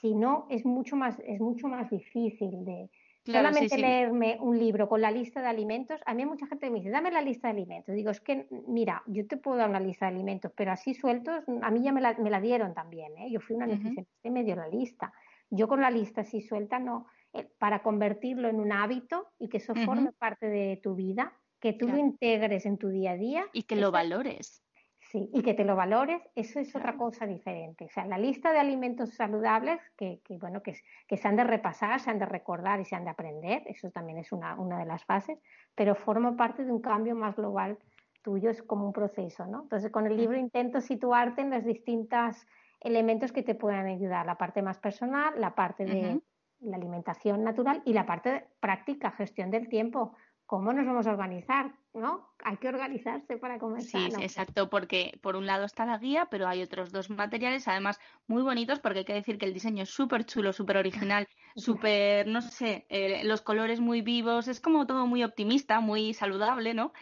Si 0.01 0.15
no, 0.15 0.47
es 0.51 0.65
mucho 0.65 0.97
más, 0.97 1.19
es 1.27 1.41
mucho 1.41 1.69
más 1.69 1.91
difícil 1.91 2.65
de, 2.65 2.89
Solamente 3.33 3.77
leerme 3.77 4.39
un 4.41 4.59
libro 4.59 4.89
con 4.89 5.03
la 5.03 5.11
lista 5.11 5.43
de 5.43 5.49
alimentos, 5.49 6.01
a 6.07 6.15
mí 6.15 6.25
mucha 6.25 6.47
gente 6.47 6.71
me 6.71 6.79
dice, 6.79 6.91
dame 6.91 7.11
la 7.11 7.21
lista 7.21 7.49
de 7.49 7.53
alimentos. 7.53 7.95
Digo, 7.95 8.11
es 8.11 8.21
que, 8.21 8.47
mira, 8.67 9.03
yo 9.07 9.27
te 9.27 9.37
puedo 9.37 9.59
dar 9.59 9.69
una 9.69 9.81
lista 9.81 10.07
de 10.07 10.15
alimentos, 10.15 10.51
pero 10.57 10.73
así 10.73 10.95
sueltos, 10.95 11.45
a 11.61 11.71
mí 11.71 11.83
ya 11.83 11.93
me 11.93 12.01
la, 12.01 12.15
me 12.15 12.31
la 12.31 12.41
dieron 12.41 12.75
también, 12.75 13.17
¿eh? 13.19 13.31
Yo 13.31 13.41
fui 13.41 13.57
una 13.57 13.67
nutricionista 13.67 14.29
y 14.29 14.31
me 14.31 14.45
dio 14.45 14.57
la 14.57 14.69
lista. 14.69 15.13
Yo 15.51 15.69
con 15.69 15.81
la 15.81 15.91
lista 15.91 16.23
así 16.23 16.41
suelta, 16.41 16.79
no, 16.79 17.07
eh, 17.35 17.47
para 17.59 17.83
convertirlo 17.83 18.49
en 18.49 18.61
un 18.61 18.73
hábito 18.73 19.29
y 19.39 19.49
que 19.49 19.59
eso 19.59 19.75
forme 19.75 20.13
parte 20.13 20.49
de 20.49 20.81
tu 20.83 20.95
vida, 20.95 21.35
que 21.61 21.75
tú 21.75 21.89
lo 21.89 21.99
integres 21.99 22.65
en 22.65 22.79
tu 22.79 22.89
día 22.89 23.13
a 23.13 23.17
día. 23.17 23.45
Y 23.53 23.65
que 23.65 23.77
lo 23.77 23.91
valores. 23.91 24.63
Sí, 25.11 25.31
y 25.33 25.41
que 25.41 25.55
te 25.55 25.65
lo 25.65 25.75
valores, 25.75 26.21
eso 26.35 26.61
es 26.61 26.77
otra 26.77 26.99
cosa 26.99 27.27
diferente. 27.27 27.87
O 27.87 27.89
sea, 27.89 28.05
la 28.05 28.19
lista 28.19 28.53
de 28.53 28.59
alimentos 28.59 29.15
saludables 29.15 29.81
que, 29.97 30.21
que 30.23 30.37
bueno, 30.37 30.63
que, 30.63 30.75
que, 31.07 31.17
se 31.17 31.27
han 31.27 31.37
de 31.37 31.45
repasar, 31.45 31.99
se 31.99 32.11
han 32.11 32.19
de 32.19 32.27
recordar 32.27 32.79
y 32.79 32.85
se 32.85 32.95
han 32.95 33.05
de 33.05 33.11
aprender, 33.11 33.63
eso 33.67 33.91
también 33.91 34.19
es 34.19 34.33
una, 34.33 34.55
una 34.57 34.79
de 34.79 34.85
las 34.85 35.07
fases, 35.07 35.39
pero 35.75 35.95
forma 35.95 36.37
parte 36.37 36.63
de 36.63 36.71
un 36.71 36.83
cambio 36.83 37.15
más 37.15 37.37
global 37.37 37.79
tuyo, 38.21 38.51
es 38.51 38.63
como 38.63 38.85
un 38.85 38.93
proceso, 38.93 39.47
¿no? 39.47 39.63
Entonces, 39.63 39.91
con 39.91 40.07
el 40.07 40.15
libro 40.15 40.37
intento 40.37 40.83
situarte 40.83 41.41
en 41.41 41.51
los 41.51 41.65
distintos 41.65 42.47
elementos 42.81 43.33
que 43.33 43.43
te 43.43 43.55
puedan 43.55 43.87
ayudar, 43.87 44.27
la 44.27 44.37
parte 44.37 44.61
más 44.61 44.79
personal, 44.79 45.33
la 45.41 45.55
parte 45.55 45.87
de 45.87 46.21
la 46.61 46.77
alimentación 46.77 47.45
natural 47.45 47.81
y 47.87 47.95
la 47.95 48.05
parte 48.05 48.31
de 48.31 48.45
práctica, 48.61 49.13
gestión 49.13 49.51
del 49.51 49.69
tiempo, 49.69 50.15
cómo 50.49 50.73
nos 50.73 50.87
vamos 50.87 51.07
a 51.07 51.11
organizar, 51.11 51.73
¿no? 51.93 52.27
Hay 52.43 52.57
que 52.57 52.69
organizarse 52.69 53.37
para 53.37 53.59
comer 53.59 53.83
sí, 53.83 54.11
Sí, 54.11 54.23
exacto, 54.23 54.71
porque 54.71 55.19
por 55.21 55.37
un 55.37 55.45
lado 55.45 55.67
está 55.67 55.85
la 55.85 55.99
guía, 55.99 56.27
pero 56.31 56.49
hay 56.49 56.63
otros 56.63 56.91
dos 56.91 57.11
materiales, 57.11 57.69
además 57.69 58.01
muy 58.29 58.41
bonitos, 58.41 58.81
porque 58.81 59.01
hay 59.01 59.05
que 59.05 59.13
decir 59.13 59.37
que 59.37 59.45
el 59.45 59.53
diseño 59.53 59.83
es 59.83 59.91
súper 59.91 60.25
chulo, 60.25 60.55
súper 60.55 60.79
original, 60.79 61.29
súper, 61.55 62.27
no 62.29 62.41
sé, 62.41 62.87
eh, 62.89 63.25
los 63.25 63.43
colores 63.43 63.81
muy 63.81 64.01
vivos, 64.01 64.49
es 64.49 64.59
como 64.59 64.87
todo 64.87 65.07
muy 65.07 65.23
optimista, 65.23 65.81
muy 65.81 66.15
saludable, 66.15 66.73
¿no? 66.73 66.95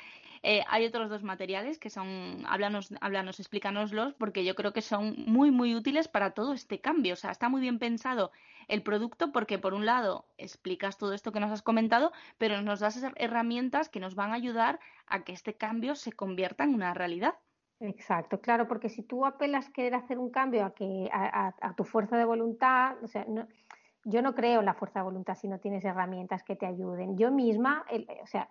Eh, 0.49 0.63
hay 0.69 0.87
otros 0.87 1.11
dos 1.11 1.25
materiales 1.25 1.81
que 1.81 1.91
son, 1.91 2.45
háblanos, 2.47 2.95
háblanos, 3.01 3.41
explícanoslos, 3.41 4.15
porque 4.15 4.45
yo 4.45 4.55
creo 4.55 4.73
que 4.73 4.81
son 4.81 5.17
muy, 5.27 5.51
muy 5.51 5.75
útiles 5.75 6.07
para 6.07 6.35
todo 6.35 6.53
este 6.53 6.81
cambio. 6.81 7.15
O 7.15 7.17
sea, 7.17 7.33
está 7.33 7.49
muy 7.49 7.61
bien 7.61 7.81
pensado 7.81 8.31
el 8.69 8.85
producto 8.85 9.33
porque 9.33 9.59
por 9.59 9.75
un 9.75 9.87
lado 9.87 10.25
explicas 10.39 10.99
todo 10.99 11.15
esto 11.15 11.33
que 11.33 11.41
nos 11.41 11.51
has 11.51 11.63
comentado, 11.63 12.13
pero 12.39 12.63
nos 12.63 12.79
das 12.79 13.05
herramientas 13.17 13.89
que 13.89 13.99
nos 13.99 14.15
van 14.15 14.31
a 14.31 14.35
ayudar 14.35 14.79
a 15.09 15.25
que 15.25 15.33
este 15.33 15.55
cambio 15.55 15.97
se 15.97 16.13
convierta 16.13 16.63
en 16.63 16.75
una 16.75 16.95
realidad. 16.95 17.35
Exacto, 17.81 18.41
claro, 18.41 18.69
porque 18.69 18.89
si 18.89 19.03
tú 19.03 19.27
apelas 19.27 19.69
querer 19.71 19.97
hacer 19.97 20.17
un 20.17 20.31
cambio 20.31 20.65
a 20.65 20.75
que 20.77 21.11
a, 21.13 21.75
tu 21.77 21.83
fuerza 21.83 22.17
de 22.17 22.25
voluntad, 22.25 22.95
o 23.03 23.09
sea, 23.09 23.27
yo 24.05 24.23
no 24.23 24.35
creo 24.37 24.61
en 24.61 24.67
la 24.67 24.75
fuerza 24.75 25.01
de 25.01 25.07
voluntad 25.07 25.35
si 25.35 25.49
no 25.49 25.59
tienes 25.59 25.85
herramientas 25.85 26.45
que 26.45 26.55
te 26.55 26.67
ayuden. 26.67 27.19
Yo 27.19 27.33
misma, 27.33 27.85
o 28.23 28.27
sea, 28.29 28.49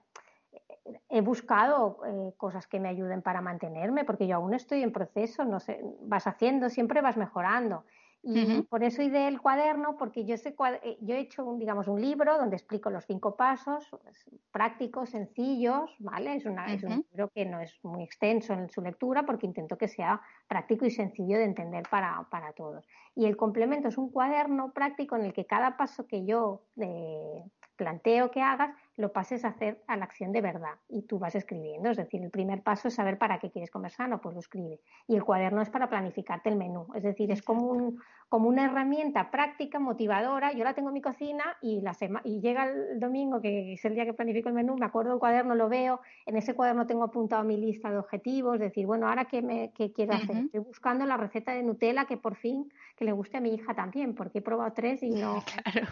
he 1.10 1.22
buscado 1.22 2.00
eh, 2.06 2.34
cosas 2.38 2.68
que 2.68 2.80
me 2.80 2.90
ayuden 2.90 3.22
para 3.22 3.42
mantenerme, 3.42 4.04
porque 4.04 4.28
yo 4.28 4.36
aún 4.36 4.54
estoy 4.54 4.84
en 4.84 4.92
proceso, 4.92 5.46
no 5.46 5.60
sé, 5.60 5.82
vas 6.02 6.28
haciendo, 6.28 6.70
siempre 6.70 7.02
vas 7.02 7.18
mejorando. 7.18 7.84
Y 8.28 8.64
por 8.64 8.84
eso 8.84 9.04
ideé 9.04 9.28
el 9.28 9.40
cuaderno, 9.40 9.98
porque 9.98 10.26
yo, 10.26 10.34
eh, 10.34 10.98
yo 11.00 11.14
he 11.14 11.20
hecho 11.20 11.46
un, 11.46 11.60
digamos, 11.60 11.88
un 11.88 12.02
libro 12.02 12.40
donde 12.40 12.56
explico 12.56 12.90
los 12.90 13.06
cinco 13.06 13.36
pasos 13.36 13.88
pues, 14.02 14.26
prácticos, 14.52 15.12
sencillos, 15.12 15.96
¿vale? 16.00 16.36
Es, 16.36 16.46
una, 16.46 16.74
es 16.74 16.84
un 16.84 17.06
libro 17.12 17.30
que 17.30 17.46
no 17.46 17.60
es 17.60 17.78
muy 17.84 18.02
extenso 18.02 18.54
en 18.54 18.68
su 18.72 18.82
lectura 18.82 19.28
porque 19.28 19.46
intento 19.46 19.78
que 19.78 19.88
sea 19.88 20.20
práctico 20.48 20.86
y 20.86 20.90
sencillo 20.90 21.38
de 21.38 21.44
entender 21.44 21.84
para, 21.88 22.26
para 22.32 22.52
todos. 22.54 22.88
Y 23.14 23.26
el 23.26 23.38
complemento 23.38 23.90
es 23.90 23.98
un 24.00 24.10
cuaderno 24.10 24.72
práctico 24.74 25.16
en 25.16 25.26
el 25.26 25.34
que 25.34 25.46
cada 25.46 25.78
paso 25.78 26.08
que 26.08 26.26
yo 26.26 26.64
eh, 26.78 27.44
planteo 27.76 28.32
que 28.32 28.42
hagas 28.42 28.76
lo 28.98 29.12
pases 29.12 29.44
a 29.44 29.50
hacer 29.50 29.84
a 29.88 29.98
la 29.98 30.06
acción 30.06 30.32
de 30.32 30.42
verdad 30.42 30.76
y 30.88 31.04
tú 31.04 31.20
vas 31.20 31.36
escribiendo. 31.36 31.90
Es 31.90 31.98
decir, 31.98 32.22
el 32.22 32.32
primer 32.32 32.64
paso 32.64 32.88
es 32.88 32.96
saber 32.96 33.18
para 33.18 33.40
qué 33.40 33.52
quieres 33.52 33.70
comer 33.70 33.92
sano, 33.92 34.22
pues 34.22 34.34
lo 34.34 34.40
escribe. 34.40 34.80
Y 35.08 35.16
el 35.16 35.24
cuaderno 35.24 35.62
es 35.62 35.70
para 35.70 35.90
planificarte 35.90 36.50
el 36.50 36.56
menú. 36.56 36.88
Es 36.96 37.04
decir, 37.04 37.32
es 37.32 37.42
como, 37.42 37.68
un, 37.68 38.00
como 38.36 38.50
una 38.50 38.66
herramienta 38.66 39.32
práctica, 39.32 39.80
motivadora. 39.80 40.52
Yo 40.52 40.66
la 40.66 40.74
tengo 40.74 40.90
en 40.90 40.96
mi 40.96 41.02
cocina 41.02 41.56
y, 41.62 41.80
la 41.80 41.96
y 42.26 42.42
llega 42.42 42.66
el 42.66 43.00
domingo, 43.00 43.40
que 43.40 43.72
es 43.72 43.86
el 43.86 43.96
día 43.96 44.04
que 44.04 44.12
planifico 44.12 44.50
el 44.50 44.56
menú, 44.56 44.76
me 44.76 44.86
acuerdo 44.86 45.12
del 45.12 45.20
cuaderno, 45.20 45.56
lo 45.56 45.70
veo. 45.70 46.02
En 46.26 46.36
ese 46.36 46.54
cuaderno 46.54 46.86
tengo 46.86 47.06
apuntado 47.06 47.46
mi 47.46 47.56
lista 47.56 47.90
de 47.90 47.98
objetivos. 47.98 48.60
Decir, 48.60 48.88
bueno, 48.88 49.08
ahora 49.08 49.24
qué, 49.24 49.42
me, 49.42 49.72
qué 49.74 49.94
quiero 49.94 50.16
hacer. 50.16 50.36
Estoy 50.36 50.60
buscando 50.60 51.06
la 51.06 51.16
receta 51.16 51.54
de 51.54 51.64
Nutella 51.64 52.04
que 52.04 52.18
por 52.18 52.36
fin 52.36 52.70
que 52.98 53.06
le 53.06 53.14
guste 53.14 53.38
a 53.38 53.40
mi 53.40 53.54
hija 53.54 53.74
también, 53.74 54.16
porque 54.16 54.40
he 54.40 54.42
probado 54.42 54.74
tres 54.74 55.02
y 55.02 55.12
no. 55.12 55.42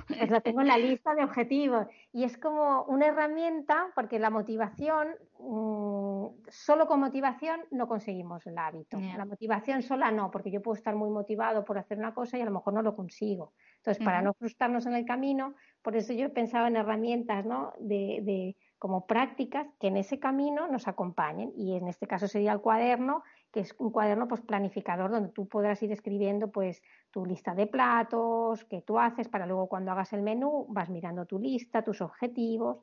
Pues 0.10 0.30
la 0.30 0.42
tengo 0.42 0.60
en 0.60 0.68
la 0.68 0.78
lista 0.78 1.16
de 1.16 1.24
objetivos. 1.24 1.88
Y 2.12 2.26
es 2.26 2.38
como 2.38 2.84
una 2.90 3.08
herramienta, 3.08 3.88
porque 3.96 4.20
la 4.20 4.30
motivación, 4.30 5.08
mm, 5.44 6.46
solo 6.50 6.88
con 6.88 7.00
motivación 7.00 7.62
no 7.72 7.88
conseguimos 7.88 8.46
el 8.48 8.58
hábito. 8.58 9.00
La 9.00 9.26
motivación 9.26 9.82
sola 9.82 10.12
no, 10.12 10.32
porque 10.32 10.52
yo 10.52 10.62
puedo 10.62 10.76
estar 10.76 10.96
muy 10.96 11.10
motivado 11.10 11.64
por 11.64 11.78
hacer 11.78 11.98
una 11.98 12.14
cosa 12.14 12.38
y 12.38 12.42
a 12.42 12.46
lo 12.46 12.52
mejor 12.52 12.74
no 12.74 12.82
lo 12.82 12.96
consigo. 12.96 13.54
Entonces, 13.78 14.04
para 14.04 14.22
no 14.22 14.34
frustrarnos 14.34 14.86
en 14.86 14.94
el 14.94 15.06
camino, 15.06 15.56
por 15.82 15.96
eso 15.96 16.14
yo 16.14 16.28
he 16.28 16.30
pensado 16.30 16.68
en 16.68 16.78
herramientas 16.78 17.46
¿no? 17.46 17.74
de, 17.80 18.22
de, 18.24 18.56
como 18.80 19.06
prácticas 19.06 19.68
que 19.80 19.88
en 19.88 19.98
ese 19.98 20.20
camino 20.20 20.68
nos 20.68 20.88
acompañen. 20.88 21.52
Y 21.56 21.76
en 21.76 21.88
este 21.88 22.08
caso 22.08 22.28
sería 22.28 22.54
el 22.54 22.62
cuaderno, 22.62 23.24
que 23.52 23.62
es 23.62 23.76
un 23.78 23.92
cuaderno 23.92 24.28
pues 24.28 24.42
planificador 24.42 25.12
donde 25.12 25.30
tú 25.30 25.48
podrás 25.48 25.82
ir 25.84 25.92
escribiendo 25.92 26.52
pues 26.52 26.82
tu 27.12 27.26
lista 27.26 27.54
de 27.54 27.68
platos 27.68 28.66
que 28.66 28.82
tú 28.82 29.00
haces 29.00 29.30
para 29.30 29.46
luego 29.46 29.68
cuando 29.68 29.92
hagas 29.92 30.12
el 30.14 30.22
menú 30.22 30.66
vas 30.70 30.90
mirando 30.90 31.26
tu 31.26 31.40
lista, 31.40 31.84
tus 31.84 32.02
objetivos 32.02 32.80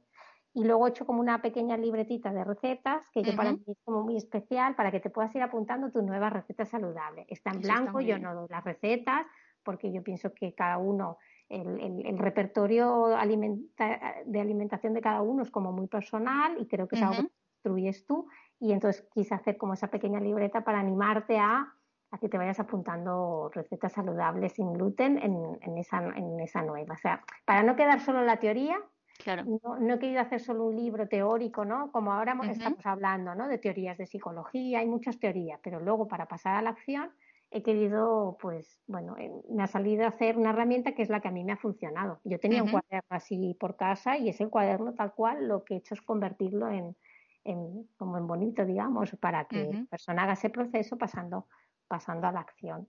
y 0.52 0.64
luego 0.64 0.86
he 0.86 0.90
hecho 0.90 1.06
como 1.06 1.20
una 1.20 1.40
pequeña 1.40 1.76
libretita 1.76 2.32
de 2.32 2.44
recetas 2.44 3.06
que 3.12 3.22
yo 3.22 3.36
para 3.36 3.52
mí 3.52 3.62
es 3.66 3.78
como 3.84 4.02
muy 4.02 4.16
especial 4.16 4.74
para 4.74 4.90
que 4.90 5.00
te 5.00 5.10
puedas 5.10 5.34
ir 5.34 5.42
apuntando 5.42 5.90
tus 5.90 6.02
nuevas 6.02 6.32
recetas 6.32 6.68
saludables. 6.68 7.26
Está 7.28 7.50
en 7.50 7.60
blanco, 7.60 8.00
yo 8.00 8.18
no 8.18 8.34
doy 8.34 8.48
las 8.48 8.64
recetas 8.64 9.26
porque 9.62 9.92
yo 9.92 10.02
pienso 10.02 10.34
que 10.34 10.54
cada 10.54 10.78
uno 10.78 11.18
el, 11.48 12.18
repertorio 12.18 13.08
de 13.08 14.40
alimentación 14.40 14.94
de 14.94 15.00
cada 15.00 15.22
uno 15.22 15.42
es 15.42 15.50
como 15.50 15.72
muy 15.72 15.86
personal 15.86 16.56
y 16.60 16.66
creo 16.66 16.88
que 16.88 16.96
es 16.96 17.02
algo 17.02 17.22
que 17.22 17.34
construyes 17.62 18.06
tú 18.06 18.26
y 18.58 18.72
entonces 18.72 19.06
quise 19.12 19.34
hacer 19.34 19.56
como 19.56 19.74
esa 19.74 19.88
pequeña 19.88 20.20
libreta 20.20 20.62
para 20.64 20.80
animarte 20.80 21.38
a, 21.38 21.72
a 22.10 22.18
que 22.18 22.28
te 22.28 22.38
vayas 22.38 22.58
apuntando 22.58 23.50
recetas 23.52 23.92
saludables 23.92 24.52
sin 24.52 24.72
gluten 24.72 25.18
en, 25.18 25.58
en, 25.60 25.78
esa, 25.78 25.98
en 25.98 26.40
esa 26.40 26.62
nueva. 26.62 26.94
O 26.94 26.98
sea, 26.98 27.24
para 27.44 27.62
no 27.62 27.76
quedar 27.76 28.00
solo 28.00 28.20
en 28.20 28.26
la 28.26 28.38
teoría, 28.38 28.78
Claro. 29.22 29.44
No, 29.62 29.94
he 29.94 29.98
querido 29.98 30.20
hacer 30.20 30.40
solo 30.40 30.64
un 30.64 30.76
libro 30.76 31.06
teórico, 31.08 31.64
¿no? 31.64 31.92
Como 31.92 32.12
ahora 32.12 32.38
estamos 32.50 32.84
hablando, 32.84 33.34
¿no? 33.34 33.48
De 33.48 33.58
teorías 33.58 33.98
de 33.98 34.06
psicología, 34.06 34.80
hay 34.80 34.86
muchas 34.86 35.18
teorías, 35.18 35.60
pero 35.62 35.80
luego 35.80 36.08
para 36.08 36.26
pasar 36.26 36.56
a 36.56 36.62
la 36.62 36.70
acción 36.70 37.10
he 37.50 37.62
querido, 37.62 38.38
pues, 38.40 38.80
bueno, 38.86 39.16
eh, 39.18 39.30
me 39.50 39.64
ha 39.64 39.66
salido 39.66 40.04
a 40.04 40.08
hacer 40.08 40.38
una 40.38 40.50
herramienta 40.50 40.92
que 40.92 41.02
es 41.02 41.08
la 41.08 41.20
que 41.20 41.28
a 41.28 41.32
mí 41.32 41.42
me 41.42 41.52
ha 41.52 41.56
funcionado. 41.56 42.20
Yo 42.24 42.38
tenía 42.38 42.62
un 42.62 42.70
cuaderno 42.70 43.08
así 43.10 43.56
por 43.58 43.76
casa 43.76 44.16
y 44.16 44.28
ese 44.28 44.48
cuaderno 44.48 44.94
tal 44.94 45.12
cual 45.14 45.48
lo 45.48 45.64
que 45.64 45.74
he 45.74 45.76
hecho 45.78 45.94
es 45.94 46.02
convertirlo 46.02 46.68
en, 46.68 46.96
como 47.96 48.18
en 48.18 48.26
bonito, 48.28 48.64
digamos, 48.64 49.16
para 49.16 49.46
que 49.46 49.64
la 49.72 49.84
persona 49.86 50.22
haga 50.22 50.34
ese 50.34 50.50
proceso 50.50 50.96
pasando, 50.96 51.48
pasando 51.88 52.28
a 52.28 52.32
la 52.32 52.40
acción. 52.40 52.88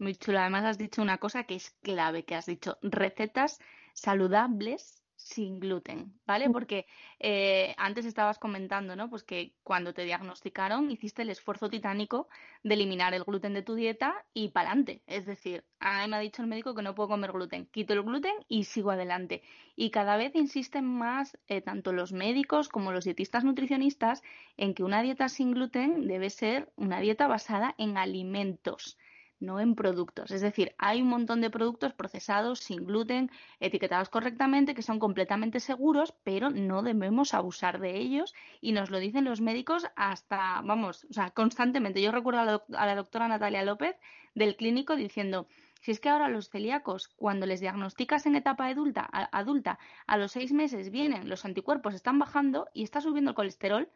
Muy 0.00 0.16
chulo. 0.16 0.40
Además 0.40 0.64
has 0.64 0.78
dicho 0.78 1.02
una 1.02 1.18
cosa 1.18 1.44
que 1.44 1.54
es 1.54 1.70
clave, 1.82 2.24
que 2.24 2.34
has 2.34 2.46
dicho 2.46 2.78
recetas 2.82 3.60
saludables 3.94 4.99
sin 5.20 5.60
gluten, 5.60 6.18
¿vale? 6.26 6.48
Mm. 6.48 6.52
Porque 6.52 6.86
eh, 7.18 7.74
antes 7.78 8.06
estabas 8.06 8.38
comentando, 8.38 8.96
¿no? 8.96 9.08
Pues 9.10 9.22
que 9.22 9.54
cuando 9.62 9.94
te 9.94 10.04
diagnosticaron 10.04 10.90
hiciste 10.90 11.22
el 11.22 11.30
esfuerzo 11.30 11.68
titánico 11.68 12.28
de 12.62 12.74
eliminar 12.74 13.14
el 13.14 13.24
gluten 13.24 13.54
de 13.54 13.62
tu 13.62 13.74
dieta 13.74 14.24
y 14.34 14.48
para 14.48 14.70
adelante. 14.70 15.02
Es 15.06 15.26
decir, 15.26 15.64
a 15.78 16.02
mí 16.02 16.10
me 16.10 16.16
ha 16.16 16.20
dicho 16.20 16.42
el 16.42 16.48
médico 16.48 16.74
que 16.74 16.82
no 16.82 16.94
puedo 16.94 17.10
comer 17.10 17.32
gluten. 17.32 17.66
Quito 17.66 17.92
el 17.92 18.02
gluten 18.02 18.34
y 18.48 18.64
sigo 18.64 18.90
adelante. 18.90 19.42
Y 19.76 19.90
cada 19.90 20.16
vez 20.16 20.34
insisten 20.34 20.84
más, 20.84 21.38
eh, 21.48 21.60
tanto 21.60 21.92
los 21.92 22.12
médicos 22.12 22.68
como 22.68 22.92
los 22.92 23.04
dietistas 23.04 23.44
nutricionistas, 23.44 24.22
en 24.56 24.74
que 24.74 24.84
una 24.84 25.02
dieta 25.02 25.28
sin 25.28 25.52
gluten 25.52 26.06
debe 26.06 26.30
ser 26.30 26.72
una 26.76 27.00
dieta 27.00 27.26
basada 27.26 27.74
en 27.78 27.96
alimentos 27.98 28.98
no 29.40 29.58
en 29.58 29.74
productos. 29.74 30.30
Es 30.30 30.42
decir, 30.42 30.74
hay 30.78 31.02
un 31.02 31.08
montón 31.08 31.40
de 31.40 31.50
productos 31.50 31.94
procesados 31.94 32.60
sin 32.60 32.86
gluten, 32.86 33.30
etiquetados 33.58 34.08
correctamente, 34.08 34.74
que 34.74 34.82
son 34.82 34.98
completamente 34.98 35.60
seguros, 35.60 36.14
pero 36.22 36.50
no 36.50 36.82
debemos 36.82 37.34
abusar 37.34 37.80
de 37.80 37.96
ellos 37.96 38.34
y 38.60 38.72
nos 38.72 38.90
lo 38.90 38.98
dicen 38.98 39.24
los 39.24 39.40
médicos 39.40 39.86
hasta, 39.96 40.60
vamos, 40.62 41.06
o 41.10 41.12
sea, 41.12 41.30
constantemente. 41.30 42.02
Yo 42.02 42.12
recuerdo 42.12 42.40
a 42.40 42.86
la, 42.86 42.94
doctora 42.94 43.28
Natalia 43.28 43.64
López 43.64 43.96
del 44.34 44.56
clínico 44.56 44.94
diciendo, 44.94 45.48
si 45.80 45.90
es 45.90 46.00
que 46.00 46.10
ahora 46.10 46.28
los 46.28 46.50
celíacos, 46.50 47.08
cuando 47.08 47.46
les 47.46 47.60
diagnosticas 47.60 48.26
en 48.26 48.36
etapa 48.36 48.66
adulta, 48.66 49.08
adulta, 49.32 49.78
a 50.06 50.18
los 50.18 50.32
seis 50.32 50.52
meses 50.52 50.90
vienen, 50.90 51.28
los 51.28 51.46
anticuerpos 51.46 51.94
están 51.94 52.18
bajando 52.18 52.68
y 52.74 52.82
está 52.82 53.00
subiendo 53.00 53.30
el 53.30 53.34
colesterol, 53.34 53.88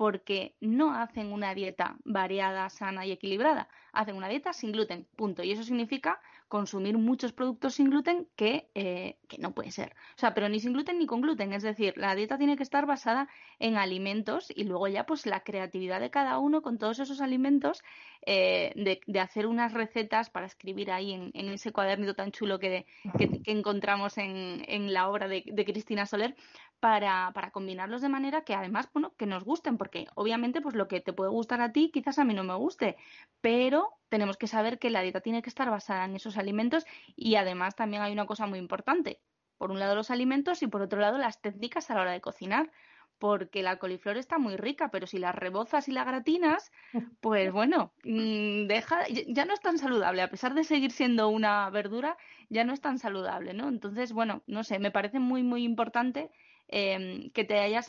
porque 0.00 0.54
no 0.62 0.94
hacen 0.94 1.30
una 1.30 1.54
dieta 1.54 1.98
variada, 2.04 2.70
sana 2.70 3.04
y 3.04 3.12
equilibrada. 3.12 3.68
Hacen 3.92 4.16
una 4.16 4.28
dieta 4.28 4.54
sin 4.54 4.72
gluten, 4.72 5.06
punto. 5.14 5.42
Y 5.42 5.52
eso 5.52 5.62
significa 5.62 6.22
consumir 6.50 6.98
muchos 6.98 7.32
productos 7.32 7.76
sin 7.76 7.90
gluten 7.90 8.26
que, 8.34 8.68
eh, 8.74 9.18
que, 9.28 9.38
no 9.38 9.52
puede 9.52 9.70
ser. 9.70 9.94
O 10.16 10.18
sea, 10.18 10.34
pero 10.34 10.48
ni 10.48 10.58
sin 10.58 10.72
gluten 10.72 10.98
ni 10.98 11.06
con 11.06 11.20
gluten. 11.20 11.52
Es 11.52 11.62
decir, 11.62 11.94
la 11.96 12.16
dieta 12.16 12.38
tiene 12.38 12.56
que 12.56 12.64
estar 12.64 12.86
basada 12.86 13.28
en 13.60 13.76
alimentos 13.76 14.52
y 14.54 14.64
luego 14.64 14.88
ya 14.88 15.06
pues 15.06 15.26
la 15.26 15.44
creatividad 15.44 16.00
de 16.00 16.10
cada 16.10 16.38
uno 16.38 16.60
con 16.60 16.76
todos 16.76 16.98
esos 16.98 17.20
alimentos, 17.20 17.84
eh, 18.26 18.72
de, 19.06 19.20
hacer 19.20 19.46
unas 19.46 19.74
recetas 19.74 20.28
para 20.28 20.46
escribir 20.46 20.90
ahí 20.90 21.12
en, 21.12 21.48
ese 21.50 21.70
cuadernito 21.70 22.14
tan 22.14 22.32
chulo 22.32 22.58
que, 22.58 22.84
que, 23.16 23.40
encontramos 23.46 24.18
en, 24.18 24.64
en, 24.66 24.92
la 24.92 25.08
obra 25.08 25.28
de, 25.28 25.44
de 25.46 25.64
Cristina 25.64 26.04
Soler, 26.04 26.34
para, 26.80 27.30
para, 27.32 27.50
combinarlos 27.52 28.02
de 28.02 28.08
manera 28.08 28.42
que 28.42 28.54
además, 28.54 28.88
bueno, 28.92 29.14
que 29.16 29.26
nos 29.26 29.44
gusten, 29.44 29.76
porque 29.78 30.08
obviamente 30.14 30.60
pues 30.60 30.74
lo 30.74 30.88
que 30.88 31.00
te 31.00 31.12
puede 31.12 31.30
gustar 31.30 31.60
a 31.60 31.72
ti 31.72 31.90
quizás 31.92 32.18
a 32.18 32.24
mí 32.24 32.34
no 32.34 32.42
me 32.42 32.54
guste, 32.54 32.96
pero 33.40 33.99
tenemos 34.10 34.36
que 34.36 34.46
saber 34.46 34.78
que 34.78 34.90
la 34.90 35.00
dieta 35.00 35.22
tiene 35.22 35.40
que 35.40 35.48
estar 35.48 35.70
basada 35.70 36.04
en 36.04 36.16
esos 36.16 36.36
alimentos 36.36 36.84
y 37.16 37.36
además 37.36 37.74
también 37.74 38.02
hay 38.02 38.12
una 38.12 38.26
cosa 38.26 38.46
muy 38.46 38.58
importante, 38.58 39.20
por 39.56 39.70
un 39.70 39.78
lado 39.78 39.94
los 39.94 40.10
alimentos 40.10 40.62
y 40.62 40.66
por 40.66 40.82
otro 40.82 41.00
lado 41.00 41.16
las 41.16 41.40
técnicas 41.40 41.90
a 41.90 41.94
la 41.94 42.02
hora 42.02 42.12
de 42.12 42.20
cocinar, 42.20 42.70
porque 43.18 43.62
la 43.62 43.78
coliflor 43.78 44.16
está 44.18 44.38
muy 44.38 44.56
rica, 44.56 44.90
pero 44.90 45.06
si 45.06 45.18
la 45.18 45.32
rebozas 45.32 45.88
y 45.88 45.92
la 45.92 46.04
gratinas, 46.04 46.70
pues 47.20 47.50
bueno, 47.52 47.94
mm, 48.04 48.66
deja, 48.66 49.06
ya 49.08 49.46
no 49.46 49.54
es 49.54 49.60
tan 49.60 49.78
saludable, 49.78 50.20
a 50.20 50.30
pesar 50.30 50.54
de 50.54 50.64
seguir 50.64 50.90
siendo 50.90 51.28
una 51.28 51.70
verdura, 51.70 52.18
ya 52.50 52.64
no 52.64 52.74
es 52.74 52.80
tan 52.80 52.98
saludable, 52.98 53.54
¿no? 53.54 53.68
Entonces, 53.68 54.12
bueno, 54.12 54.42
no 54.46 54.64
sé, 54.64 54.78
me 54.78 54.90
parece 54.90 55.18
muy, 55.18 55.42
muy 55.42 55.64
importante 55.64 56.30
Em, 56.72 57.30
que 57.32 57.42
te 57.44 57.58
hayas 57.58 57.88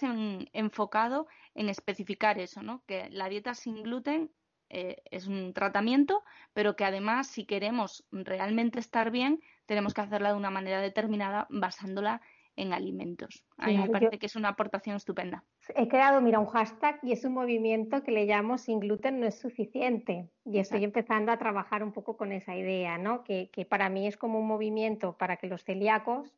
enfocado 0.54 1.28
en 1.54 1.70
especificar 1.70 2.40
eso, 2.40 2.64
¿no? 2.64 2.84
Que 2.88 3.12
la 3.12 3.30
dieta 3.30 3.54
sin 3.54 3.84
gluten 3.84 4.32
eh, 4.74 5.02
es 5.12 5.28
un 5.28 5.54
tratamiento, 5.54 6.24
pero 6.54 6.76
que 6.76 6.86
además, 6.86 7.28
si 7.28 7.46
queremos 7.46 8.06
realmente 8.12 8.80
estar 8.80 9.12
bien, 9.12 9.42
tenemos 9.66 9.94
que 9.94 10.02
hacerla 10.02 10.30
de 10.30 10.38
una 10.38 10.50
manera 10.50 10.80
determinada 10.80 11.46
basándola 11.50 12.22
en 12.56 12.74
alimentos. 12.74 13.46
A 13.58 13.68
mí 13.68 13.78
me 13.78 13.90
parece 13.90 14.20
que 14.20 14.26
es 14.26 14.36
una 14.36 14.50
aportación 14.50 14.96
estupenda. 14.96 15.44
He 15.76 15.88
creado, 15.88 16.22
mira, 16.22 16.40
un 16.40 16.48
hashtag 16.48 17.00
y 17.02 17.12
es 17.12 17.24
un 17.24 17.34
movimiento 17.34 18.04
que 18.04 18.12
le 18.12 18.26
llamo 18.26 18.58
sin 18.58 18.80
gluten 18.80 19.20
no 19.20 19.28
es 19.28 19.40
suficiente. 19.40 20.30
Y 20.46 20.60
estoy 20.60 20.84
empezando 20.84 21.32
a 21.32 21.38
trabajar 21.38 21.84
un 21.84 21.94
poco 21.94 22.18
con 22.18 22.32
esa 22.32 22.56
idea, 22.56 22.98
¿no? 22.98 23.24
Que, 23.24 23.50
que 23.52 23.66
para 23.66 23.90
mí 23.90 24.08
es 24.08 24.18
como 24.18 24.40
un 24.40 24.48
movimiento 24.48 25.18
para 25.18 25.38
que 25.38 25.48
los 25.48 25.64
celíacos 25.64 26.34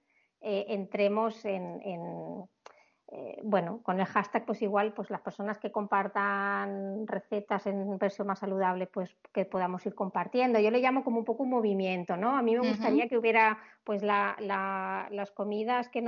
eh, 0.46 0.66
entremos 0.74 1.46
en, 1.46 1.80
eh, 3.16 3.39
bueno, 3.43 3.80
con 3.84 3.99
el 3.99 4.07
hashtag, 4.07 4.43
pues 4.43 4.64
igual, 4.64 4.91
pues 4.93 5.11
las 5.11 5.22
personas 5.22 5.59
que 5.59 5.72
compartan 5.72 7.05
recetas 7.05 7.68
en 7.68 7.99
versión 7.99 8.26
más 8.26 8.39
saludable, 8.39 8.88
pues 8.88 9.16
que 9.32 9.45
podamos 9.45 9.86
ir 9.86 9.93
compartiendo. 9.93 10.59
Yo 10.59 10.72
le 10.72 10.80
llamo 10.80 11.03
como 11.03 11.20
un 11.20 11.26
poco 11.26 11.43
un 11.43 11.51
movimiento, 11.51 12.18
¿no? 12.18 12.36
A 12.36 12.41
mí 12.41 12.57
me 12.57 12.68
gustaría 12.68 13.07
que 13.07 13.16
hubiera, 13.16 13.59
pues, 13.84 14.01
la, 14.01 14.36
las 15.11 15.30
comidas 15.30 15.89
que 15.89 16.03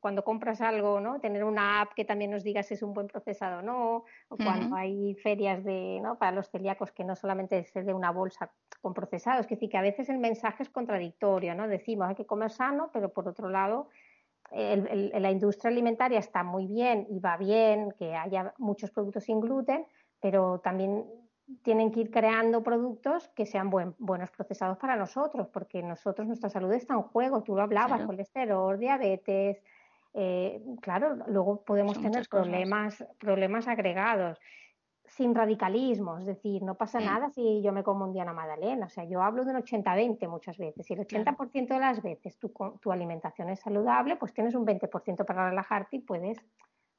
cuando 0.00 0.22
compras 0.22 0.60
algo, 0.60 1.00
¿no? 1.00 1.18
Tener 1.18 1.44
una 1.44 1.80
app 1.80 1.94
que 1.94 2.04
también 2.04 2.30
nos 2.30 2.44
diga 2.44 2.62
si 2.62 2.74
es 2.74 2.82
un 2.82 2.92
buen 2.92 3.06
procesado 3.06 3.60
o 3.60 3.62
no, 3.62 4.04
o 4.28 4.36
cuando 4.36 4.76
hay 4.76 5.14
ferias 5.14 5.64
de, 5.64 5.98
¿no? 6.02 6.18
Para 6.18 6.32
los 6.32 6.50
celíacos 6.50 6.92
que 6.92 7.04
no 7.04 7.16
solamente 7.16 7.58
es 7.58 7.72
de 7.72 7.94
una 7.94 8.10
bolsa 8.10 8.50
con 8.82 8.92
procesados, 8.92 9.46
es 9.46 9.48
decir, 9.48 9.70
que 9.70 9.78
a 9.78 9.82
veces 9.82 10.10
el 10.10 10.18
mensaje 10.18 10.62
es 10.62 10.68
contradictorio, 10.68 11.54
¿no? 11.54 11.68
Decimos 11.68 12.08
hay 12.08 12.16
que 12.16 12.26
comer 12.26 12.50
sano, 12.50 12.90
pero 12.92 13.08
por 13.08 13.26
otro 13.28 13.48
lado 13.48 13.88
la 14.52 15.30
industria 15.30 15.70
alimentaria 15.70 16.18
está 16.18 16.42
muy 16.42 16.66
bien 16.66 17.06
y 17.08 17.20
va 17.20 17.36
bien 17.36 17.92
que 17.98 18.14
haya 18.14 18.52
muchos 18.58 18.90
productos 18.90 19.24
sin 19.24 19.40
gluten, 19.40 19.86
pero 20.20 20.60
también 20.60 21.04
tienen 21.62 21.90
que 21.90 22.00
ir 22.00 22.10
creando 22.10 22.62
productos 22.62 23.28
que 23.28 23.46
sean 23.46 23.70
buenos 23.70 24.30
procesados 24.30 24.78
para 24.78 24.96
nosotros, 24.96 25.48
porque 25.52 25.82
nosotros, 25.82 26.26
nuestra 26.26 26.48
salud 26.48 26.72
está 26.72 26.94
en 26.94 27.02
juego. 27.02 27.42
Tú 27.42 27.56
lo 27.56 27.62
hablabas, 27.62 28.02
colesterol, 28.02 28.78
diabetes. 28.78 29.62
Eh, 30.14 30.62
claro, 30.80 31.16
luego 31.28 31.62
podemos 31.64 32.00
tener 32.00 32.26
problemas, 32.28 33.04
problemas 33.18 33.68
agregados 33.68 34.38
sin 35.20 35.34
radicalismo, 35.34 36.16
es 36.16 36.24
decir, 36.24 36.62
no 36.62 36.76
pasa 36.76 36.98
mm. 36.98 37.04
nada 37.04 37.28
si 37.28 37.60
yo 37.60 37.72
me 37.72 37.82
como 37.82 38.06
un 38.06 38.14
día 38.14 38.22
una 38.22 38.32
magdalena, 38.32 38.86
o 38.86 38.88
sea, 38.88 39.04
yo 39.04 39.22
hablo 39.22 39.44
de 39.44 39.50
un 39.50 39.58
80-20 39.58 40.26
muchas 40.28 40.56
veces, 40.56 40.90
y 40.90 40.94
el 40.94 41.00
80% 41.00 41.68
de 41.68 41.78
las 41.78 42.00
veces 42.00 42.38
tu, 42.38 42.50
tu 42.80 42.90
alimentación 42.90 43.50
es 43.50 43.60
saludable, 43.60 44.16
pues 44.16 44.32
tienes 44.32 44.54
un 44.54 44.64
20% 44.64 45.26
para 45.26 45.50
relajarte 45.50 45.96
y 45.96 45.98
puedes 45.98 46.38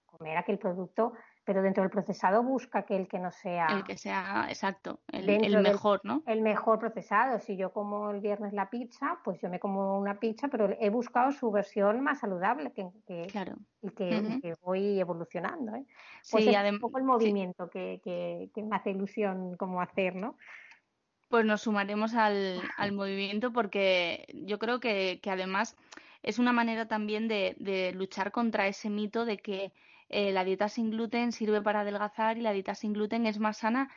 comer 0.05 0.37
aquel 0.37 0.59
producto 0.59 1.13
pero 1.43 1.63
dentro 1.63 1.81
del 1.81 1.89
procesado 1.89 2.43
busca 2.43 2.79
aquel 2.79 3.07
que 3.07 3.17
no 3.17 3.31
sea... 3.31 3.65
El 3.67 3.83
que 3.83 3.97
sea, 3.97 4.45
exacto, 4.47 4.99
el, 5.11 5.25
mejor, 5.61 6.01
¿no? 6.03 6.21
El 6.27 6.41
mejor 6.41 6.77
procesado. 6.77 7.39
Si 7.39 7.57
yo 7.57 7.71
como 7.71 8.11
el 8.11 8.19
viernes 8.19 8.53
la 8.53 8.69
pizza, 8.69 9.19
pues 9.23 9.41
yo 9.41 9.49
me 9.49 9.59
como 9.59 9.97
una 9.97 10.19
pizza, 10.19 10.49
pero 10.49 10.75
he 10.79 10.89
buscado 10.89 11.31
su 11.31 11.51
versión 11.51 12.01
más 12.01 12.19
saludable 12.19 12.71
que, 12.73 13.27
claro. 13.31 13.55
y, 13.81 13.89
que, 13.89 14.55
voy 14.61 14.99
evolucionando. 14.99 15.75
¿eh? 15.75 15.85
Pues 16.29 16.43
sí, 16.43 16.49
es 16.51 16.71
un 16.71 16.79
poco 16.79 16.99
el 16.99 17.05
movimiento 17.05 17.69
que, 17.69 17.99
que, 18.03 18.61
me 18.61 18.75
hace 18.75 18.91
ilusión 18.91 19.57
como 19.57 19.81
hacer, 19.81 20.15
¿no? 20.15 20.37
Pues 21.27 21.45
nos 21.45 21.61
sumaremos 21.61 22.13
al, 22.13 22.61
al 22.77 22.91
movimiento 22.91 23.51
porque 23.51 24.27
yo 24.33 24.59
creo 24.59 24.79
que, 24.79 25.19
además 25.25 25.75
es 26.21 26.37
una 26.37 26.53
manera 26.53 26.87
también 26.87 27.27
de, 27.27 27.55
de 27.57 27.93
luchar 27.93 28.31
contra 28.31 28.67
ese 28.67 28.91
mito 28.91 29.25
de 29.25 29.37
que 29.37 29.71
eh, 30.11 30.31
la 30.31 30.43
dieta 30.43 30.69
sin 30.69 30.91
gluten 30.91 31.31
sirve 31.31 31.61
para 31.61 31.81
adelgazar 31.81 32.37
y 32.37 32.41
la 32.41 32.53
dieta 32.53 32.75
sin 32.75 32.93
gluten 32.93 33.25
es 33.25 33.39
más 33.39 33.57
sana 33.59 33.89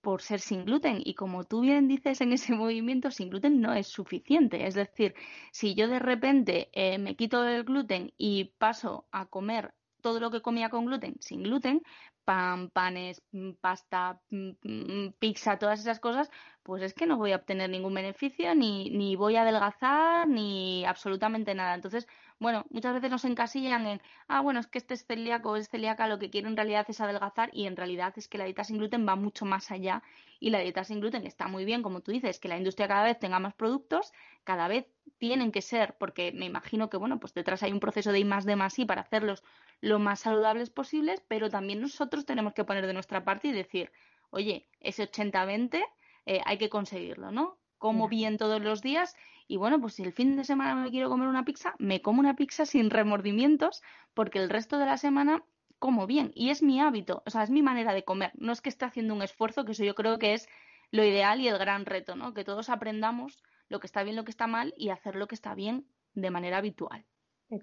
por 0.00 0.22
ser 0.22 0.40
sin 0.40 0.64
gluten. 0.64 1.00
Y 1.04 1.14
como 1.14 1.44
tú 1.44 1.62
bien 1.62 1.88
dices 1.88 2.20
en 2.20 2.32
ese 2.32 2.54
movimiento, 2.54 3.10
sin 3.10 3.30
gluten 3.30 3.60
no 3.60 3.72
es 3.74 3.88
suficiente. 3.88 4.66
Es 4.66 4.74
decir, 4.74 5.14
si 5.52 5.74
yo 5.74 5.88
de 5.88 5.98
repente 5.98 6.70
eh, 6.72 6.98
me 6.98 7.16
quito 7.16 7.44
el 7.46 7.64
gluten 7.64 8.12
y 8.16 8.52
paso 8.58 9.06
a 9.10 9.26
comer 9.26 9.74
todo 10.02 10.20
lo 10.20 10.30
que 10.30 10.42
comía 10.42 10.70
con 10.70 10.86
gluten 10.86 11.16
sin 11.20 11.42
gluten, 11.42 11.82
pan, 12.24 12.70
panes, 12.70 13.22
mm, 13.32 13.52
pasta, 13.60 14.20
mm, 14.30 14.50
mm, 14.62 15.12
pizza, 15.18 15.58
todas 15.58 15.80
esas 15.80 16.00
cosas, 16.00 16.30
pues 16.62 16.82
es 16.82 16.94
que 16.94 17.06
no 17.06 17.16
voy 17.16 17.32
a 17.32 17.36
obtener 17.36 17.70
ningún 17.70 17.94
beneficio, 17.94 18.54
ni, 18.54 18.90
ni 18.90 19.16
voy 19.16 19.36
a 19.36 19.42
adelgazar, 19.42 20.28
ni 20.28 20.84
absolutamente 20.84 21.54
nada. 21.54 21.74
Entonces, 21.74 22.06
bueno, 22.38 22.66
muchas 22.70 22.92
veces 22.94 23.10
nos 23.10 23.24
encasillan 23.24 23.86
en, 23.86 24.02
ah, 24.28 24.40
bueno, 24.40 24.60
es 24.60 24.66
que 24.66 24.78
este 24.78 24.94
es 24.94 25.06
celíaco 25.06 25.50
o 25.50 25.56
es 25.56 25.68
celíaca, 25.68 26.06
lo 26.06 26.18
que 26.18 26.28
quiere 26.28 26.48
en 26.48 26.56
realidad 26.56 26.84
es 26.88 27.00
adelgazar 27.00 27.50
y 27.52 27.66
en 27.66 27.76
realidad 27.76 28.12
es 28.16 28.28
que 28.28 28.36
la 28.36 28.44
dieta 28.44 28.64
sin 28.64 28.78
gluten 28.78 29.06
va 29.08 29.16
mucho 29.16 29.46
más 29.46 29.70
allá 29.70 30.02
y 30.38 30.50
la 30.50 30.60
dieta 30.60 30.84
sin 30.84 31.00
gluten 31.00 31.26
está 31.26 31.48
muy 31.48 31.64
bien, 31.64 31.82
como 31.82 32.00
tú 32.00 32.12
dices, 32.12 32.38
que 32.38 32.48
la 32.48 32.58
industria 32.58 32.88
cada 32.88 33.04
vez 33.04 33.18
tenga 33.18 33.38
más 33.38 33.54
productos, 33.54 34.12
cada 34.44 34.68
vez 34.68 34.86
tienen 35.18 35.50
que 35.50 35.62
ser, 35.62 35.96
porque 35.98 36.32
me 36.32 36.44
imagino 36.44 36.90
que, 36.90 36.98
bueno, 36.98 37.18
pues 37.18 37.32
detrás 37.32 37.62
hay 37.62 37.72
un 37.72 37.80
proceso 37.80 38.12
de 38.12 38.18
I 38.18 38.24
más 38.24 38.44
de 38.44 38.56
más 38.56 38.78
I 38.78 38.84
para 38.84 39.00
hacerlos 39.02 39.42
lo 39.80 39.98
más 39.98 40.20
saludables 40.20 40.68
posibles, 40.70 41.22
pero 41.28 41.48
también 41.48 41.80
nosotros 41.80 42.26
tenemos 42.26 42.52
que 42.52 42.64
poner 42.64 42.86
de 42.86 42.92
nuestra 42.92 43.24
parte 43.24 43.48
y 43.48 43.52
decir, 43.52 43.92
oye, 44.30 44.68
ese 44.80 45.10
80-20 45.10 45.82
eh, 46.26 46.40
hay 46.44 46.58
que 46.58 46.68
conseguirlo, 46.68 47.30
¿no? 47.30 47.58
Como 47.78 48.08
bien 48.08 48.38
todos 48.38 48.60
los 48.62 48.82
días 48.82 49.14
y 49.48 49.56
bueno, 49.58 49.80
pues 49.80 49.94
si 49.94 50.02
el 50.02 50.12
fin 50.12 50.36
de 50.36 50.44
semana 50.44 50.74
me 50.74 50.90
quiero 50.90 51.08
comer 51.08 51.28
una 51.28 51.44
pizza, 51.44 51.74
me 51.78 52.02
como 52.02 52.20
una 52.20 52.34
pizza 52.34 52.66
sin 52.66 52.90
remordimientos 52.90 53.82
porque 54.14 54.38
el 54.38 54.50
resto 54.50 54.78
de 54.78 54.86
la 54.86 54.96
semana 54.96 55.44
como 55.78 56.06
bien 56.06 56.32
y 56.34 56.50
es 56.50 56.62
mi 56.62 56.80
hábito, 56.80 57.22
o 57.26 57.30
sea, 57.30 57.42
es 57.42 57.50
mi 57.50 57.62
manera 57.62 57.94
de 57.94 58.04
comer. 58.04 58.32
No 58.34 58.52
es 58.52 58.60
que 58.60 58.70
esté 58.70 58.84
haciendo 58.84 59.14
un 59.14 59.22
esfuerzo, 59.22 59.64
que 59.64 59.72
eso 59.72 59.84
yo 59.84 59.94
creo 59.94 60.18
que 60.18 60.34
es 60.34 60.48
lo 60.90 61.04
ideal 61.04 61.40
y 61.40 61.48
el 61.48 61.58
gran 61.58 61.84
reto, 61.84 62.16
¿no? 62.16 62.34
Que 62.34 62.44
todos 62.44 62.70
aprendamos 62.70 63.42
lo 63.68 63.80
que 63.80 63.86
está 63.86 64.02
bien, 64.02 64.16
lo 64.16 64.24
que 64.24 64.30
está 64.30 64.46
mal 64.46 64.74
y 64.76 64.88
hacer 64.88 65.16
lo 65.16 65.26
que 65.26 65.34
está 65.34 65.54
bien 65.54 65.86
de 66.14 66.30
manera 66.30 66.58
habitual. 66.58 67.04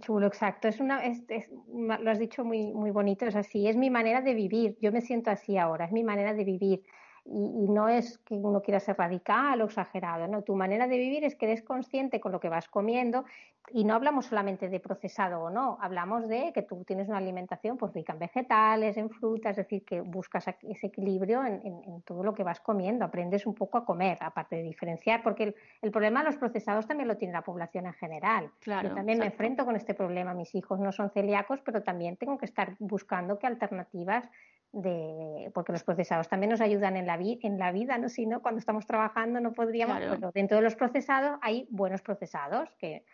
chulo, 0.01 0.27
exacto. 0.27 0.67
Es 0.67 0.79
una, 0.79 1.03
es, 1.03 1.23
lo 1.67 2.11
has 2.11 2.19
dicho 2.19 2.45
muy, 2.45 2.71
muy 2.73 2.91
bonito, 2.91 3.25
es 3.25 3.35
así, 3.35 3.67
es 3.67 3.75
mi 3.75 3.89
manera 3.89 4.21
de 4.21 4.33
vivir. 4.33 4.77
Yo 4.79 4.91
me 4.91 5.01
siento 5.01 5.31
así 5.31 5.57
ahora, 5.57 5.85
es 5.85 5.91
mi 5.91 6.03
manera 6.03 6.33
de 6.33 6.43
vivir. 6.43 6.83
Y, 7.25 7.69
no 7.69 7.87
es 7.87 8.17
que 8.19 8.35
uno 8.35 8.61
quiera 8.61 8.79
ser 8.79 8.97
radical 8.97 9.61
o 9.61 9.65
exagerado, 9.65 10.27
¿no? 10.27 10.41
Tu 10.41 10.55
manera 10.55 10.87
de 10.87 10.97
vivir 10.97 11.23
es 11.23 11.35
que 11.35 11.45
eres 11.45 11.63
consciente 11.63 12.19
con 12.19 12.31
lo 12.31 12.39
que 12.39 12.49
vas 12.49 12.67
comiendo 12.67 13.25
y 13.71 13.85
no 13.85 13.93
hablamos 13.93 14.25
solamente 14.25 14.67
de 14.67 14.79
procesado 14.81 15.41
o 15.41 15.49
no, 15.49 15.77
hablamos 15.79 16.27
de 16.27 16.51
que 16.53 16.63
tú 16.63 16.83
tienes 16.83 17.07
una 17.07 17.19
alimentación 17.19 17.77
pues 17.77 17.93
rica 17.93 18.11
en 18.11 18.19
vegetales, 18.19 18.97
en 18.97 19.09
frutas, 19.09 19.51
es 19.51 19.65
decir, 19.65 19.85
que 19.85 20.01
buscas 20.01 20.45
ese 20.63 20.87
equilibrio 20.87 21.45
en, 21.45 22.01
todo 22.03 22.23
lo 22.23 22.33
que 22.33 22.43
vas 22.43 22.59
comiendo, 22.59 23.05
aprendes 23.05 23.45
un 23.45 23.55
poco 23.55 23.77
a 23.77 23.85
comer, 23.85 24.17
aparte 24.19 24.57
de 24.57 24.63
diferenciar, 24.63 25.23
porque 25.23 25.55
el, 25.81 25.91
problema 25.91 26.19
de 26.19 26.25
los 26.25 26.35
procesados 26.35 26.87
también 26.87 27.07
lo 27.07 27.15
tiene 27.15 27.33
la 27.33 27.43
población 27.43 27.85
en 27.85 27.93
general. 27.93 28.51
Yo 28.65 28.93
también 28.93 29.19
me 29.19 29.27
enfrento 29.27 29.63
con 29.63 29.77
este 29.77 29.93
problema, 29.93 30.33
mis 30.33 30.53
hijos 30.55 30.79
no 30.79 30.91
son 30.91 31.09
celíacos, 31.11 31.61
pero 31.61 31.81
también 31.83 32.17
tengo 32.17 32.37
que 32.37 32.45
estar 32.45 32.75
buscando 32.79 33.39
qué 33.39 33.47
alternativas 33.47 34.29
de, 34.73 35.51
porque 35.53 35.71
los 35.71 35.83
procesados 35.83 36.27
también 36.27 36.49
nos 36.49 36.59
ayudan 36.59 36.97
en 36.97 37.05
la, 37.05 37.15
en 37.15 37.59
la 37.59 37.71
vida, 37.71 37.97
¿no? 37.99 38.09
Si 38.09 38.25
no, 38.25 38.41
cuando 38.41 38.57
estamos 38.57 38.87
trabajando 38.87 39.39
no 39.39 39.53
podríamos, 39.53 39.99
pero 39.99 40.31
dentro 40.31 40.57
de 40.57 40.63
los 40.63 40.75
procesados 40.75 41.37
hay 41.41 41.67
buenos 41.69 42.01
procesados 42.01 42.69
que, 42.79 43.05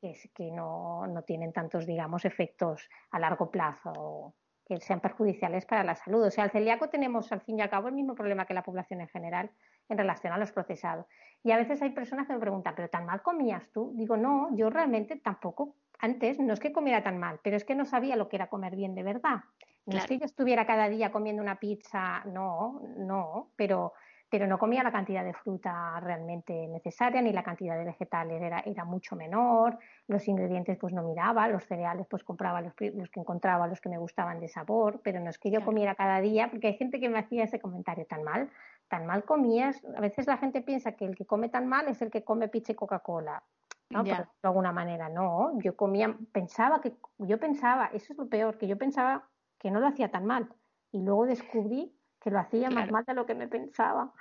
que, 0.00 0.50
no, 0.52 1.06
no, 1.08 1.22
tienen 1.22 1.52
tantos, 1.52 1.84
digamos, 1.84 2.24
efectos 2.24 2.88
a 3.10 3.18
largo 3.18 3.50
plazo 3.50 4.34
que 4.64 4.78
sean 4.78 5.00
perjudiciales 5.00 5.66
para 5.66 5.82
la 5.82 5.96
salud. 5.96 6.22
O 6.22 6.30
sea, 6.30 6.44
el 6.44 6.52
celíaco 6.52 6.88
tenemos 6.88 7.32
al 7.32 7.40
fin 7.40 7.58
y 7.58 7.62
al 7.62 7.70
cabo 7.70 7.88
el 7.88 7.94
mismo 7.94 8.14
problema 8.14 8.46
que 8.46 8.54
la 8.54 8.62
población 8.62 9.00
en 9.00 9.08
general 9.08 9.50
en 9.88 9.98
relación 9.98 10.32
a 10.32 10.38
los 10.38 10.52
procesados. 10.52 11.06
Y 11.42 11.50
a 11.50 11.56
veces 11.56 11.82
hay 11.82 11.90
personas 11.90 12.28
que 12.28 12.34
me 12.34 12.38
preguntan, 12.38 12.74
¿pero 12.76 12.88
tan 12.88 13.04
mal 13.04 13.20
comías 13.20 13.68
tú? 13.72 13.92
Digo, 13.96 14.16
no, 14.16 14.54
yo 14.54 14.70
realmente 14.70 15.16
tampoco, 15.16 15.74
antes 15.98 16.38
no 16.38 16.52
es 16.52 16.60
que 16.60 16.70
comiera 16.70 17.02
tan 17.02 17.18
mal, 17.18 17.40
pero 17.42 17.56
es 17.56 17.64
que 17.64 17.74
no 17.74 17.84
sabía 17.84 18.14
lo 18.14 18.28
que 18.28 18.36
era 18.36 18.48
comer 18.48 18.76
bien 18.76 18.94
de 18.94 19.02
verdad. 19.02 19.40
No 19.86 19.98
es 19.98 20.06
que 20.06 20.18
yo 20.18 20.24
estuviera 20.24 20.66
cada 20.66 20.88
día 20.88 21.10
comiendo 21.10 21.42
una 21.42 21.58
pizza, 21.58 22.22
no, 22.26 22.82
no, 22.96 23.50
pero, 23.56 23.94
pero 24.28 24.46
no 24.46 24.58
comía 24.58 24.82
la 24.82 24.92
cantidad 24.92 25.24
de 25.24 25.32
fruta 25.32 25.98
realmente 26.00 26.68
necesaria, 26.68 27.20
ni 27.20 27.32
la 27.32 27.42
cantidad 27.42 27.76
de 27.76 27.84
vegetales 27.84 28.40
era, 28.40 28.60
era 28.60 28.84
mucho 28.84 29.16
menor, 29.16 29.78
los 30.06 30.28
ingredientes 30.28 30.78
pues 30.78 30.92
no 30.92 31.02
miraba, 31.02 31.48
los 31.48 31.64
cereales 31.64 32.06
pues 32.08 32.22
compraba 32.22 32.60
los, 32.60 32.74
que 32.74 32.92
encontraba, 33.16 33.66
los 33.66 33.80
que 33.80 33.88
me 33.88 33.98
gustaban 33.98 34.38
de 34.38 34.48
sabor, 34.48 35.00
pero 35.02 35.18
no 35.18 35.30
es 35.30 35.38
que 35.38 35.50
yo 35.50 35.64
comiera 35.64 35.94
cada 35.94 36.20
día, 36.20 36.50
porque 36.50 36.68
hay 36.68 36.76
gente 36.76 37.00
que 37.00 37.08
me 37.08 37.18
hacía 37.18 37.44
ese 37.44 37.60
comentario 37.60 38.06
tan 38.06 38.22
mal, 38.22 38.50
tan 38.88 39.06
mal 39.06 39.24
comías, 39.24 39.82
a 39.96 40.00
veces 40.00 40.26
la 40.26 40.36
gente 40.36 40.60
piensa 40.60 40.92
que 40.92 41.06
el 41.06 41.16
que 41.16 41.26
come 41.26 41.48
tan 41.48 41.66
mal 41.66 41.88
es 41.88 42.02
el 42.02 42.10
que 42.10 42.22
come 42.22 42.48
pizza 42.48 42.72
y 42.72 42.76
Coca-Cola. 42.76 43.42
¿no? 43.90 44.04
de 44.04 44.24
alguna 44.42 44.72
manera, 44.72 45.08
no. 45.08 45.58
Yo 45.60 45.74
comía, 45.76 46.16
pensaba 46.32 46.80
que, 46.80 46.94
yo 47.18 47.40
pensaba, 47.40 47.90
eso 47.92 48.12
es 48.12 48.18
lo 48.18 48.28
peor, 48.28 48.56
que 48.56 48.68
yo 48.68 48.78
pensaba 48.78 49.28
que 49.60 49.70
no 49.70 49.78
lo 49.78 49.86
hacía 49.86 50.10
tan 50.10 50.26
mal. 50.26 50.48
Y 50.90 51.02
luego 51.02 51.26
descubrí 51.26 51.92
que 52.20 52.30
lo 52.30 52.38
hacía 52.38 52.70
más 52.70 52.90
mal 52.90 53.04
de 53.04 53.14
lo 53.14 53.24
que 53.24 53.34
me 53.34 53.48
pensaba. 53.48 54.12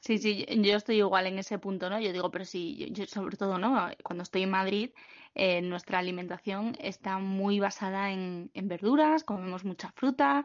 Sí, 0.00 0.18
sí, 0.18 0.46
yo 0.48 0.76
estoy 0.76 0.98
igual 0.98 1.26
en 1.26 1.38
ese 1.38 1.58
punto, 1.58 1.88
¿no? 1.90 2.00
Yo 2.00 2.12
digo, 2.12 2.30
pero 2.30 2.44
sí, 2.44 2.90
yo, 2.92 3.06
sobre 3.06 3.36
todo, 3.36 3.58
¿no? 3.58 3.88
Cuando 4.02 4.22
estoy 4.22 4.42
en 4.42 4.50
Madrid, 4.50 4.90
eh, 5.34 5.62
nuestra 5.62 5.98
alimentación 5.98 6.76
está 6.80 7.18
muy 7.18 7.60
basada 7.60 8.10
en, 8.10 8.50
en, 8.54 8.68
verduras, 8.68 9.22
comemos 9.22 9.64
mucha 9.64 9.92
fruta, 9.92 10.44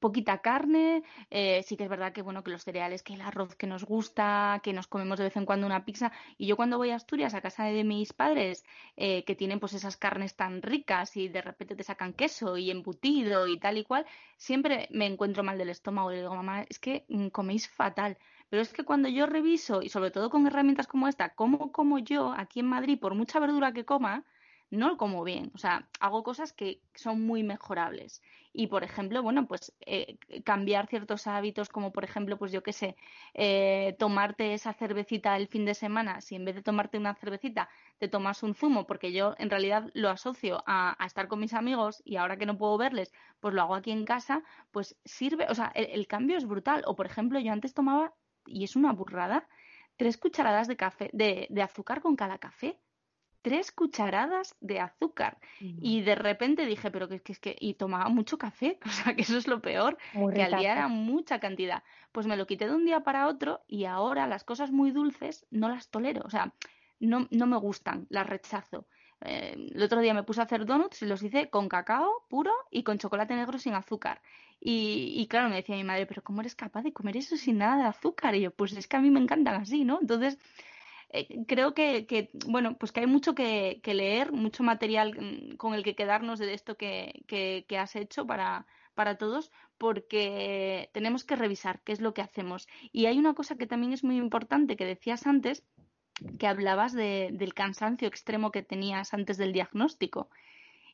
poquita 0.00 0.38
carne, 0.38 1.02
eh, 1.30 1.62
sí 1.64 1.76
que 1.76 1.84
es 1.84 1.90
verdad 1.90 2.12
que 2.12 2.22
bueno 2.22 2.42
que 2.42 2.50
los 2.50 2.64
cereales, 2.64 3.02
que 3.02 3.14
el 3.14 3.20
arroz 3.20 3.54
que 3.54 3.66
nos 3.66 3.84
gusta, 3.84 4.60
que 4.62 4.72
nos 4.72 4.86
comemos 4.86 5.18
de 5.18 5.24
vez 5.24 5.36
en 5.36 5.44
cuando 5.46 5.66
una 5.66 5.84
pizza. 5.84 6.10
Y 6.38 6.46
yo 6.46 6.56
cuando 6.56 6.78
voy 6.78 6.90
a 6.90 6.96
Asturias, 6.96 7.34
a 7.34 7.40
casa 7.40 7.64
de 7.64 7.84
mis 7.84 8.12
padres, 8.12 8.64
eh, 8.96 9.24
que 9.24 9.36
tienen 9.36 9.60
pues 9.60 9.74
esas 9.74 9.96
carnes 9.96 10.34
tan 10.34 10.62
ricas 10.62 11.16
y 11.16 11.28
de 11.28 11.42
repente 11.42 11.76
te 11.76 11.84
sacan 11.84 12.12
queso 12.14 12.56
y 12.56 12.70
embutido 12.70 13.46
y 13.46 13.58
tal 13.58 13.78
y 13.78 13.84
cual, 13.84 14.06
siempre 14.36 14.88
me 14.90 15.06
encuentro 15.06 15.42
mal 15.44 15.58
del 15.58 15.70
estómago 15.70 16.12
y 16.12 16.16
digo, 16.16 16.34
mamá, 16.34 16.64
es 16.68 16.78
que 16.78 17.04
mm, 17.08 17.28
coméis 17.28 17.68
fatal. 17.68 18.18
Pero 18.48 18.62
es 18.62 18.72
que 18.72 18.84
cuando 18.84 19.08
yo 19.08 19.26
reviso, 19.26 19.82
y 19.82 19.88
sobre 19.90 20.10
todo 20.10 20.30
con 20.30 20.46
herramientas 20.46 20.86
como 20.88 21.06
esta, 21.08 21.34
cómo 21.34 21.70
como 21.72 21.98
yo 21.98 22.32
aquí 22.36 22.60
en 22.60 22.66
Madrid, 22.66 22.98
por 22.98 23.14
mucha 23.14 23.38
verdura 23.38 23.72
que 23.72 23.84
coma, 23.84 24.24
no 24.70 24.88
lo 24.88 24.96
como 24.96 25.24
bien. 25.24 25.50
O 25.54 25.58
sea, 25.58 25.88
hago 26.00 26.22
cosas 26.22 26.52
que 26.52 26.80
son 26.94 27.22
muy 27.22 27.42
mejorables. 27.42 28.22
Y, 28.52 28.66
por 28.66 28.82
ejemplo, 28.82 29.22
bueno, 29.22 29.46
pues 29.46 29.72
eh, 29.80 30.18
cambiar 30.44 30.88
ciertos 30.88 31.26
hábitos, 31.28 31.68
como 31.68 31.92
por 31.92 32.04
ejemplo, 32.04 32.36
pues 32.36 32.50
yo 32.50 32.62
qué 32.62 32.72
sé, 32.72 32.96
eh, 33.34 33.94
tomarte 33.98 34.54
esa 34.54 34.72
cervecita 34.72 35.36
el 35.36 35.46
fin 35.46 35.64
de 35.64 35.74
semana, 35.74 36.20
si 36.20 36.34
en 36.34 36.44
vez 36.44 36.56
de 36.56 36.62
tomarte 36.62 36.98
una 36.98 37.14
cervecita 37.14 37.68
te 37.98 38.08
tomas 38.08 38.42
un 38.42 38.54
zumo, 38.54 38.86
porque 38.86 39.12
yo 39.12 39.34
en 39.38 39.50
realidad 39.50 39.90
lo 39.94 40.10
asocio 40.10 40.64
a, 40.66 40.96
estar 41.06 41.28
con 41.28 41.40
mis 41.40 41.54
amigos 41.54 42.02
y 42.04 42.16
ahora 42.16 42.36
que 42.36 42.46
no 42.46 42.58
puedo 42.58 42.76
verles, 42.76 43.12
pues 43.38 43.54
lo 43.54 43.62
hago 43.62 43.74
aquí 43.76 43.92
en 43.92 44.04
casa, 44.04 44.42
pues 44.72 44.96
sirve, 45.04 45.46
o 45.48 45.54
sea, 45.54 45.70
el 45.74 46.06
cambio 46.08 46.36
es 46.36 46.46
brutal. 46.46 46.82
O, 46.86 46.96
por 46.96 47.06
ejemplo, 47.06 47.38
yo 47.38 47.52
antes 47.52 47.74
tomaba, 47.74 48.14
y 48.46 48.64
es 48.64 48.74
una 48.76 48.92
burrada, 48.92 49.46
tres 49.96 50.18
cucharadas 50.18 50.66
de 50.66 50.76
café, 50.76 51.10
de, 51.12 51.46
de 51.50 51.62
azúcar 51.62 52.00
con 52.00 52.16
cada 52.16 52.38
café 52.38 52.78
tres 53.42 53.72
cucharadas 53.72 54.56
de 54.60 54.80
azúcar. 54.80 55.38
Y 55.60 56.02
de 56.02 56.14
repente 56.14 56.66
dije, 56.66 56.90
pero 56.90 57.08
que 57.08 57.22
es 57.24 57.38
que, 57.38 57.56
y 57.58 57.74
tomaba 57.74 58.08
mucho 58.08 58.38
café, 58.38 58.78
o 58.86 58.88
sea, 58.88 59.14
que 59.14 59.22
eso 59.22 59.36
es 59.36 59.46
lo 59.46 59.60
peor, 59.60 59.98
que 60.34 60.42
al 60.42 60.58
día 60.58 60.72
era 60.72 60.88
mucha 60.88 61.40
cantidad. 61.40 61.82
Pues 62.12 62.26
me 62.26 62.36
lo 62.36 62.46
quité 62.46 62.66
de 62.66 62.74
un 62.74 62.84
día 62.84 63.00
para 63.00 63.28
otro 63.28 63.60
y 63.68 63.84
ahora 63.84 64.26
las 64.26 64.44
cosas 64.44 64.70
muy 64.70 64.90
dulces 64.90 65.46
no 65.50 65.68
las 65.68 65.88
tolero, 65.88 66.22
o 66.24 66.30
sea, 66.30 66.52
no, 66.98 67.26
no 67.30 67.46
me 67.46 67.56
gustan, 67.56 68.06
las 68.10 68.26
rechazo. 68.26 68.86
Eh, 69.22 69.70
el 69.74 69.82
otro 69.82 70.00
día 70.00 70.14
me 70.14 70.22
puse 70.22 70.40
a 70.40 70.44
hacer 70.44 70.64
donuts 70.64 71.02
y 71.02 71.06
los 71.06 71.22
hice 71.22 71.50
con 71.50 71.68
cacao 71.68 72.24
puro 72.28 72.52
y 72.70 72.82
con 72.82 72.98
chocolate 72.98 73.34
negro 73.34 73.58
sin 73.58 73.74
azúcar. 73.74 74.20
Y, 74.62 75.14
y, 75.16 75.26
claro, 75.26 75.48
me 75.48 75.56
decía 75.56 75.76
mi 75.76 75.84
madre, 75.84 76.06
pero 76.06 76.22
¿cómo 76.22 76.42
eres 76.42 76.54
capaz 76.54 76.82
de 76.82 76.92
comer 76.92 77.16
eso 77.16 77.36
sin 77.36 77.58
nada 77.58 77.76
de 77.78 77.88
azúcar? 77.88 78.34
Y 78.34 78.42
yo, 78.42 78.50
pues 78.50 78.72
es 78.74 78.86
que 78.86 78.96
a 78.96 79.00
mí 79.00 79.10
me 79.10 79.20
encantan 79.20 79.54
así, 79.54 79.84
¿no? 79.84 79.98
Entonces, 80.00 80.38
eh, 81.12 81.44
creo 81.46 81.74
que, 81.74 82.30
bueno, 82.46 82.76
pues 82.78 82.92
que 82.92 83.00
hay 83.00 83.06
mucho 83.06 83.34
que, 83.34 83.80
leer, 83.84 84.32
mucho 84.32 84.62
material 84.62 85.16
mm, 85.18 85.56
con 85.56 85.74
el 85.74 85.82
que 85.82 85.96
quedarnos 85.96 86.38
de 86.38 86.54
esto 86.54 86.76
que, 86.76 87.24
que, 87.26 87.78
has 87.78 87.96
hecho 87.96 88.26
para, 88.26 88.66
para 88.94 89.18
todos, 89.18 89.50
porque 89.76 90.90
tenemos 90.92 91.24
que 91.24 91.36
revisar 91.36 91.80
qué 91.82 91.92
es 91.92 92.00
lo 92.00 92.14
que 92.14 92.22
hacemos. 92.22 92.68
Y 92.92 93.06
hay 93.06 93.18
una 93.18 93.34
cosa 93.34 93.56
que 93.56 93.66
también 93.66 93.92
es 93.92 94.04
muy 94.04 94.16
importante 94.18 94.76
que 94.76 94.84
decías 94.84 95.26
antes, 95.26 95.64
que 96.38 96.46
hablabas 96.46 96.92
de, 96.92 97.30
del 97.32 97.54
cansancio 97.54 98.06
extremo 98.06 98.52
que 98.52 98.62
tenías 98.62 99.12
antes 99.14 99.36
del 99.36 99.52
diagnóstico. 99.52 100.28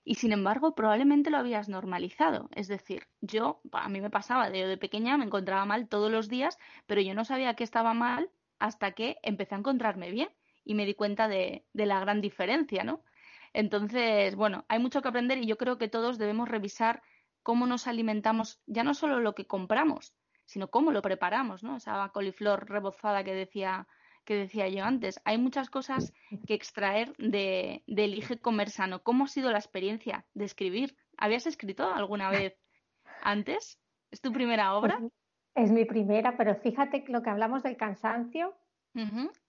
Y 0.05 0.15
sin 0.15 0.33
embargo, 0.33 0.75
probablemente 0.75 1.31
lo 1.31 1.39
habías 1.39 1.69
normalizado. 1.69 2.49
Es 2.55 2.69
decir, 2.69 3.09
yo, 3.21 3.61
a 3.73 3.89
mí 3.89 4.01
me 4.01 4.09
pasaba 4.09 4.51
de, 4.51 4.67
de 4.67 4.77
pequeña, 4.79 5.19
me 5.19 5.25
encontraba 5.25 5.65
mal 5.65 5.89
todos 5.89 6.11
los 6.13 6.29
días, 6.29 6.59
pero 6.87 7.01
yo 7.01 7.13
no 7.13 7.25
sabía 7.25 7.55
que 7.55 7.65
estaba 7.65 7.93
mal 7.93 8.31
hasta 8.59 8.93
que 8.93 9.19
empecé 9.23 9.55
a 9.55 9.59
encontrarme 9.59 10.11
bien 10.11 10.29
y 10.65 10.75
me 10.75 10.87
di 10.87 10.95
cuenta 10.95 11.29
de, 11.29 11.65
la 11.73 12.01
gran 12.01 12.21
diferencia, 12.21 12.85
¿no? 12.85 13.03
Entonces, 13.53 14.35
bueno, 14.35 14.65
hay 14.69 14.79
mucho 14.79 15.01
que 15.01 15.09
aprender 15.09 15.39
y 15.39 15.47
yo 15.47 15.57
creo 15.57 15.79
que 15.79 15.89
todos 15.89 16.19
debemos 16.19 16.49
revisar 16.49 17.03
cómo 17.43 17.67
nos 17.67 17.87
alimentamos, 17.87 18.61
ya 18.67 18.83
no 18.83 18.93
solo 18.93 19.21
lo 19.21 19.35
que 19.35 19.47
compramos, 19.47 20.15
sino 20.45 20.69
cómo 20.69 20.91
lo 20.91 21.03
preparamos, 21.03 21.63
¿no? 21.63 21.77
Esa 21.77 22.09
coliflor 22.11 22.69
rebozada 22.69 23.25
que 23.25 23.33
decía, 23.33 23.87
que 24.25 24.35
decía 24.35 24.69
yo 24.69 24.85
antes. 24.85 25.21
Hay 25.25 25.39
muchas 25.39 25.71
cosas 25.71 26.13
que 26.47 26.55
extraer 26.55 27.15
de, 27.17 27.83
de 27.87 28.05
Elige 28.05 28.39
Comer 28.39 28.71
Sano. 28.71 29.03
¿Cómo 29.03 29.25
ha 29.25 29.29
sido 29.29 29.51
la 29.53 29.59
experiencia 29.59 30.27
de 30.35 30.45
escribir? 30.45 30.97
¿Habías 31.17 31.47
escrito 31.47 31.93
alguna 31.93 32.31
vez 32.31 32.55
antes? 33.23 33.79
¿Es 34.11 34.21
tu 34.21 34.33
primera 34.33 34.75
obra? 34.75 35.01
Es 35.57 35.73
mi 35.73 35.87
primera, 35.87 36.37
pero 36.37 36.55
fíjate 36.55 37.03
lo 37.09 37.23
que 37.23 37.31
hablamos 37.31 37.63
del 37.63 37.79
cansancio, 37.79 38.55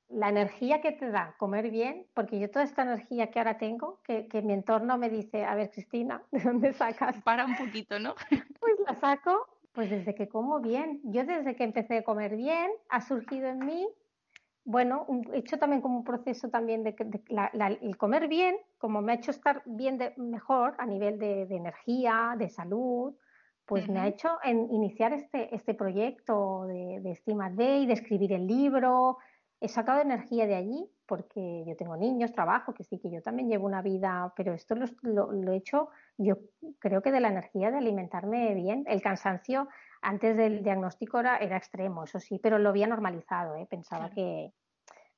la 0.07 0.29
energía 0.29 0.79
que 0.79 0.93
te 0.93 1.11
da 1.11 1.35
comer 1.37 1.69
bien, 1.69 2.07
porque 2.13 2.39
yo 2.39 2.49
toda 2.49 2.63
esta 2.63 2.83
energía 2.83 3.29
que 3.29 3.39
ahora 3.39 3.57
tengo, 3.57 4.01
que, 4.03 4.41
mi 4.41 4.53
entorno 4.53 4.97
me 4.97 5.09
dice, 5.09 5.43
a 5.43 5.53
ver 5.55 5.69
Cristina, 5.69 6.23
¿de 6.31 6.39
dónde 6.39 6.71
sacas? 6.71 7.21
Para 7.23 7.45
un 7.45 7.57
poquito, 7.57 7.99
¿no? 7.99 8.15
pues 8.59 8.73
la 8.85 8.95
saco, 8.95 9.47
pues 9.73 9.89
desde 9.89 10.15
que 10.15 10.29
como 10.29 10.61
bien. 10.61 11.01
Yo 11.03 11.25
desde 11.25 11.57
que 11.57 11.65
empecé 11.65 11.97
a 11.97 12.03
comer 12.03 12.37
bien, 12.37 12.71
ha 12.87 13.01
surgido 13.01 13.49
en 13.49 13.59
mí, 13.59 13.85
bueno, 14.63 15.05
he 15.33 15.39
hecho 15.39 15.59
también 15.59 15.81
como 15.81 15.97
un 15.97 16.03
proceso 16.05 16.49
también 16.49 16.85
de, 16.85 16.95
el 17.81 17.97
comer 17.97 18.29
bien, 18.29 18.55
como 18.77 19.01
me 19.01 19.11
ha 19.11 19.15
hecho 19.15 19.31
estar 19.31 19.61
bien 19.65 19.97
de, 19.97 20.13
mejor 20.15 20.75
a 20.77 20.85
nivel 20.85 21.19
de 21.19 21.43
energía, 21.43 22.35
de 22.37 22.47
salud, 22.47 23.13
pues 23.67 23.89
me 23.89 23.99
ha 23.99 24.07
hecho 24.07 24.29
en 24.43 24.71
iniciar 24.71 25.11
este, 25.11 25.53
este 25.53 25.73
proyecto 25.73 26.65
de, 26.67 27.01
de 27.01 27.11
Estima 27.11 27.49
Day, 27.49 27.85
de 27.85 27.93
escribir 27.93 28.31
el 28.31 28.47
libro. 28.47 29.17
He 29.59 29.67
sacado 29.67 30.01
energía 30.01 30.47
de 30.47 30.55
allí 30.55 30.89
porque 31.05 31.65
yo 31.67 31.75
tengo 31.75 31.97
niños, 31.97 32.31
trabajo, 32.31 32.73
que 32.73 32.85
sí, 32.85 32.97
que 32.97 33.11
yo 33.11 33.21
también 33.21 33.49
llevo 33.49 33.65
una 33.65 33.81
vida, 33.81 34.33
pero 34.37 34.53
esto 34.53 34.75
lo, 34.75 35.31
lo, 35.31 35.51
he 35.51 35.57
hecho 35.57 35.89
yo 36.17 36.37
creo 36.79 37.01
que 37.01 37.11
de 37.11 37.19
la 37.19 37.27
energía 37.27 37.69
de 37.69 37.77
alimentarme 37.77 38.53
bien. 38.55 38.85
El 38.87 39.01
cansancio 39.01 39.67
antes 40.01 40.37
del 40.37 40.63
diagnóstico 40.63 41.19
era, 41.19 41.37
era 41.37 41.57
extremo, 41.57 42.05
eso 42.05 42.21
sí, 42.21 42.39
pero 42.41 42.59
lo 42.59 42.69
había 42.69 42.87
normalizado, 42.87 43.55
¿eh? 43.55 43.67
pensaba 43.69 44.09
que 44.11 44.53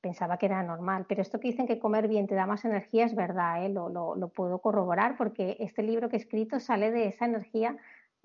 pensaba 0.02 0.38
que 0.38 0.47
era 0.47 0.64
normal. 0.64 1.06
Pero 1.08 1.22
esto 1.22 1.39
que 1.39 1.50
dicen 1.50 1.68
que 1.68 1.78
comer 1.78 2.08
bien 2.08 2.26
te 2.26 2.34
da 2.34 2.47
más 2.47 2.66
energía 2.66 3.06
es 3.06 3.16
verdad, 3.16 3.64
¿eh? 3.64 3.70
lo, 3.70 3.89
lo, 3.89 4.16
lo 4.16 4.30
puedo 4.30 4.60
corroborar 4.60 5.18
porque 5.18 5.58
este 5.60 5.84
libro 5.84 6.10
que 6.10 6.16
he 6.16 6.20
escrito 6.20 6.60
sale 6.60 6.89
de 6.89 7.08
esa 7.08 7.26
energía 7.26 7.78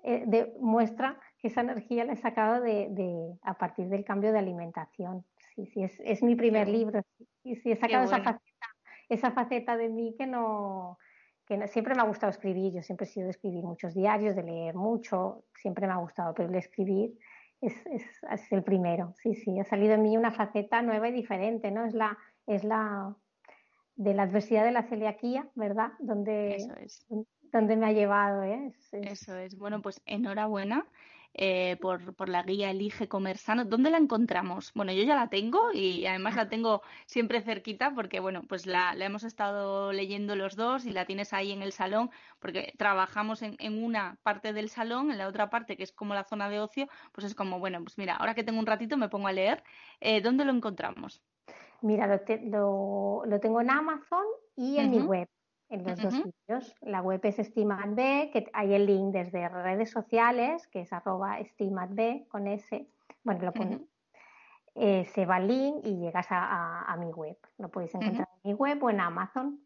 eh, 0.05 0.25
demuestra 0.27 1.19
esa 1.47 1.61
energía 1.61 2.05
la 2.05 2.15
he 2.15 2.17
sacado 2.17 2.63
de, 2.63 3.37
a 3.43 3.55
partir 3.55 3.89
del 3.89 4.05
cambio 4.05 4.33
de 4.33 4.39
alimentación. 4.39 5.25
Sí, 5.55 5.67
sí, 5.67 5.83
es, 5.85 6.01
es 6.01 6.23
mi 6.23 6.35
primer 6.35 6.69
libro. 6.69 7.03
Sí, 7.43 7.57
sí, 7.57 7.73
he 7.73 7.77
sacado 7.77 8.05
esa, 8.05 8.19
faceta, 8.23 8.67
esa 9.09 9.31
faceta 9.31 9.77
de 9.77 9.89
mí 9.91 10.15
que 10.17 10.27
no, 10.27 10.99
que 11.47 11.69
siempre 11.69 11.95
me 11.95 12.01
ha 12.01 12.07
gustado 12.07 12.31
escribir. 12.31 12.73
Yo 12.73 12.83
siempre 12.83 13.07
he 13.07 13.11
sido 13.11 13.27
de 13.27 13.33
escribir 13.33 13.63
muchos 13.63 13.95
diarios, 13.95 14.35
de 14.35 14.43
leer 14.43 14.75
mucho, 14.75 15.45
siempre 15.55 15.87
me 15.87 15.93
ha 15.93 15.99
gustado, 15.99 16.33
pero 16.35 16.49
el 16.49 16.55
escribir 16.55 17.19
es, 17.61 17.75
es, 17.87 18.05
es 18.31 18.53
el 18.53 18.63
primero. 18.63 19.13
Sí, 19.23 19.35
sí, 19.35 19.61
ha 19.61 19.65
salido 19.65 19.95
en 19.95 20.03
mí 20.03 20.17
una 20.17 20.33
faceta 20.33 20.81
nueva 20.81 21.09
y 21.09 21.13
diferente, 21.13 21.71
¿no? 21.71 21.85
Es 21.85 21.93
la, 21.93 22.17
es 22.47 22.65
la 22.65 23.15
de 23.97 24.15
la 24.15 24.23
adversidad 24.25 24.65
de 24.65 24.73
la 24.73 24.83
celiaquía, 24.85 25.47
¿verdad? 25.55 25.93
Donde, 25.99 26.57
Eso 26.57 26.75
es. 26.77 27.07
Donde 27.55 27.77
me 27.77 27.87
ha 27.87 27.93
llevado, 27.93 28.43
¿eh? 28.43 28.73
Eso 28.91 29.37
es. 29.37 29.57
Bueno, 29.57 29.81
pues 29.81 30.03
enhorabuena. 30.07 30.85
Eh, 31.37 31.77
por, 31.81 32.15
por, 32.15 32.29
la 32.29 32.45
guía 32.45 32.71
Elige 32.71 33.09
Comer 33.09 33.39
Sano. 33.39 33.65
¿Dónde 33.65 33.91
la 33.91 33.99
encontramos? 33.99 34.73
Bueno, 34.73 34.93
yo 34.93 35.03
ya 35.03 35.17
la 35.17 35.29
tengo 35.29 35.73
y 35.73 36.07
además 36.07 36.37
la 36.37 36.49
tengo 36.49 36.83
siempre 37.07 37.41
cerquita 37.41 37.93
porque, 37.93 38.21
bueno, 38.21 38.43
pues 38.49 38.67
la, 38.67 38.95
la 38.95 39.07
hemos 39.07 39.25
estado 39.25 39.93
leyendo 39.93 40.37
los 40.37 40.55
dos 40.55 40.87
y 40.87 40.93
la 40.93 41.07
tienes 41.07 41.33
ahí 41.33 41.51
en 41.51 41.63
el 41.63 41.73
salón 41.73 42.11
porque 42.39 42.73
trabajamos 42.79 43.43
en, 43.43 43.57
en, 43.59 43.83
una 43.83 44.17
parte 44.23 44.53
del 44.53 44.69
salón, 44.69 45.11
en 45.11 45.19
la 45.19 45.27
otra 45.27 45.51
parte 45.51 45.77
que 45.77 45.83
es 45.83 45.91
como 45.91 46.15
la 46.15 46.23
zona 46.23 46.49
de 46.49 46.61
ocio, 46.61 46.87
pues 47.11 47.27
es 47.27 47.35
como, 47.35 47.59
bueno, 47.59 47.83
pues 47.83 47.99
mira, 47.99 48.15
ahora 48.15 48.37
que 48.37 48.45
tengo 48.45 48.61
un 48.61 48.67
ratito 48.67 48.97
me 48.97 49.09
pongo 49.09 49.27
a 49.27 49.33
leer. 49.33 49.65
Eh, 49.99 50.21
¿Dónde 50.21 50.45
lo 50.45 50.53
encontramos? 50.53 51.21
Mira, 51.83 52.07
lo, 52.07 52.21
te, 52.21 52.43
lo, 52.43 53.25
lo, 53.27 53.41
tengo 53.41 53.61
en 53.61 53.71
Amazon 53.71 54.25
y 54.55 54.79
en 54.79 54.87
uh 54.87 54.93
-huh. 54.93 55.01
mi 55.01 55.03
web, 55.03 55.29
en 55.75 55.85
los 55.85 55.99
uh 55.99 56.03
-huh. 56.03 56.11
dos 56.11 56.15
sitios. 56.15 56.75
La 56.81 57.03
web 57.03 57.21
es 57.25 57.37
StimatB, 57.37 58.31
que 58.33 58.51
hay 58.53 58.75
el 58.75 58.87
link 58.87 59.13
desde 59.13 59.49
redes 59.49 59.91
sociales, 59.91 60.67
que 60.69 60.81
es 60.83 60.93
arroba 60.93 61.39
StimatB 61.43 62.27
con 62.29 62.47
S. 62.47 62.87
Bueno, 63.23 63.45
lo 63.45 63.53
pone, 63.53 63.77
uh 63.77 63.79
-huh. 63.79 63.89
eh, 64.75 65.05
se 65.07 65.27
va 65.27 65.37
al 65.37 65.49
link 65.49 65.77
y 65.85 65.97
llegas 65.99 66.31
a, 66.31 66.39
a, 66.39 66.93
a 66.93 66.97
mi 66.97 67.11
web. 67.13 67.37
Lo 67.59 67.69
podéis 67.71 67.95
encontrar 67.95 68.29
en 68.43 68.51
mi 68.51 68.55
web 68.55 68.83
o 68.83 68.91
en 68.91 69.01
Amazon. 69.01 69.61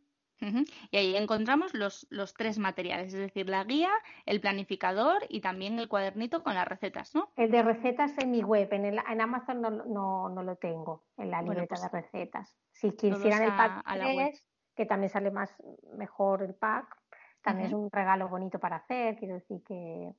Y 0.90 0.96
ahí 0.96 1.16
encontramos 1.16 1.74
los, 1.74 2.06
los, 2.10 2.32
tres 2.34 2.58
materiales, 2.58 3.12
es 3.12 3.18
decir, 3.18 3.48
la 3.48 3.64
guía, 3.64 3.90
el 4.24 4.40
planificador 4.40 5.24
y 5.28 5.40
también 5.40 5.78
el 5.78 5.88
cuadernito 5.88 6.42
con 6.44 6.54
las 6.54 6.66
recetas, 6.66 7.14
¿no? 7.14 7.32
El 7.36 7.50
de 7.50 7.62
recetas 7.62 8.16
en 8.18 8.30
mi 8.30 8.42
web, 8.42 8.72
en, 8.72 8.84
el, 8.84 9.00
en 9.10 9.20
Amazon 9.20 9.60
no, 9.60 9.70
no, 9.70 10.28
no, 10.28 10.42
lo 10.42 10.56
tengo, 10.56 11.04
en 11.16 11.30
la 11.30 11.42
libreta 11.42 11.74
bueno, 11.74 11.90
pues, 11.90 12.12
de 12.12 12.18
recetas. 12.20 12.56
Si 12.72 12.92
quisieran 12.92 13.42
el 13.42 13.56
pack 13.56 13.84
3, 13.92 14.46
que 14.78 14.86
también 14.86 15.10
sale 15.10 15.32
más 15.32 15.50
mejor 15.96 16.44
el 16.44 16.54
pack, 16.54 16.86
también 17.42 17.66
uh 17.66 17.70
-huh. 17.70 17.78
es 17.78 17.84
un 17.84 17.90
regalo 17.90 18.28
bonito 18.28 18.60
para 18.60 18.76
hacer, 18.76 19.16
quiero 19.16 19.34
decir 19.34 19.60
que 19.66 20.14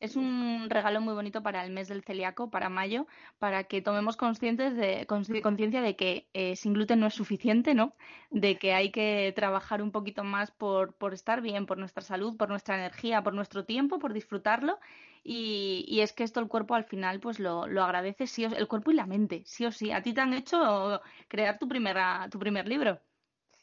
es 0.00 0.16
un 0.16 0.68
regalo 0.68 1.00
muy 1.00 1.14
bonito 1.14 1.42
para 1.42 1.64
el 1.64 1.72
mes 1.72 1.88
del 1.88 2.02
celíaco, 2.02 2.50
para 2.50 2.68
mayo, 2.68 3.06
para 3.38 3.64
que 3.64 3.80
tomemos 3.80 4.16
conscientes 4.16 4.76
de 4.76 5.06
conciencia 5.06 5.80
de 5.80 5.96
que 5.96 6.28
eh, 6.34 6.56
sin 6.56 6.74
gluten 6.74 7.00
no 7.00 7.06
es 7.06 7.14
suficiente, 7.14 7.74
¿no? 7.74 7.94
De 8.30 8.58
que 8.58 8.74
hay 8.74 8.90
que 8.90 9.32
trabajar 9.34 9.80
un 9.82 9.92
poquito 9.92 10.22
más 10.24 10.50
por, 10.50 10.94
por 10.94 11.14
estar 11.14 11.40
bien, 11.40 11.64
por 11.66 11.78
nuestra 11.78 12.02
salud, 12.02 12.36
por 12.36 12.48
nuestra 12.50 12.76
energía, 12.76 13.22
por 13.22 13.32
nuestro 13.34 13.64
tiempo, 13.64 13.98
por 13.98 14.12
disfrutarlo. 14.12 14.78
Y, 15.24 15.84
y 15.88 16.00
es 16.02 16.12
que 16.12 16.24
esto 16.24 16.40
el 16.40 16.48
cuerpo 16.48 16.74
al 16.74 16.84
final 16.84 17.18
pues 17.20 17.40
lo, 17.40 17.66
lo 17.66 17.82
agradece, 17.82 18.26
sí 18.26 18.44
o, 18.44 18.48
el 18.54 18.68
cuerpo 18.68 18.90
y 18.90 18.94
la 18.94 19.06
mente, 19.06 19.42
sí 19.46 19.64
o 19.64 19.72
sí. 19.72 19.92
A 19.92 20.02
ti 20.02 20.12
te 20.12 20.20
han 20.20 20.34
hecho 20.34 21.00
crear 21.28 21.58
tu, 21.58 21.68
primera, 21.68 22.28
tu 22.30 22.38
primer 22.38 22.68
libro. 22.68 23.00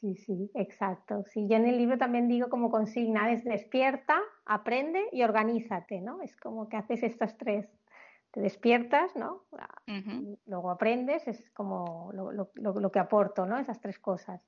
Sí, 0.04 0.16
sí, 0.16 0.50
exacto. 0.54 1.24
Sí, 1.32 1.46
yo 1.48 1.56
en 1.56 1.64
el 1.64 1.78
libro 1.78 1.96
también 1.96 2.28
digo 2.28 2.50
como 2.50 2.70
consigna 2.70 3.32
es 3.32 3.42
despierta, 3.42 4.20
aprende 4.44 5.08
y 5.12 5.22
organízate, 5.22 6.02
¿no? 6.02 6.20
Es 6.20 6.36
como 6.36 6.68
que 6.68 6.76
haces 6.76 7.02
estas 7.02 7.38
tres. 7.38 7.66
Te 8.30 8.42
despiertas, 8.42 9.16
¿no? 9.16 9.44
Uh 9.86 9.92
-huh. 9.92 10.38
Luego 10.44 10.70
aprendes, 10.70 11.26
es 11.26 11.50
como 11.52 12.10
lo, 12.12 12.32
lo, 12.32 12.50
lo, 12.54 12.92
que 12.92 12.98
aporto, 12.98 13.46
¿no? 13.46 13.56
Esas 13.56 13.80
tres 13.80 13.98
cosas. 13.98 14.42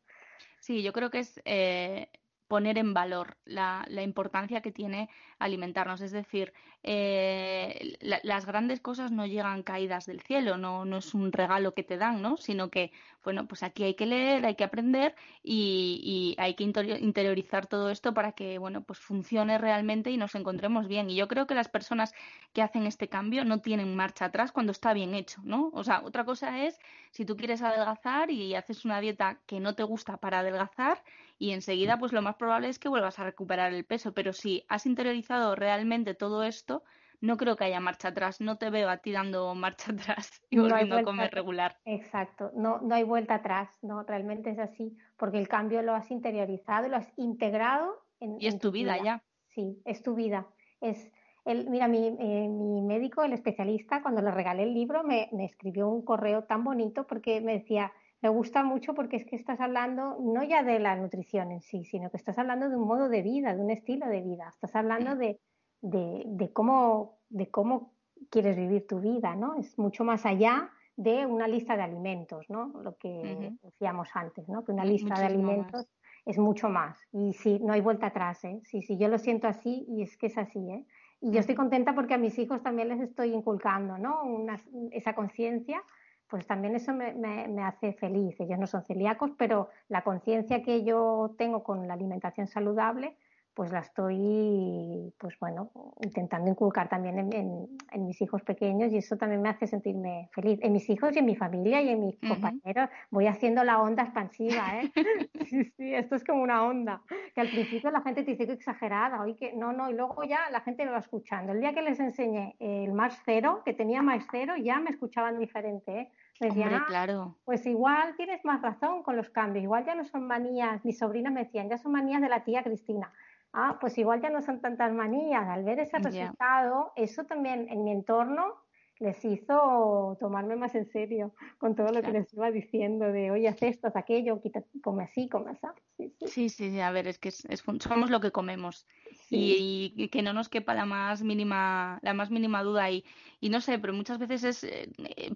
Sí, 0.61 0.83
yo 0.83 0.93
creo 0.93 1.11
que 1.11 1.21
es 1.21 1.41
eh, 1.47 2.11
poner 2.49 2.79
en 2.79 2.95
valor 2.95 3.37
la, 3.45 3.85
la, 3.89 4.03
importancia 4.03 4.61
que 4.61 4.73
tiene 4.73 5.09
alimentarnos. 5.39 6.01
Es 6.01 6.13
decir, 6.13 6.53
eh, 6.83 7.97
la, 8.01 8.21
las 8.23 8.47
grandes 8.47 8.81
cosas 8.81 9.11
no 9.11 9.27
llegan 9.27 9.63
caídas 9.63 10.07
del 10.07 10.21
cielo, 10.21 10.57
no, 10.57 10.85
no 10.85 10.99
es 10.99 11.15
un 11.15 11.33
regalo 11.33 11.75
que 11.75 11.83
te 11.83 11.97
dan, 11.97 12.23
¿no? 12.23 12.37
Sino 12.37 12.71
que, 12.71 12.93
bueno, 13.27 13.49
pues 13.49 13.65
aquí 13.65 13.83
hay 13.83 13.95
que 13.95 14.07
leer, 14.07 14.47
hay 14.47 14.55
que 14.55 14.63
aprender 14.63 15.17
y, 15.43 16.37
hay 16.39 16.55
que 16.55 16.63
interiorizar 16.63 17.67
todo 17.67 17.91
esto 17.91 18.15
para 18.15 18.31
que, 18.33 18.59
bueno, 18.59 18.85
pues 18.85 19.01
funcione 19.01 19.59
realmente 19.59 20.13
y 20.13 20.17
nos 20.17 20.37
encontremos 20.37 20.87
bien. 20.87 21.11
Y 21.11 21.17
yo 21.17 21.27
creo 21.27 21.49
que 21.49 21.57
las 21.57 21.69
personas 21.69 22.15
que 22.53 22.63
hacen 22.63 22.87
este 22.87 23.09
cambio 23.09 23.45
no 23.45 23.61
tienen 23.61 23.97
marcha 23.97 24.27
atrás 24.27 24.53
cuando 24.53 24.71
está 24.71 24.93
bien 24.93 25.13
hecho, 25.13 25.41
¿no? 25.43 25.71
O 25.73 25.83
sea, 25.83 26.03
otra 26.05 26.25
cosa 26.25 26.65
es 26.67 26.79
si 27.11 27.25
tú 27.25 27.37
quieres 27.37 27.63
adelgazar 27.63 28.31
y 28.31 28.55
haces 28.55 28.85
una 28.85 29.01
dieta 29.01 29.41
que 29.47 29.59
no 29.59 29.75
te 29.75 29.83
gusta 29.83 30.19
para 30.19 30.39
adelgazar 30.39 31.03
y 31.37 31.51
enseguida, 31.51 31.99
pues 31.99 32.13
lo 32.13 32.23
más 32.23 32.37
probable 32.37 32.69
es 32.69 32.79
que 32.79 32.89
vuelvas 32.89 33.19
a 33.19 33.25
recuperar 33.25 33.75
el 33.75 33.85
peso. 33.85 34.15
Pero 34.15 34.33
si 34.33 34.65
has 34.69 34.87
interiorizado 34.87 35.57
realmente 35.57 36.15
todo 36.15 36.45
esto, 36.45 36.85
no 37.21 37.37
creo 37.37 37.57
que 37.57 37.65
haya 37.65 37.81
marcha 37.81 38.09
atrás. 38.09 38.41
No 38.41 38.59
te 38.59 38.71
veo 38.71 38.89
a 38.89 38.99
ti 38.99 39.13
dando 39.13 39.55
marcha 39.55 39.93
atrás 39.93 40.43
y 40.51 40.59
volviendo 40.59 40.97
no 40.97 41.01
a 41.01 41.05
comer 41.05 41.31
regular. 41.33 41.77
Exacto, 41.85 42.51
no, 42.55 42.81
no 42.81 42.95
hay 42.95 43.05
vuelta 43.05 43.37
atrás, 43.37 43.69
¿no? 43.83 44.03
Realmente 44.03 44.51
es 44.51 44.59
así, 44.59 44.97
porque 45.17 45.39
el 45.39 45.49
cambio 45.49 45.83
lo 45.83 45.95
has 45.95 46.11
interiorizado, 46.11 46.89
lo 46.89 46.97
has 46.97 47.13
integrado 47.17 47.95
en. 48.21 48.41
Y 48.41 48.47
es 48.47 48.55
en 48.55 48.61
tu 48.61 48.71
vida, 48.71 48.95
vida, 48.95 49.05
ya. 49.05 49.25
Sí, 49.49 49.81
es 49.85 50.03
tu 50.03 50.15
vida. 50.15 50.47
Es. 50.81 51.11
El, 51.45 51.71
mira, 51.71 51.87
mi, 51.87 52.09
eh, 52.09 52.49
mi 52.49 52.83
médico, 52.83 53.23
el 53.23 53.33
especialista, 53.33 54.03
cuando 54.03 54.21
le 54.21 54.33
regalé 54.33 54.65
el 54.65 54.75
libro, 54.75 55.05
me, 55.05 55.29
me 55.33 55.45
escribió 55.45 55.89
un 55.89 56.05
correo 56.05 56.43
tan 56.43 56.65
bonito 56.65 57.07
porque 57.07 57.41
me 57.41 57.53
decía, 57.53 57.93
me 58.21 58.29
gusta 58.31 58.65
mucho 58.65 58.95
porque 58.95 59.17
es 59.17 59.25
que 59.25 59.37
estás 59.37 59.61
hablando 59.61 60.17
no 60.21 60.43
ya 60.43 60.63
de 60.63 60.81
la 60.81 60.97
nutrición 60.97 61.53
en 61.53 61.61
sí, 61.61 61.85
sino 61.85 62.11
que 62.11 62.17
estás 62.17 62.39
hablando 62.39 62.69
de 62.69 62.77
un 62.77 62.87
modo 62.87 63.09
de 63.09 63.23
vida, 63.23 63.55
de 63.55 63.63
un 63.63 63.71
estilo 63.71 64.07
de 64.09 64.23
vida. 64.23 64.49
Estás 64.49 64.75
hablando 64.75 65.15
de, 65.17 65.39
de, 65.81 66.23
de 66.27 66.53
cómo, 66.53 67.19
de 67.29 67.51
cómo 67.51 67.93
quieres 68.31 68.57
vivir 68.57 68.87
tu 68.87 69.01
vida, 69.01 69.35
¿no? 69.37 69.55
Es 69.57 69.79
mucho 69.79 70.05
más 70.05 70.27
allá 70.27 70.71
de 70.97 71.27
una 71.27 71.47
lista 71.47 71.77
de 71.77 71.83
alimentos, 71.83 72.49
¿no? 72.49 72.73
Lo 72.83 72.97
que 72.97 73.09
uh 73.09 73.23
-huh. 73.23 73.61
decíamos 73.63 74.09
antes, 74.15 74.49
¿no? 74.49 74.65
Que 74.65 74.73
una 74.73 74.85
lista 74.85 75.11
Muchísimo 75.11 75.29
de 75.29 75.35
alimentos 75.35 75.87
más. 75.87 75.89
es 76.25 76.39
mucho 76.39 76.69
más. 76.69 76.99
Y 77.13 77.35
sí, 77.35 77.59
no 77.63 77.73
hay 77.75 77.83
vuelta 77.83 78.07
atrás, 78.07 78.43
¿eh? 78.45 78.61
Sí, 78.65 78.83
sí, 78.83 78.97
yo 78.97 79.09
lo 79.09 79.19
siento 79.19 79.47
así 79.47 79.85
y 79.89 80.03
es 80.03 80.17
que 80.17 80.27
es 80.27 80.39
así, 80.39 80.59
¿eh? 80.71 80.87
Y 81.21 81.33
yo 81.33 81.41
estoy 81.41 81.55
contenta 81.55 81.95
porque 81.95 82.15
a 82.15 82.19
mis 82.19 82.39
hijos 82.39 82.63
también 82.63 82.89
les 82.89 83.01
estoy 83.01 83.33
inculcando, 83.33 83.99
¿no? 83.99 84.23
Una, 84.25 84.57
esa 84.91 85.15
conciencia 85.15 85.83
pues 86.29 86.47
también 86.47 86.75
eso 86.75 86.93
me, 86.93 87.15
me, 87.15 87.47
me, 87.49 87.63
hace 87.63 87.93
feliz. 87.93 88.35
Ellos 88.41 88.59
no 88.59 88.67
son 88.67 88.83
celíacos, 88.83 89.31
pero 89.39 89.69
la 89.89 90.03
conciencia 90.03 90.61
que 90.63 90.83
yo 90.83 91.35
tengo 91.39 91.63
con 91.63 91.87
la 91.87 91.95
alimentación 91.95 92.49
saludable, 92.49 93.17
pues 93.57 93.73
la 93.73 93.79
estoy, 93.79 95.15
pues 95.17 95.35
bueno, 95.41 95.71
intentando 96.03 96.51
inculcar 96.51 96.91
también 96.91 97.19
en, 97.19 97.33
en, 97.33 97.67
en, 97.91 98.05
mis 98.05 98.21
hijos 98.21 98.43
pequeños 98.43 98.93
y 98.93 98.99
eso 98.99 99.17
también 99.17 99.41
me 99.41 99.49
hace 99.49 99.67
sentirme 99.67 100.29
feliz. 100.33 100.59
En 100.63 100.75
mis 100.75 100.91
hijos 100.91 101.17
y 101.17 101.21
en 101.21 101.25
mi 101.25 101.37
familia 101.37 101.81
y 101.81 101.89
en 101.89 102.01
mis 102.01 102.17
uh 102.17 102.19
-huh. 102.21 102.29
compañeros 102.29 102.91
voy 103.11 103.27
haciendo 103.27 103.65
la 103.65 103.81
onda 103.81 104.03
expansiva, 104.03 104.83
¿eh? 104.83 104.93
sí, 105.49 105.65
sí, 105.75 105.95
esto 105.95 106.17
es 106.17 106.25
como 106.25 106.43
una 106.43 106.65
onda. 106.65 107.01
Que 107.35 107.41
al 107.41 107.49
principio 107.49 107.91
la 107.91 108.03
gente 108.03 108.25
te 108.25 108.33
dice 108.33 108.47
que 108.47 108.53
exagerada, 108.53 109.23
hoy 109.23 109.35
que 109.35 109.55
no, 109.55 109.73
no, 109.73 109.89
y 109.89 109.95
luego 109.95 110.23
ya 110.25 110.51
la 110.53 110.61
gente 110.61 110.85
lo 110.85 110.93
va 110.93 110.99
escuchando. 110.99 111.53
El 111.53 111.61
día 111.61 111.73
que 111.73 111.81
les 111.81 111.99
enseñé 111.99 112.57
el 112.59 112.93
más 112.93 113.19
cero, 113.25 113.63
que 113.65 113.73
tenía 113.73 114.03
más 114.03 114.23
cero, 114.31 114.53
ya 114.63 114.81
me 114.81 114.91
escuchaban 114.91 115.39
diferente, 115.39 116.01
¿eh? 116.01 116.13
Me 116.41 116.49
decían, 116.49 116.69
Hombre, 116.75 116.87
claro. 116.89 117.35
ah, 117.35 117.41
pues 117.47 117.65
igual 117.65 118.15
tienes 118.17 118.45
más 118.45 118.61
razón 118.61 119.03
con 119.03 119.17
los 119.17 119.31
cambios, 119.31 119.63
igual 119.63 119.87
ya 119.87 119.95
no 119.95 120.05
son 120.05 120.27
manías, 120.27 120.85
mis 120.85 120.99
sobrinas 120.99 121.33
me 121.33 121.45
decían, 121.45 121.71
ya 121.71 121.79
son 121.79 121.93
manías 121.93 122.21
de 122.21 122.29
la 122.29 122.45
tía 122.45 122.63
Cristina 122.63 123.11
ah, 123.57 123.79
pues 123.81 123.97
igual 123.99 124.21
ya 124.21 124.31
no 124.31 124.43
son 124.43 124.61
tantas 124.61 124.93
manías. 124.93 125.49
Al 125.49 125.65
ver 125.65 125.81
ese 125.81 125.99
resultado, 125.99 126.93
yeah. 126.95 127.05
eso 127.05 127.25
también 127.25 127.69
en 127.71 127.85
mi 127.85 127.91
entorno 127.91 128.55
les 128.99 129.23
hizo 129.27 130.17
tomarme 130.21 130.57
más 130.57 130.75
en 130.75 130.87
serio 130.87 131.35
con 131.59 131.75
todo 131.75 131.89
lo 131.89 132.01
claro. 132.01 132.07
que 132.07 132.19
les 132.21 132.33
iba 132.33 132.51
diciendo 132.51 133.13
de, 133.13 133.31
oye, 133.31 133.49
haz 133.49 133.63
esto, 133.63 133.89
haz 133.89 133.97
aquello, 133.97 134.41
quita, 134.41 134.63
come 134.83 135.05
así, 135.05 135.29
come 135.29 135.51
así. 135.51 135.67
Sí, 135.97 136.15
sí, 136.27 136.49
sí, 136.49 136.71
sí 136.71 136.81
a 136.81 136.91
ver, 136.91 137.07
es 137.07 137.19
que 137.19 137.29
es, 137.29 137.45
es, 137.47 137.63
somos 137.81 138.11
lo 138.11 138.21
que 138.21 138.31
comemos 138.31 138.87
sí. 139.29 139.93
y, 139.97 140.03
y, 140.05 140.09
que 140.09 140.23
no 140.23 140.33
nos 140.33 140.49
quepa 140.49 140.73
la 140.73 140.87
más 140.87 141.23
mínima, 141.23 141.99
la 142.03 142.15
más 142.15 142.31
mínima 142.31 142.63
duda 142.63 142.91
y, 142.91 143.05
y 143.41 143.51
no 143.51 143.61
sé, 143.61 143.79
pero 143.79 143.93
muchas 143.93 144.19
veces 144.19 144.45
es 144.45 144.65
eh, 144.65 144.89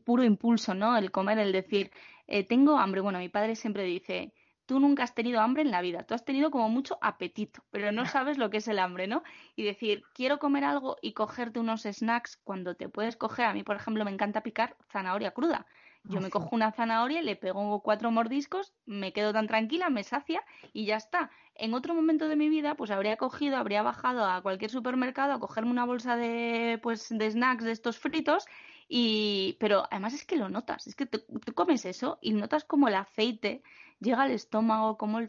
puro 0.04 0.24
impulso, 0.24 0.74
¿no? 0.74 0.96
El 0.96 1.10
comer, 1.10 1.38
el 1.38 1.52
decir, 1.52 1.90
eh, 2.28 2.44
tengo 2.44 2.78
hambre. 2.78 3.02
Bueno, 3.02 3.18
mi 3.18 3.28
padre 3.28 3.56
siempre 3.56 3.82
dice, 3.84 4.32
tú 4.70 4.78
nunca 4.78 5.02
has 5.02 5.16
tenido 5.16 5.40
hambre 5.40 5.62
en 5.62 5.72
la 5.72 5.80
vida, 5.80 6.04
tú 6.04 6.14
has 6.14 6.24
tenido 6.24 6.52
como 6.52 6.68
mucho 6.68 6.96
apetito, 7.00 7.64
pero 7.72 7.90
no 7.90 8.04
sabes 8.06 8.38
lo 8.38 8.50
que 8.50 8.58
es 8.58 8.68
el 8.68 8.78
hambre, 8.78 9.08
¿no? 9.08 9.24
Y 9.56 9.64
decir, 9.64 10.04
quiero 10.14 10.38
comer 10.38 10.62
algo 10.62 10.96
y 11.02 11.12
cogerte 11.12 11.58
unos 11.58 11.82
snacks 11.82 12.36
cuando 12.44 12.76
te 12.76 12.88
puedes 12.88 13.16
coger, 13.16 13.46
a 13.46 13.52
mí 13.52 13.64
por 13.64 13.74
ejemplo 13.74 14.04
me 14.04 14.12
encanta 14.12 14.44
picar 14.44 14.76
zanahoria 14.92 15.32
cruda 15.32 15.66
Yo 16.04 16.20
me 16.20 16.30
cojo 16.30 16.54
una 16.54 16.70
zanahoria, 16.70 17.20
le 17.20 17.34
pego 17.34 17.82
cuatro 17.82 18.12
mordiscos, 18.12 18.72
me 18.86 19.12
quedo 19.12 19.32
tan 19.32 19.48
tranquila, 19.48 19.90
me 19.90 20.04
sacia 20.04 20.44
y 20.72 20.86
ya 20.86 20.96
está. 20.96 21.32
En 21.56 21.74
otro 21.74 21.92
momento 21.92 22.28
de 22.28 22.36
mi 22.36 22.48
vida, 22.48 22.76
pues 22.76 22.92
habría 22.92 23.16
cogido, 23.16 23.56
habría 23.56 23.82
bajado 23.82 24.24
a 24.24 24.40
cualquier 24.40 24.70
supermercado 24.70 25.32
a 25.32 25.40
cogerme 25.40 25.72
una 25.72 25.84
bolsa 25.84 26.14
de, 26.14 26.78
pues, 26.80 27.08
de 27.10 27.28
snacks 27.28 27.64
de 27.64 27.72
estos 27.72 27.98
fritos 27.98 28.46
y, 28.92 29.56
pero 29.60 29.86
además 29.88 30.14
es 30.14 30.24
que 30.24 30.34
lo 30.34 30.48
notas, 30.48 30.88
es 30.88 30.96
que 30.96 31.06
tú 31.06 31.22
comes 31.54 31.84
eso 31.84 32.18
y 32.20 32.32
notas 32.32 32.64
como 32.64 32.88
el 32.88 32.96
aceite 32.96 33.62
llega 34.00 34.22
al 34.22 34.32
estómago, 34.32 34.98
como 34.98 35.20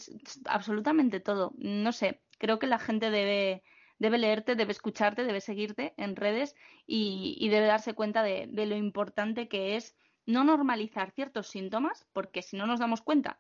absolutamente 0.46 1.20
todo. 1.20 1.54
No 1.60 1.92
sé, 1.92 2.24
creo 2.40 2.58
que 2.58 2.66
la 2.66 2.80
gente 2.80 3.12
debe, 3.12 3.62
debe 4.00 4.18
leerte, 4.18 4.56
debe 4.56 4.72
escucharte, 4.72 5.26
debe 5.26 5.42
seguirte 5.42 5.94
en 5.98 6.16
redes 6.16 6.56
y, 6.88 7.48
debe 7.50 7.68
darse 7.68 7.94
cuenta 7.94 8.24
de, 8.24 8.48
lo 8.48 8.76
importante 8.76 9.48
que 9.48 9.76
es 9.76 9.96
no 10.26 10.44
normalizar 10.44 11.12
ciertos 11.12 11.48
síntomas, 11.48 12.08
porque 12.14 12.42
si 12.42 12.58
no 12.58 12.66
nos 12.66 12.80
damos 12.80 13.04
cuenta, 13.04 13.40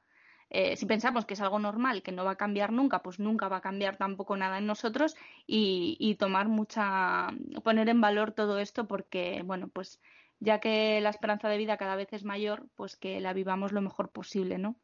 eh, 0.54 0.76
si 0.76 0.86
pensamos 0.86 1.26
que 1.26 1.34
es 1.34 1.41
algo 1.41 1.60
normal, 1.60 2.04
que 2.04 2.12
no 2.12 2.26
va 2.26 2.32
a 2.32 2.36
cambiar 2.36 2.74
nunca, 2.74 3.02
pues 3.02 3.20
nunca 3.20 3.47
va 3.47 3.58
a 3.58 3.62
cambiar 3.62 3.95
tampoco 3.95 4.36
nada 4.36 4.58
en 4.58 4.66
nosotros 4.66 5.16
y, 5.47 5.95
y 5.97 6.16
tomar 6.16 6.49
mucha, 6.49 7.30
poner 7.64 7.88
en 7.88 8.02
valor 8.02 8.34
todo 8.34 8.60
esto 8.60 8.86
porque, 8.86 9.43
bueno, 9.45 9.70
pues 9.70 10.02
ya 10.41 10.60
que 10.60 10.99
la 10.99 11.10
esperanza 11.10 11.47
de 11.47 11.58
vida 11.58 11.78
cada 11.78 11.95
vez 11.95 12.12
es 12.12 12.26
mayor, 12.26 12.68
pues 12.76 12.97
que 12.97 13.22
la 13.22 13.32
vivamos 13.32 13.72
lo 13.72 13.82
mejor 13.82 14.10
posible, 14.10 14.58
¿no? 14.58 14.76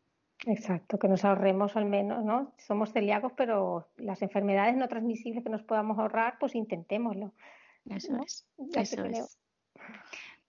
Exacto, 0.46 0.98
que 1.00 1.10
nos 1.10 1.26
ahorremos 1.26 1.76
al 1.76 1.86
menos, 1.86 2.24
¿no? 2.24 2.54
Somos 2.58 2.94
celíacos, 2.94 3.34
pero 3.36 3.90
las 3.98 4.22
enfermedades 4.22 4.78
no 4.78 4.88
transmisibles 4.88 5.44
que 5.44 5.50
nos 5.50 5.64
podamos 5.64 6.00
ahorrar, 6.00 6.38
pues 6.40 6.56
intentémoslo. 6.56 7.34
Eso 7.90 8.18
es, 8.24 8.48
eso 8.74 9.04
es. 9.04 9.38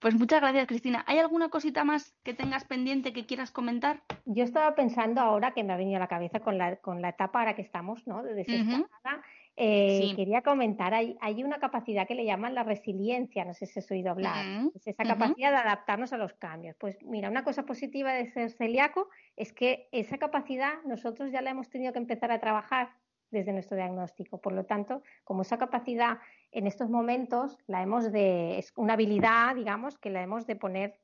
Pues 0.00 0.14
muchas 0.14 0.40
gracias, 0.40 0.66
Cristina. 0.66 1.04
¿Hay 1.08 1.18
alguna 1.18 1.48
cosita 1.48 1.82
más 1.82 2.14
que 2.22 2.32
tengas 2.32 2.64
pendiente 2.64 3.12
que 3.12 3.26
quieras 3.26 3.50
comentar? 3.50 4.02
Yo 4.26 4.44
estaba 4.44 4.74
pensando 4.76 5.20
ahora 5.20 5.52
que 5.52 5.64
me 5.64 5.72
ha 5.72 5.76
venido 5.76 5.96
a 5.96 6.00
la 6.00 6.08
cabeza 6.08 6.40
con 6.40 6.56
la, 6.56 6.76
con 6.76 7.02
la 7.02 7.10
etapa 7.10 7.40
ahora 7.40 7.56
que 7.56 7.62
estamos, 7.62 8.06
¿no? 8.06 8.22
De 8.22 8.34
desesperada. 8.34 9.22
Eh, 9.60 10.12
quería 10.14 10.42
comentar, 10.42 10.94
hay, 10.94 11.16
hay, 11.20 11.42
una 11.42 11.58
capacidad 11.58 12.06
que 12.06 12.14
le 12.14 12.24
llaman 12.24 12.54
la 12.54 12.62
resiliencia, 12.62 13.44
no 13.44 13.54
sé 13.54 13.66
si 13.66 13.80
has 13.80 13.90
oído 13.90 14.12
hablar, 14.12 14.70
es 14.72 14.86
esa 14.86 15.02
capacidad 15.02 15.50
de 15.50 15.56
adaptarnos 15.56 16.12
a 16.12 16.16
los 16.16 16.32
cambios. 16.34 16.76
Pues 16.78 16.96
mira, 17.02 17.28
una 17.28 17.42
cosa 17.42 17.64
positiva 17.64 18.12
de 18.12 18.30
ser 18.30 18.52
celíaco 18.52 19.08
es 19.34 19.52
que 19.52 19.88
esa 19.90 20.16
capacidad 20.16 20.74
nosotros 20.84 21.32
ya 21.32 21.42
la 21.42 21.50
hemos 21.50 21.68
tenido 21.70 21.92
que 21.92 21.98
empezar 21.98 22.30
a 22.30 22.38
trabajar 22.38 22.90
desde 23.32 23.52
nuestro 23.52 23.76
diagnóstico. 23.76 24.40
Por 24.40 24.52
lo 24.52 24.64
tanto, 24.64 25.02
como 25.24 25.42
esa 25.42 25.58
capacidad 25.58 26.18
en 26.52 26.66
estos 26.66 26.88
momentos 26.90 27.58
la 27.66 27.82
hemos 27.82 28.10
de, 28.10 28.58
es 28.58 28.72
una 28.76 28.94
habilidad, 28.94 29.54
digamos, 29.54 29.98
que 29.98 30.10
la 30.10 30.22
hemos 30.22 30.46
de 30.46 30.56
poner 30.56 30.98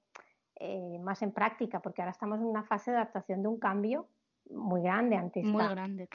eh, 0.57 0.99
más 1.01 1.23
en 1.23 1.33
práctica, 1.33 1.81
porque 1.81 2.03
ahora 2.03 2.13
estamos 2.13 2.41
en 2.41 2.47
una 2.47 2.65
fase 2.65 2.91
de 2.91 2.99
adaptación 2.99 3.43
de 3.43 3.49
un 3.49 3.59
cambio 3.59 4.09
muy 4.51 4.83
grande 4.83 5.17
ante 5.17 5.43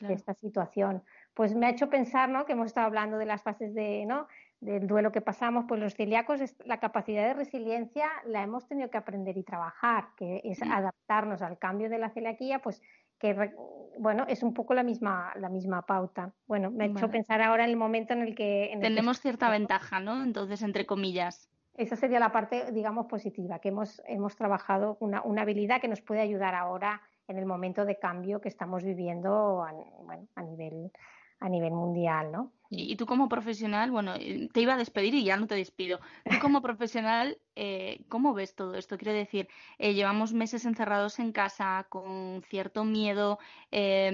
esta, 0.10 0.34
situación. 0.36 1.04
Pues 1.34 1.56
me 1.56 1.66
ha 1.66 1.70
hecho 1.72 1.90
pensar, 1.90 2.30
¿no? 2.30 2.46
Que 2.46 2.54
hemos 2.54 2.68
estado 2.68 2.88
hablando 2.88 3.18
de 3.18 3.26
las 3.26 3.42
fases 3.42 3.74
de, 3.74 4.06
¿no? 4.06 4.28
del 4.62 4.88
duelo 4.88 5.12
que 5.12 5.22
pasamos, 5.22 5.66
pues 5.68 5.80
los 5.80 5.96
celíacos, 5.96 6.42
la 6.66 6.80
capacidad 6.80 7.26
de 7.26 7.34
resiliencia 7.34 8.10
la 8.26 8.44
hemos 8.44 8.68
tenido 8.68 8.90
que 8.90 8.98
aprender 8.98 9.38
y 9.38 9.44
trabajar, 9.44 10.10
que 10.18 10.42
es 10.44 10.60
mm. 10.60 10.72
adaptarnos 10.72 11.42
al 11.42 11.58
cambio 11.58 11.90
de 11.90 11.98
la 11.98 12.10
celiaquía, 12.10 12.60
pues 12.60 12.82
que 13.20 13.54
bueno, 14.00 14.26
es 14.30 14.44
un 14.44 14.54
poco 14.54 14.74
la 14.74 14.84
misma, 14.84 15.34
la 15.36 15.50
misma 15.50 15.86
pauta. 15.86 16.34
Bueno, 16.48 16.72
me 16.72 16.86
ha 16.86 16.88
hecho 16.88 17.10
pensar 17.10 17.42
ahora 17.42 17.66
en 17.66 17.72
el 17.72 17.76
momento 17.76 18.14
en 18.14 18.22
el 18.22 18.34
que... 18.34 18.76
Tenemos 18.80 19.20
cierta 19.20 19.50
ventaja, 19.50 20.00
¿no? 20.00 20.24
Entonces, 20.24 20.62
entre 20.64 20.86
comillas. 20.86 21.50
Esa 21.76 21.98
sería 21.98 22.20
la 22.20 22.32
parte, 22.32 22.72
digamos, 22.72 23.08
positiva, 23.08 23.60
que 23.60 23.70
hemos, 23.70 24.02
hemos 24.08 24.36
trabajado 24.38 24.98
una, 25.02 25.22
una 25.24 25.42
habilidad 25.42 25.82
que 25.82 25.90
nos 25.90 26.02
puede 26.02 26.22
ayudar 26.22 26.56
ahora 26.56 27.02
en 27.28 27.38
el 27.38 27.46
momento 27.46 27.86
de 27.86 28.00
cambio 28.00 28.40
que 28.40 28.48
estamos 28.48 28.84
viviendo 28.84 29.64
a, 29.64 29.74
bueno, 30.04 30.28
a 30.36 30.44
nivel 30.44 30.92
a 31.40 31.50
nivel 31.50 31.72
mundial, 31.72 32.32
¿no? 32.32 32.52
Y, 32.72 32.96
tú 32.98 33.08
como 33.08 33.30
profesional, 33.30 33.90
bueno, 33.90 34.14
eh, 34.16 34.48
te 34.54 34.62
iba 34.62 34.76
a 34.76 34.78
despedir 34.78 35.16
y 35.16 35.24
ya 35.24 35.38
no 35.38 35.48
te 35.48 35.56
despido. 35.56 36.00
Tú 36.24 36.36
como 36.42 36.62
profesional, 36.62 37.40
eh, 37.56 38.06
¿cómo 38.10 38.34
ves 38.36 38.54
todo 38.56 38.76
esto? 38.76 38.98
Quiero 38.98 39.14
decir, 39.14 39.48
eh, 39.80 39.96
llevamos 39.96 40.34
meses 40.34 40.66
encerrados 40.66 41.18
en 41.18 41.32
casa 41.32 41.88
con 41.90 42.44
cierto 42.48 42.84
miedo, 42.84 43.40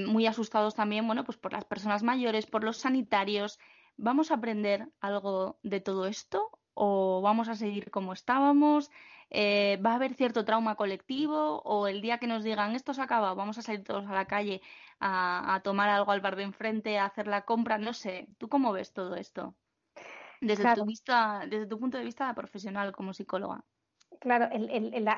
muy 0.07 0.25
asustados 0.25 0.75
también, 0.75 1.05
bueno, 1.05 1.25
pues 1.25 1.37
por 1.37 1.51
las 1.53 1.65
personas 1.65 2.03
mayores, 2.03 2.45
por 2.45 2.63
los 2.63 2.77
sanitarios. 2.77 3.59
¿Vamos 3.97 4.31
a 4.31 4.35
aprender 4.35 4.89
algo 5.01 5.59
de 5.63 5.81
todo 5.81 6.05
esto 6.05 6.49
o 6.73 7.21
vamos 7.21 7.49
a 7.49 7.55
seguir 7.55 7.91
como 7.91 8.13
estábamos? 8.13 8.89
Eh, 9.29 9.79
¿Va 9.83 9.91
a 9.91 9.95
haber 9.95 10.13
cierto 10.13 10.45
trauma 10.45 10.75
colectivo? 10.75 11.61
¿O 11.63 11.87
el 11.87 12.01
día 12.01 12.19
que 12.19 12.27
nos 12.27 12.43
digan 12.43 12.75
esto 12.75 12.93
se 12.93 13.01
acaba, 13.01 13.33
vamos 13.33 13.57
a 13.57 13.61
salir 13.61 13.83
todos 13.83 14.05
a 14.07 14.13
la 14.13 14.25
calle 14.25 14.61
a, 14.99 15.59
tomar 15.63 15.89
algo 15.89 16.11
al 16.11 16.21
bar 16.21 16.35
de 16.35 16.43
enfrente, 16.43 16.97
a 16.97 17.05
hacer 17.05 17.27
la 17.27 17.43
compra? 17.43 17.77
No 17.77 17.93
sé, 17.93 18.27
¿tú 18.37 18.47
cómo 18.49 18.71
ves 18.71 18.93
todo 18.93 19.15
esto? 19.15 19.55
Desde, 20.41 20.75
tu, 20.75 20.85
vista, 20.85 21.43
desde 21.49 21.65
tu 21.65 21.79
punto 21.79 21.97
de 21.97 22.03
vista 22.03 22.33
profesional 22.33 22.91
como 22.91 23.13
psicóloga. 23.13 23.63
Claro, 24.19 24.47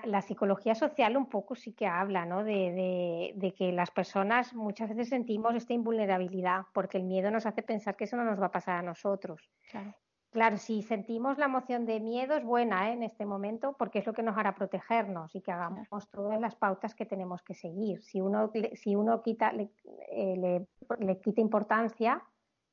la, 0.05 0.21
psicología 0.21 0.73
social 0.73 1.17
un 1.17 1.27
poco 1.27 1.55
sí 1.55 1.73
que 1.73 1.85
habla, 1.85 2.25
¿no? 2.25 2.43
De, 2.43 3.33
de, 3.35 3.53
que 3.53 3.71
las 3.71 3.91
personas 3.91 4.53
muchas 4.53 4.89
veces 4.89 5.09
sentimos 5.09 5.55
esta 5.55 5.73
invulnerabilidad 5.73 6.65
porque 6.73 6.97
el 6.97 7.03
miedo 7.03 7.29
nos 7.29 7.45
hace 7.45 7.61
pensar 7.61 7.95
que 7.95 8.05
eso 8.05 8.17
no 8.17 8.23
nos 8.23 8.41
va 8.41 8.47
a 8.47 8.51
pasar 8.51 8.77
a 8.77 8.81
nosotros. 8.81 9.49
Claro. 9.69 9.93
Claro, 10.31 10.57
si 10.57 10.83
sentimos 10.83 11.37
la 11.37 11.45
emoción 11.45 11.85
de 11.85 11.99
miedo 11.99 12.35
es 12.35 12.43
buena 12.43 12.89
¿eh? 12.89 12.93
en 12.93 13.03
este 13.03 13.25
momento 13.25 13.75
porque 13.79 13.99
es 13.99 14.05
lo 14.05 14.13
que 14.13 14.23
nos 14.23 14.37
hará 14.37 14.55
protegernos 14.55 15.33
y 15.35 15.41
que 15.41 15.51
hagamos 15.51 15.87
todas 16.11 16.39
las 16.39 16.55
pautas 16.55 16.93
que 16.93 17.05
tenemos 17.05 17.41
que 17.41 17.53
seguir. 17.53 18.03
Si 18.03 18.19
uno, 18.19 18.51
si 18.73 18.95
uno 18.95 19.21
quita, 19.23 19.53
le, 19.53 19.71
eh, 20.11 20.65
le, 20.99 21.19
quita 21.19 21.41
importancia, 21.41 22.21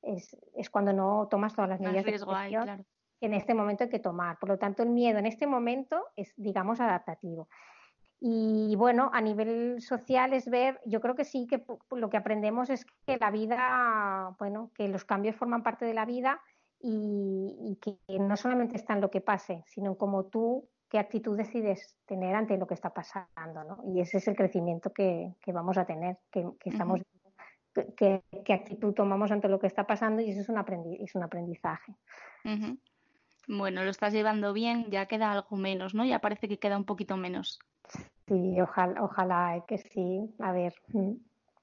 es, 0.03 0.37
es, 0.55 0.69
cuando 0.69 0.93
no 0.93 1.29
tomas 1.31 1.55
todas 1.55 1.71
las 1.71 1.81
medidas 1.81 2.05
de 2.05 2.19
protección 2.19 2.85
que 3.21 3.27
en 3.27 3.35
este 3.35 3.55
momento 3.55 3.85
hay 3.85 3.91
que 3.91 4.01
tomar. 4.01 4.39
Por 4.39 4.49
lo 4.49 4.59
tanto, 4.59 4.83
el 4.83 4.91
miedo 4.91 5.19
en 5.19 5.27
este 5.27 5.47
momento 5.47 6.09
es, 6.17 6.35
digamos, 6.37 6.81
adaptativo. 6.81 7.49
Y 8.21 8.75
bueno, 8.77 9.11
a 9.13 9.21
nivel 9.21 9.81
social 9.81 10.33
es 10.33 10.49
ver, 10.49 10.81
yo 10.87 11.01
creo 11.01 11.15
que 11.15 11.25
sí 11.25 11.47
que 11.47 11.65
lo 11.91 12.11
que 12.11 12.17
aprendemos 12.17 12.71
es 12.71 12.87
que 13.07 13.19
la 13.19 13.31
vida, 13.31 14.35
bueno, 14.39 14.71
que 14.75 14.89
los 14.89 15.05
cambios 15.05 15.37
forman 15.37 15.63
parte 15.63 15.85
de 15.85 15.95
la 15.95 16.07
vida 16.07 16.41
y, 16.87 17.79
que 17.81 18.19
no 18.19 18.37
solamente 18.37 18.77
está 18.77 18.93
en 18.93 19.01
lo 19.01 19.11
que 19.11 19.23
pase, 19.23 19.65
sino 19.67 19.91
en 19.91 19.97
cómo 19.97 20.25
tú, 20.27 20.69
qué 20.91 20.99
actitud 20.99 21.37
decides 21.37 21.97
tener 22.05 22.35
ante 22.35 22.59
lo 22.59 22.67
que 22.67 22.75
está 22.75 22.91
pasando, 22.91 23.65
¿no? 23.65 23.79
Y 23.87 24.01
ese 24.01 24.19
es 24.19 24.29
el 24.29 24.37
crecimiento 24.37 24.93
que, 24.93 25.35
vamos 25.47 25.79
a 25.79 25.87
tener, 25.87 26.19
que, 26.31 26.47
estamos 26.65 27.01
qué, 27.97 28.23
actitud 28.53 28.93
tomamos 28.93 29.33
ante 29.33 29.49
lo 29.49 29.59
que 29.59 29.67
está 29.67 29.87
pasando 29.87 30.21
y 30.21 30.31
eso 30.31 30.41
es 30.43 30.49
un, 30.51 30.59
es 31.01 31.15
un 31.15 31.23
aprendizaje. 31.23 31.95
Bueno, 33.49 33.83
lo 33.83 33.91
estás 33.91 34.13
llevando 34.13 34.53
bien, 34.53 34.91
ya 34.91 35.07
queda 35.07 35.33
algo 35.33 35.57
menos, 35.57 35.95
¿no? 35.95 36.05
Ya 36.05 36.19
parece 36.19 36.49
que 36.49 36.59
queda 36.59 36.77
un 36.77 36.85
poquito 36.85 37.17
menos. 37.17 37.61
Sí, 38.29 38.61
ojalá, 38.61 39.03
ojalá 39.03 39.65
que 39.67 39.79
sí. 39.79 40.35
A 40.39 40.53
ver. 40.53 40.75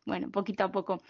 Bueno, 0.06 0.32
poquito 0.32 0.64
a 0.64 0.72
poco. 0.72 1.02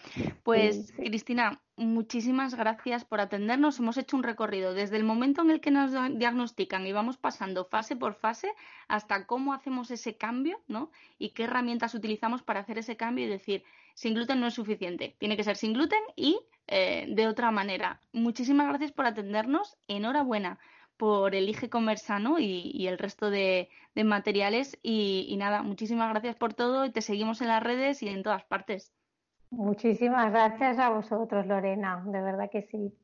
Pues, 0.44 0.92
Cristina, 0.98 1.62
muchísimas 1.78 2.56
gracias 2.56 3.06
por 3.06 3.22
atendernos. 3.22 3.80
Hemos 3.80 3.98
hecho 3.98 4.18
un 4.18 4.24
recorrido 4.24 4.74
desde 4.74 4.98
el 4.98 5.06
momento 5.06 5.42
en 5.42 5.52
el 5.52 5.62
que 5.62 5.72
nos 5.72 5.92
diagnostican 6.18 6.86
y 6.86 6.92
vamos 6.92 7.18
pasando 7.18 7.66
fase 7.66 7.96
por 7.96 8.16
fase 8.16 8.52
hasta 8.90 9.26
cómo 9.26 9.54
hacemos 9.54 9.92
ese 9.92 10.18
cambio, 10.18 10.60
¿no? 10.68 10.92
Y 11.18 11.30
qué 11.30 11.44
herramientas 11.46 11.96
utilizamos 11.96 12.44
para 12.44 12.60
hacer 12.60 12.78
ese 12.80 12.98
cambio 12.98 13.26
y 13.26 13.30
decir, 13.30 13.64
sin 13.94 14.14
gluten 14.14 14.42
no 14.42 14.48
es 14.48 14.54
suficiente, 14.54 15.16
tiene 15.20 15.38
que 15.38 15.44
ser 15.44 15.56
sin 15.56 15.74
gluten 15.74 16.02
y 16.16 16.40
eh, 16.68 17.06
de 17.10 17.28
otra 17.28 17.52
manera. 17.52 18.02
Muchísimas 18.12 18.68
gracias 18.68 18.92
por 18.92 19.06
atendernos. 19.06 19.78
Enhorabuena 19.88 20.60
por 21.02 21.34
Elige 21.34 21.68
Comer 21.68 21.98
Sano 21.98 22.38
y, 22.38 22.86
el 22.86 23.00
resto 23.00 23.32
de, 23.32 23.70
materiales. 23.96 24.78
Y, 24.84 25.36
nada, 25.40 25.64
muchísimas 25.64 26.12
gracias 26.12 26.36
por 26.36 26.54
todo 26.54 26.86
y 26.86 26.92
te 26.92 27.02
seguimos 27.02 27.42
en 27.42 27.48
las 27.48 27.64
redes 27.64 28.04
y 28.04 28.10
en 28.10 28.22
todas 28.22 28.44
partes. 28.44 28.94
Muchísimas 29.50 30.32
gracias 30.32 30.78
a 30.78 30.90
vosotros, 30.90 31.48
Lorena, 31.48 32.04
de 32.06 32.22
verdad 32.22 32.52
que 32.52 32.62
sí. 32.62 32.96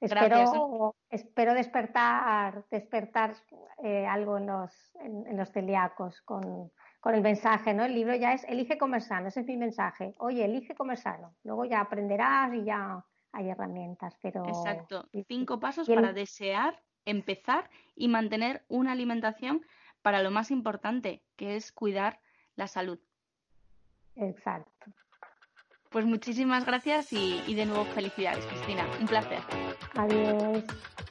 Espero, 0.00 0.96
espero 1.10 1.52
despertar, 1.52 2.64
despertar 2.70 3.34
eh, 3.82 4.06
algo 4.06 4.38
en 4.38 4.46
los, 4.46 4.96
en, 5.00 5.36
los 5.36 5.50
celíacos 5.50 6.22
con, 6.22 6.72
con, 7.00 7.14
el 7.14 7.20
mensaje, 7.20 7.74
¿no? 7.74 7.84
El 7.84 7.94
libro 7.94 8.14
ya 8.14 8.32
es 8.32 8.44
Elige 8.44 8.78
comer 8.78 9.02
sano, 9.02 9.28
ese 9.28 9.40
es 9.40 9.46
mi 9.46 9.58
mensaje. 9.58 10.14
Oye, 10.16 10.46
elige 10.46 10.74
comer 10.74 10.96
sano. 10.96 11.34
Luego 11.44 11.66
ya 11.66 11.82
aprenderás 11.82 12.54
y 12.54 12.64
ya 12.64 13.04
hay 13.32 13.50
herramientas, 13.50 14.16
pero... 14.22 14.48
Exacto. 14.48 15.06
Cinco 15.28 15.60
pasos 15.60 15.86
para 15.86 16.14
desear 16.14 16.74
empezar 17.04 17.70
y 17.96 18.08
mantener 18.08 18.64
una 18.68 18.92
alimentación 18.92 19.64
para 20.02 20.22
lo 20.22 20.30
más 20.30 20.50
importante, 20.50 21.22
que 21.36 21.56
es 21.56 21.72
cuidar 21.72 22.20
la 22.56 22.68
salud. 22.68 22.98
Exacto. 24.16 24.92
Pues 25.90 26.04
muchísimas 26.04 26.64
gracias 26.66 27.12
y, 27.12 27.42
y 27.46 27.54
de 27.54 27.66
nuevo 27.66 27.84
felicidades, 27.84 28.44
Cristina. 28.46 28.86
Un 29.00 29.06
placer. 29.06 29.38
Adiós. 29.94 30.64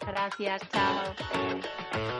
Gracias, 0.05 0.61
chao. 0.69 2.19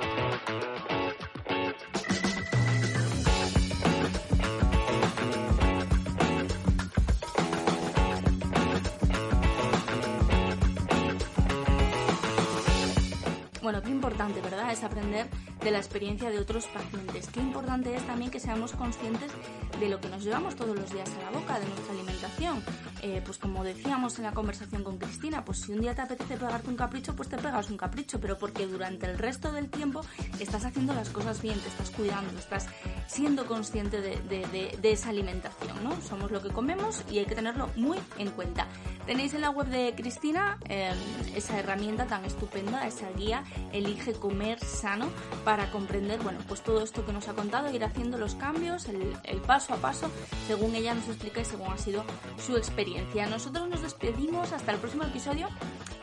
Importante, 13.90 14.42
¿verdad? 14.42 14.72
Es 14.72 14.84
aprender 14.84 15.28
de 15.62 15.72
la 15.72 15.78
experiencia 15.80 16.30
de 16.30 16.40
otros 16.40 16.66
pacientes. 16.68 17.28
Qué 17.28 17.40
importante 17.40 17.96
es 17.96 18.06
también 18.06 18.32
que 18.32 18.40
seamos 18.40 18.74
conscientes 18.74 19.32
de 19.80 19.90
lo 19.90 20.00
que 20.00 20.10
nos 20.10 20.24
llevamos 20.24 20.56
todos 20.56 20.76
los 20.76 20.92
días 20.92 21.10
a 21.20 21.32
la 21.32 21.40
boca, 21.40 21.60
de 21.60 21.68
nuestra 21.68 21.94
alimentación. 21.94 22.64
Eh, 23.06 23.22
pues 23.26 23.38
como 23.38 23.66
decíamos 23.66 24.18
en 24.18 24.24
la 24.24 24.32
conversación 24.32 24.82
con 24.82 24.98
Cristina, 24.98 25.44
pues 25.44 25.60
si 25.60 25.74
un 25.74 25.82
día 25.82 25.94
te 25.94 26.02
apetece 26.02 26.38
pegarte 26.38 26.70
un 26.70 26.78
capricho, 26.78 27.14
pues 27.14 27.28
te 27.28 27.36
pegas 27.36 27.70
un 27.70 27.76
capricho, 27.76 28.18
pero 28.22 28.38
porque 28.38 28.66
durante 28.66 29.06
el 29.08 29.18
resto 29.18 29.52
del 29.52 29.70
tiempo 29.70 30.00
estás 30.40 30.64
haciendo 30.64 30.94
las 30.94 31.10
cosas 31.10 31.42
bien, 31.42 31.60
te 31.60 31.68
estás 31.68 31.90
cuidando, 31.90 32.40
estás 32.40 32.68
siendo 33.08 33.46
consciente 33.46 34.00
de, 34.00 34.80
esa 34.84 35.10
alimentación, 35.10 35.84
¿no? 35.84 36.00
Somos 36.02 36.32
lo 36.32 36.42
que 36.42 36.50
comemos 36.50 37.04
y 37.12 37.18
hay 37.18 37.26
que 37.26 37.36
tenerlo 37.36 37.70
muy 37.76 37.98
en 38.18 38.32
cuenta. 38.32 38.68
Tenéis 39.06 39.34
en 39.34 39.42
la 39.42 39.50
web 39.50 39.68
de 39.68 39.94
Cristina 39.98 40.58
em, 40.70 40.96
esa 41.36 41.60
herramienta 41.60 42.06
tan 42.06 42.24
estupenda, 42.24 42.88
esa 42.88 43.12
guía, 43.12 43.44
elige 43.74 44.14
comer 44.14 44.64
sano 44.64 45.10
para 45.44 45.70
comprender, 45.72 46.22
bueno, 46.22 46.40
pues 46.48 46.62
todo 46.62 46.82
esto 46.82 47.06
que 47.06 47.12
nos 47.12 47.28
ha 47.28 47.34
contado, 47.34 47.70
ir 47.70 47.84
haciendo 47.84 48.18
los 48.18 48.36
cambios, 48.36 48.86
el, 48.86 49.14
el 49.26 49.42
paso 49.42 49.74
a 49.74 49.78
paso, 49.78 50.10
según 50.48 50.74
ella 50.76 50.94
nos 50.94 51.10
explica 51.10 51.42
y 51.42 51.46
según 51.46 51.70
ha 51.70 51.78
sido 51.78 52.06
su 52.38 52.56
experiencia. 52.56 52.93
Nosotros 53.30 53.68
nos 53.68 53.82
despedimos 53.82 54.52
hasta 54.52 54.72
el 54.72 54.78
próximo 54.80 55.04
episodio 55.04 55.48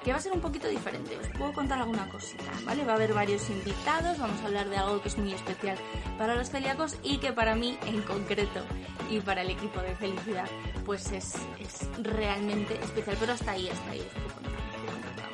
que 0.05 0.13
va 0.13 0.19
a 0.19 0.21
ser 0.21 0.33
un 0.33 0.41
poquito 0.41 0.69
diferente. 0.69 1.17
Os 1.19 1.29
puedo 1.29 1.53
contar 1.53 1.79
alguna 1.79 2.09
cosita, 2.09 2.51
¿vale? 2.65 2.85
Va 2.85 2.93
a 2.93 2.97
haber 2.97 3.15
varios 3.15 3.49
invitados, 3.51 4.19
vamos 4.19 4.41
a 4.43 4.47
hablar 4.47 4.69
de 4.69 4.77
algo 4.77 5.01
que 5.01 5.09
es 5.09 5.19
muy 5.19 5.33
especial 5.33 5.77
para 6.19 6.35
los 6.35 6.51
celíacos 6.51 6.97
y 7.03 7.19
que 7.19 7.33
para 7.33 7.55
mí 7.55 7.79
en 7.87 8.03
concreto 8.03 8.61
y 9.11 9.21
para 9.21 9.43
el 9.43 9.51
equipo 9.51 9.81
de 9.81 9.95
felicidad 9.97 10.49
pues 10.85 11.13
es, 11.13 11.35
es 11.59 11.89
realmente 12.03 12.75
especial, 12.83 13.17
pero 13.21 13.33
hasta 13.33 13.53
ahí, 13.53 13.69
hasta 13.69 13.91
ahí 13.91 14.01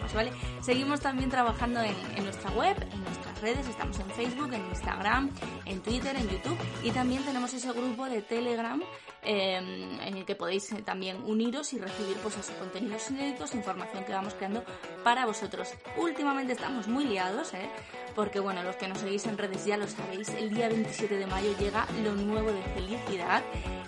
os 0.04 0.14
¿vale? 0.14 0.32
Seguimos 0.61 1.00
también 1.00 1.30
trabajando 1.30 1.80
en 1.82 2.24
nuestra 2.24 2.50
web, 2.52 2.76
en 2.92 3.04
nuestras 3.04 3.40
redes, 3.40 3.68
estamos 3.68 3.98
en 3.98 4.11
Facebook, 4.11 4.52
en 4.52 4.64
Instagram, 4.66 5.30
en 5.64 5.80
Twitter, 5.80 6.16
en 6.16 6.28
YouTube 6.28 6.57
y 6.82 6.90
también 6.90 7.22
tenemos 7.24 7.52
ese 7.52 7.70
grupo 7.72 8.07
de 8.07 8.22
Telegram 8.22 8.80
Em, 9.29 10.01
en 10.01 10.16
el 10.18 10.24
que 10.24 10.37
podéis 10.37 10.70
eh, 10.70 10.83
también 10.83 11.16
uniros 11.24 11.72
y 11.72 11.79
recibir 11.81 12.16
pues 12.18 12.37
esos 12.37 12.55
contenidos 12.55 13.11
inéditos, 13.11 13.57
información 13.57 14.05
que 14.05 14.12
vamos 14.12 14.35
creando 14.35 14.62
para 15.03 15.27
vosotros. 15.27 15.68
Últimamente 15.97 16.53
estamos 16.53 16.87
muy 16.87 17.07
liados, 17.07 17.53
¿eh? 17.55 17.68
Porque 18.16 18.40
bueno, 18.40 18.62
los 18.62 18.74
que 18.76 18.88
nos 18.88 18.98
seguís 18.98 19.26
en 19.26 19.36
redes 19.36 19.66
ya 19.66 19.76
lo 19.76 19.86
sabéis, 19.86 20.30
el 20.30 20.52
día 20.52 20.68
27 20.68 21.18
de 21.18 21.26
mayo 21.26 21.54
llega 21.58 21.86
lo 22.02 22.14
nuevo 22.14 22.50
de 22.50 22.62
felicidad. 22.74 23.42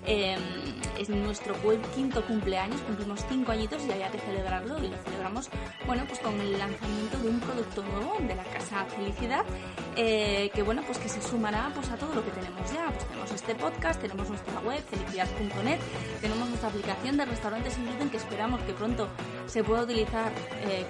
Em, 0.06 0.38
es 0.98 1.08
nuestro 1.08 1.54
quinto 1.94 2.24
cumpleaños, 2.26 2.80
cumplimos 2.82 3.24
cinco 3.28 3.52
añitos 3.52 3.82
y 3.86 3.92
había 3.92 4.10
que 4.10 4.18
celebrarlo 4.18 4.78
y 4.82 4.88
lo 4.88 4.96
celebramos, 4.98 5.48
bueno, 5.86 6.04
pues 6.06 6.20
con 6.20 6.40
el 6.40 6.58
lanzamiento 6.58 7.18
de 7.18 7.28
un 7.28 7.40
producto 7.40 7.82
nuevo 7.82 8.16
de 8.20 8.34
la 8.34 8.44
casa 8.44 8.84
Felicidad, 8.84 9.44
eh, 9.96 10.50
que 10.54 10.62
bueno, 10.62 10.82
pues 10.86 10.98
que 10.98 11.08
se 11.08 11.20
sumará 11.22 11.70
pues 11.74 11.90
a 11.90 11.96
todo 11.96 12.14
lo 12.14 12.24
que 12.24 12.30
tenemos 12.30 12.72
ya. 12.72 12.90
Pues 12.90 13.04
tenemos 13.06 13.30
este 13.32 13.54
podcast, 13.54 14.00
tenemos 14.00 14.28
nuestra 14.28 14.60
web, 14.60 14.82
felicidad 14.84 15.26
tenemos 16.20 16.48
nuestra 16.48 16.68
aplicación 16.68 17.16
de 17.16 17.24
restaurantes 17.24 17.78
gluten 17.78 18.10
que 18.10 18.18
esperamos 18.18 18.60
que 18.62 18.72
pronto 18.72 19.08
se 19.49 19.64
pueda 19.64 19.82
utilizar 19.82 20.32
eh, 20.62 20.86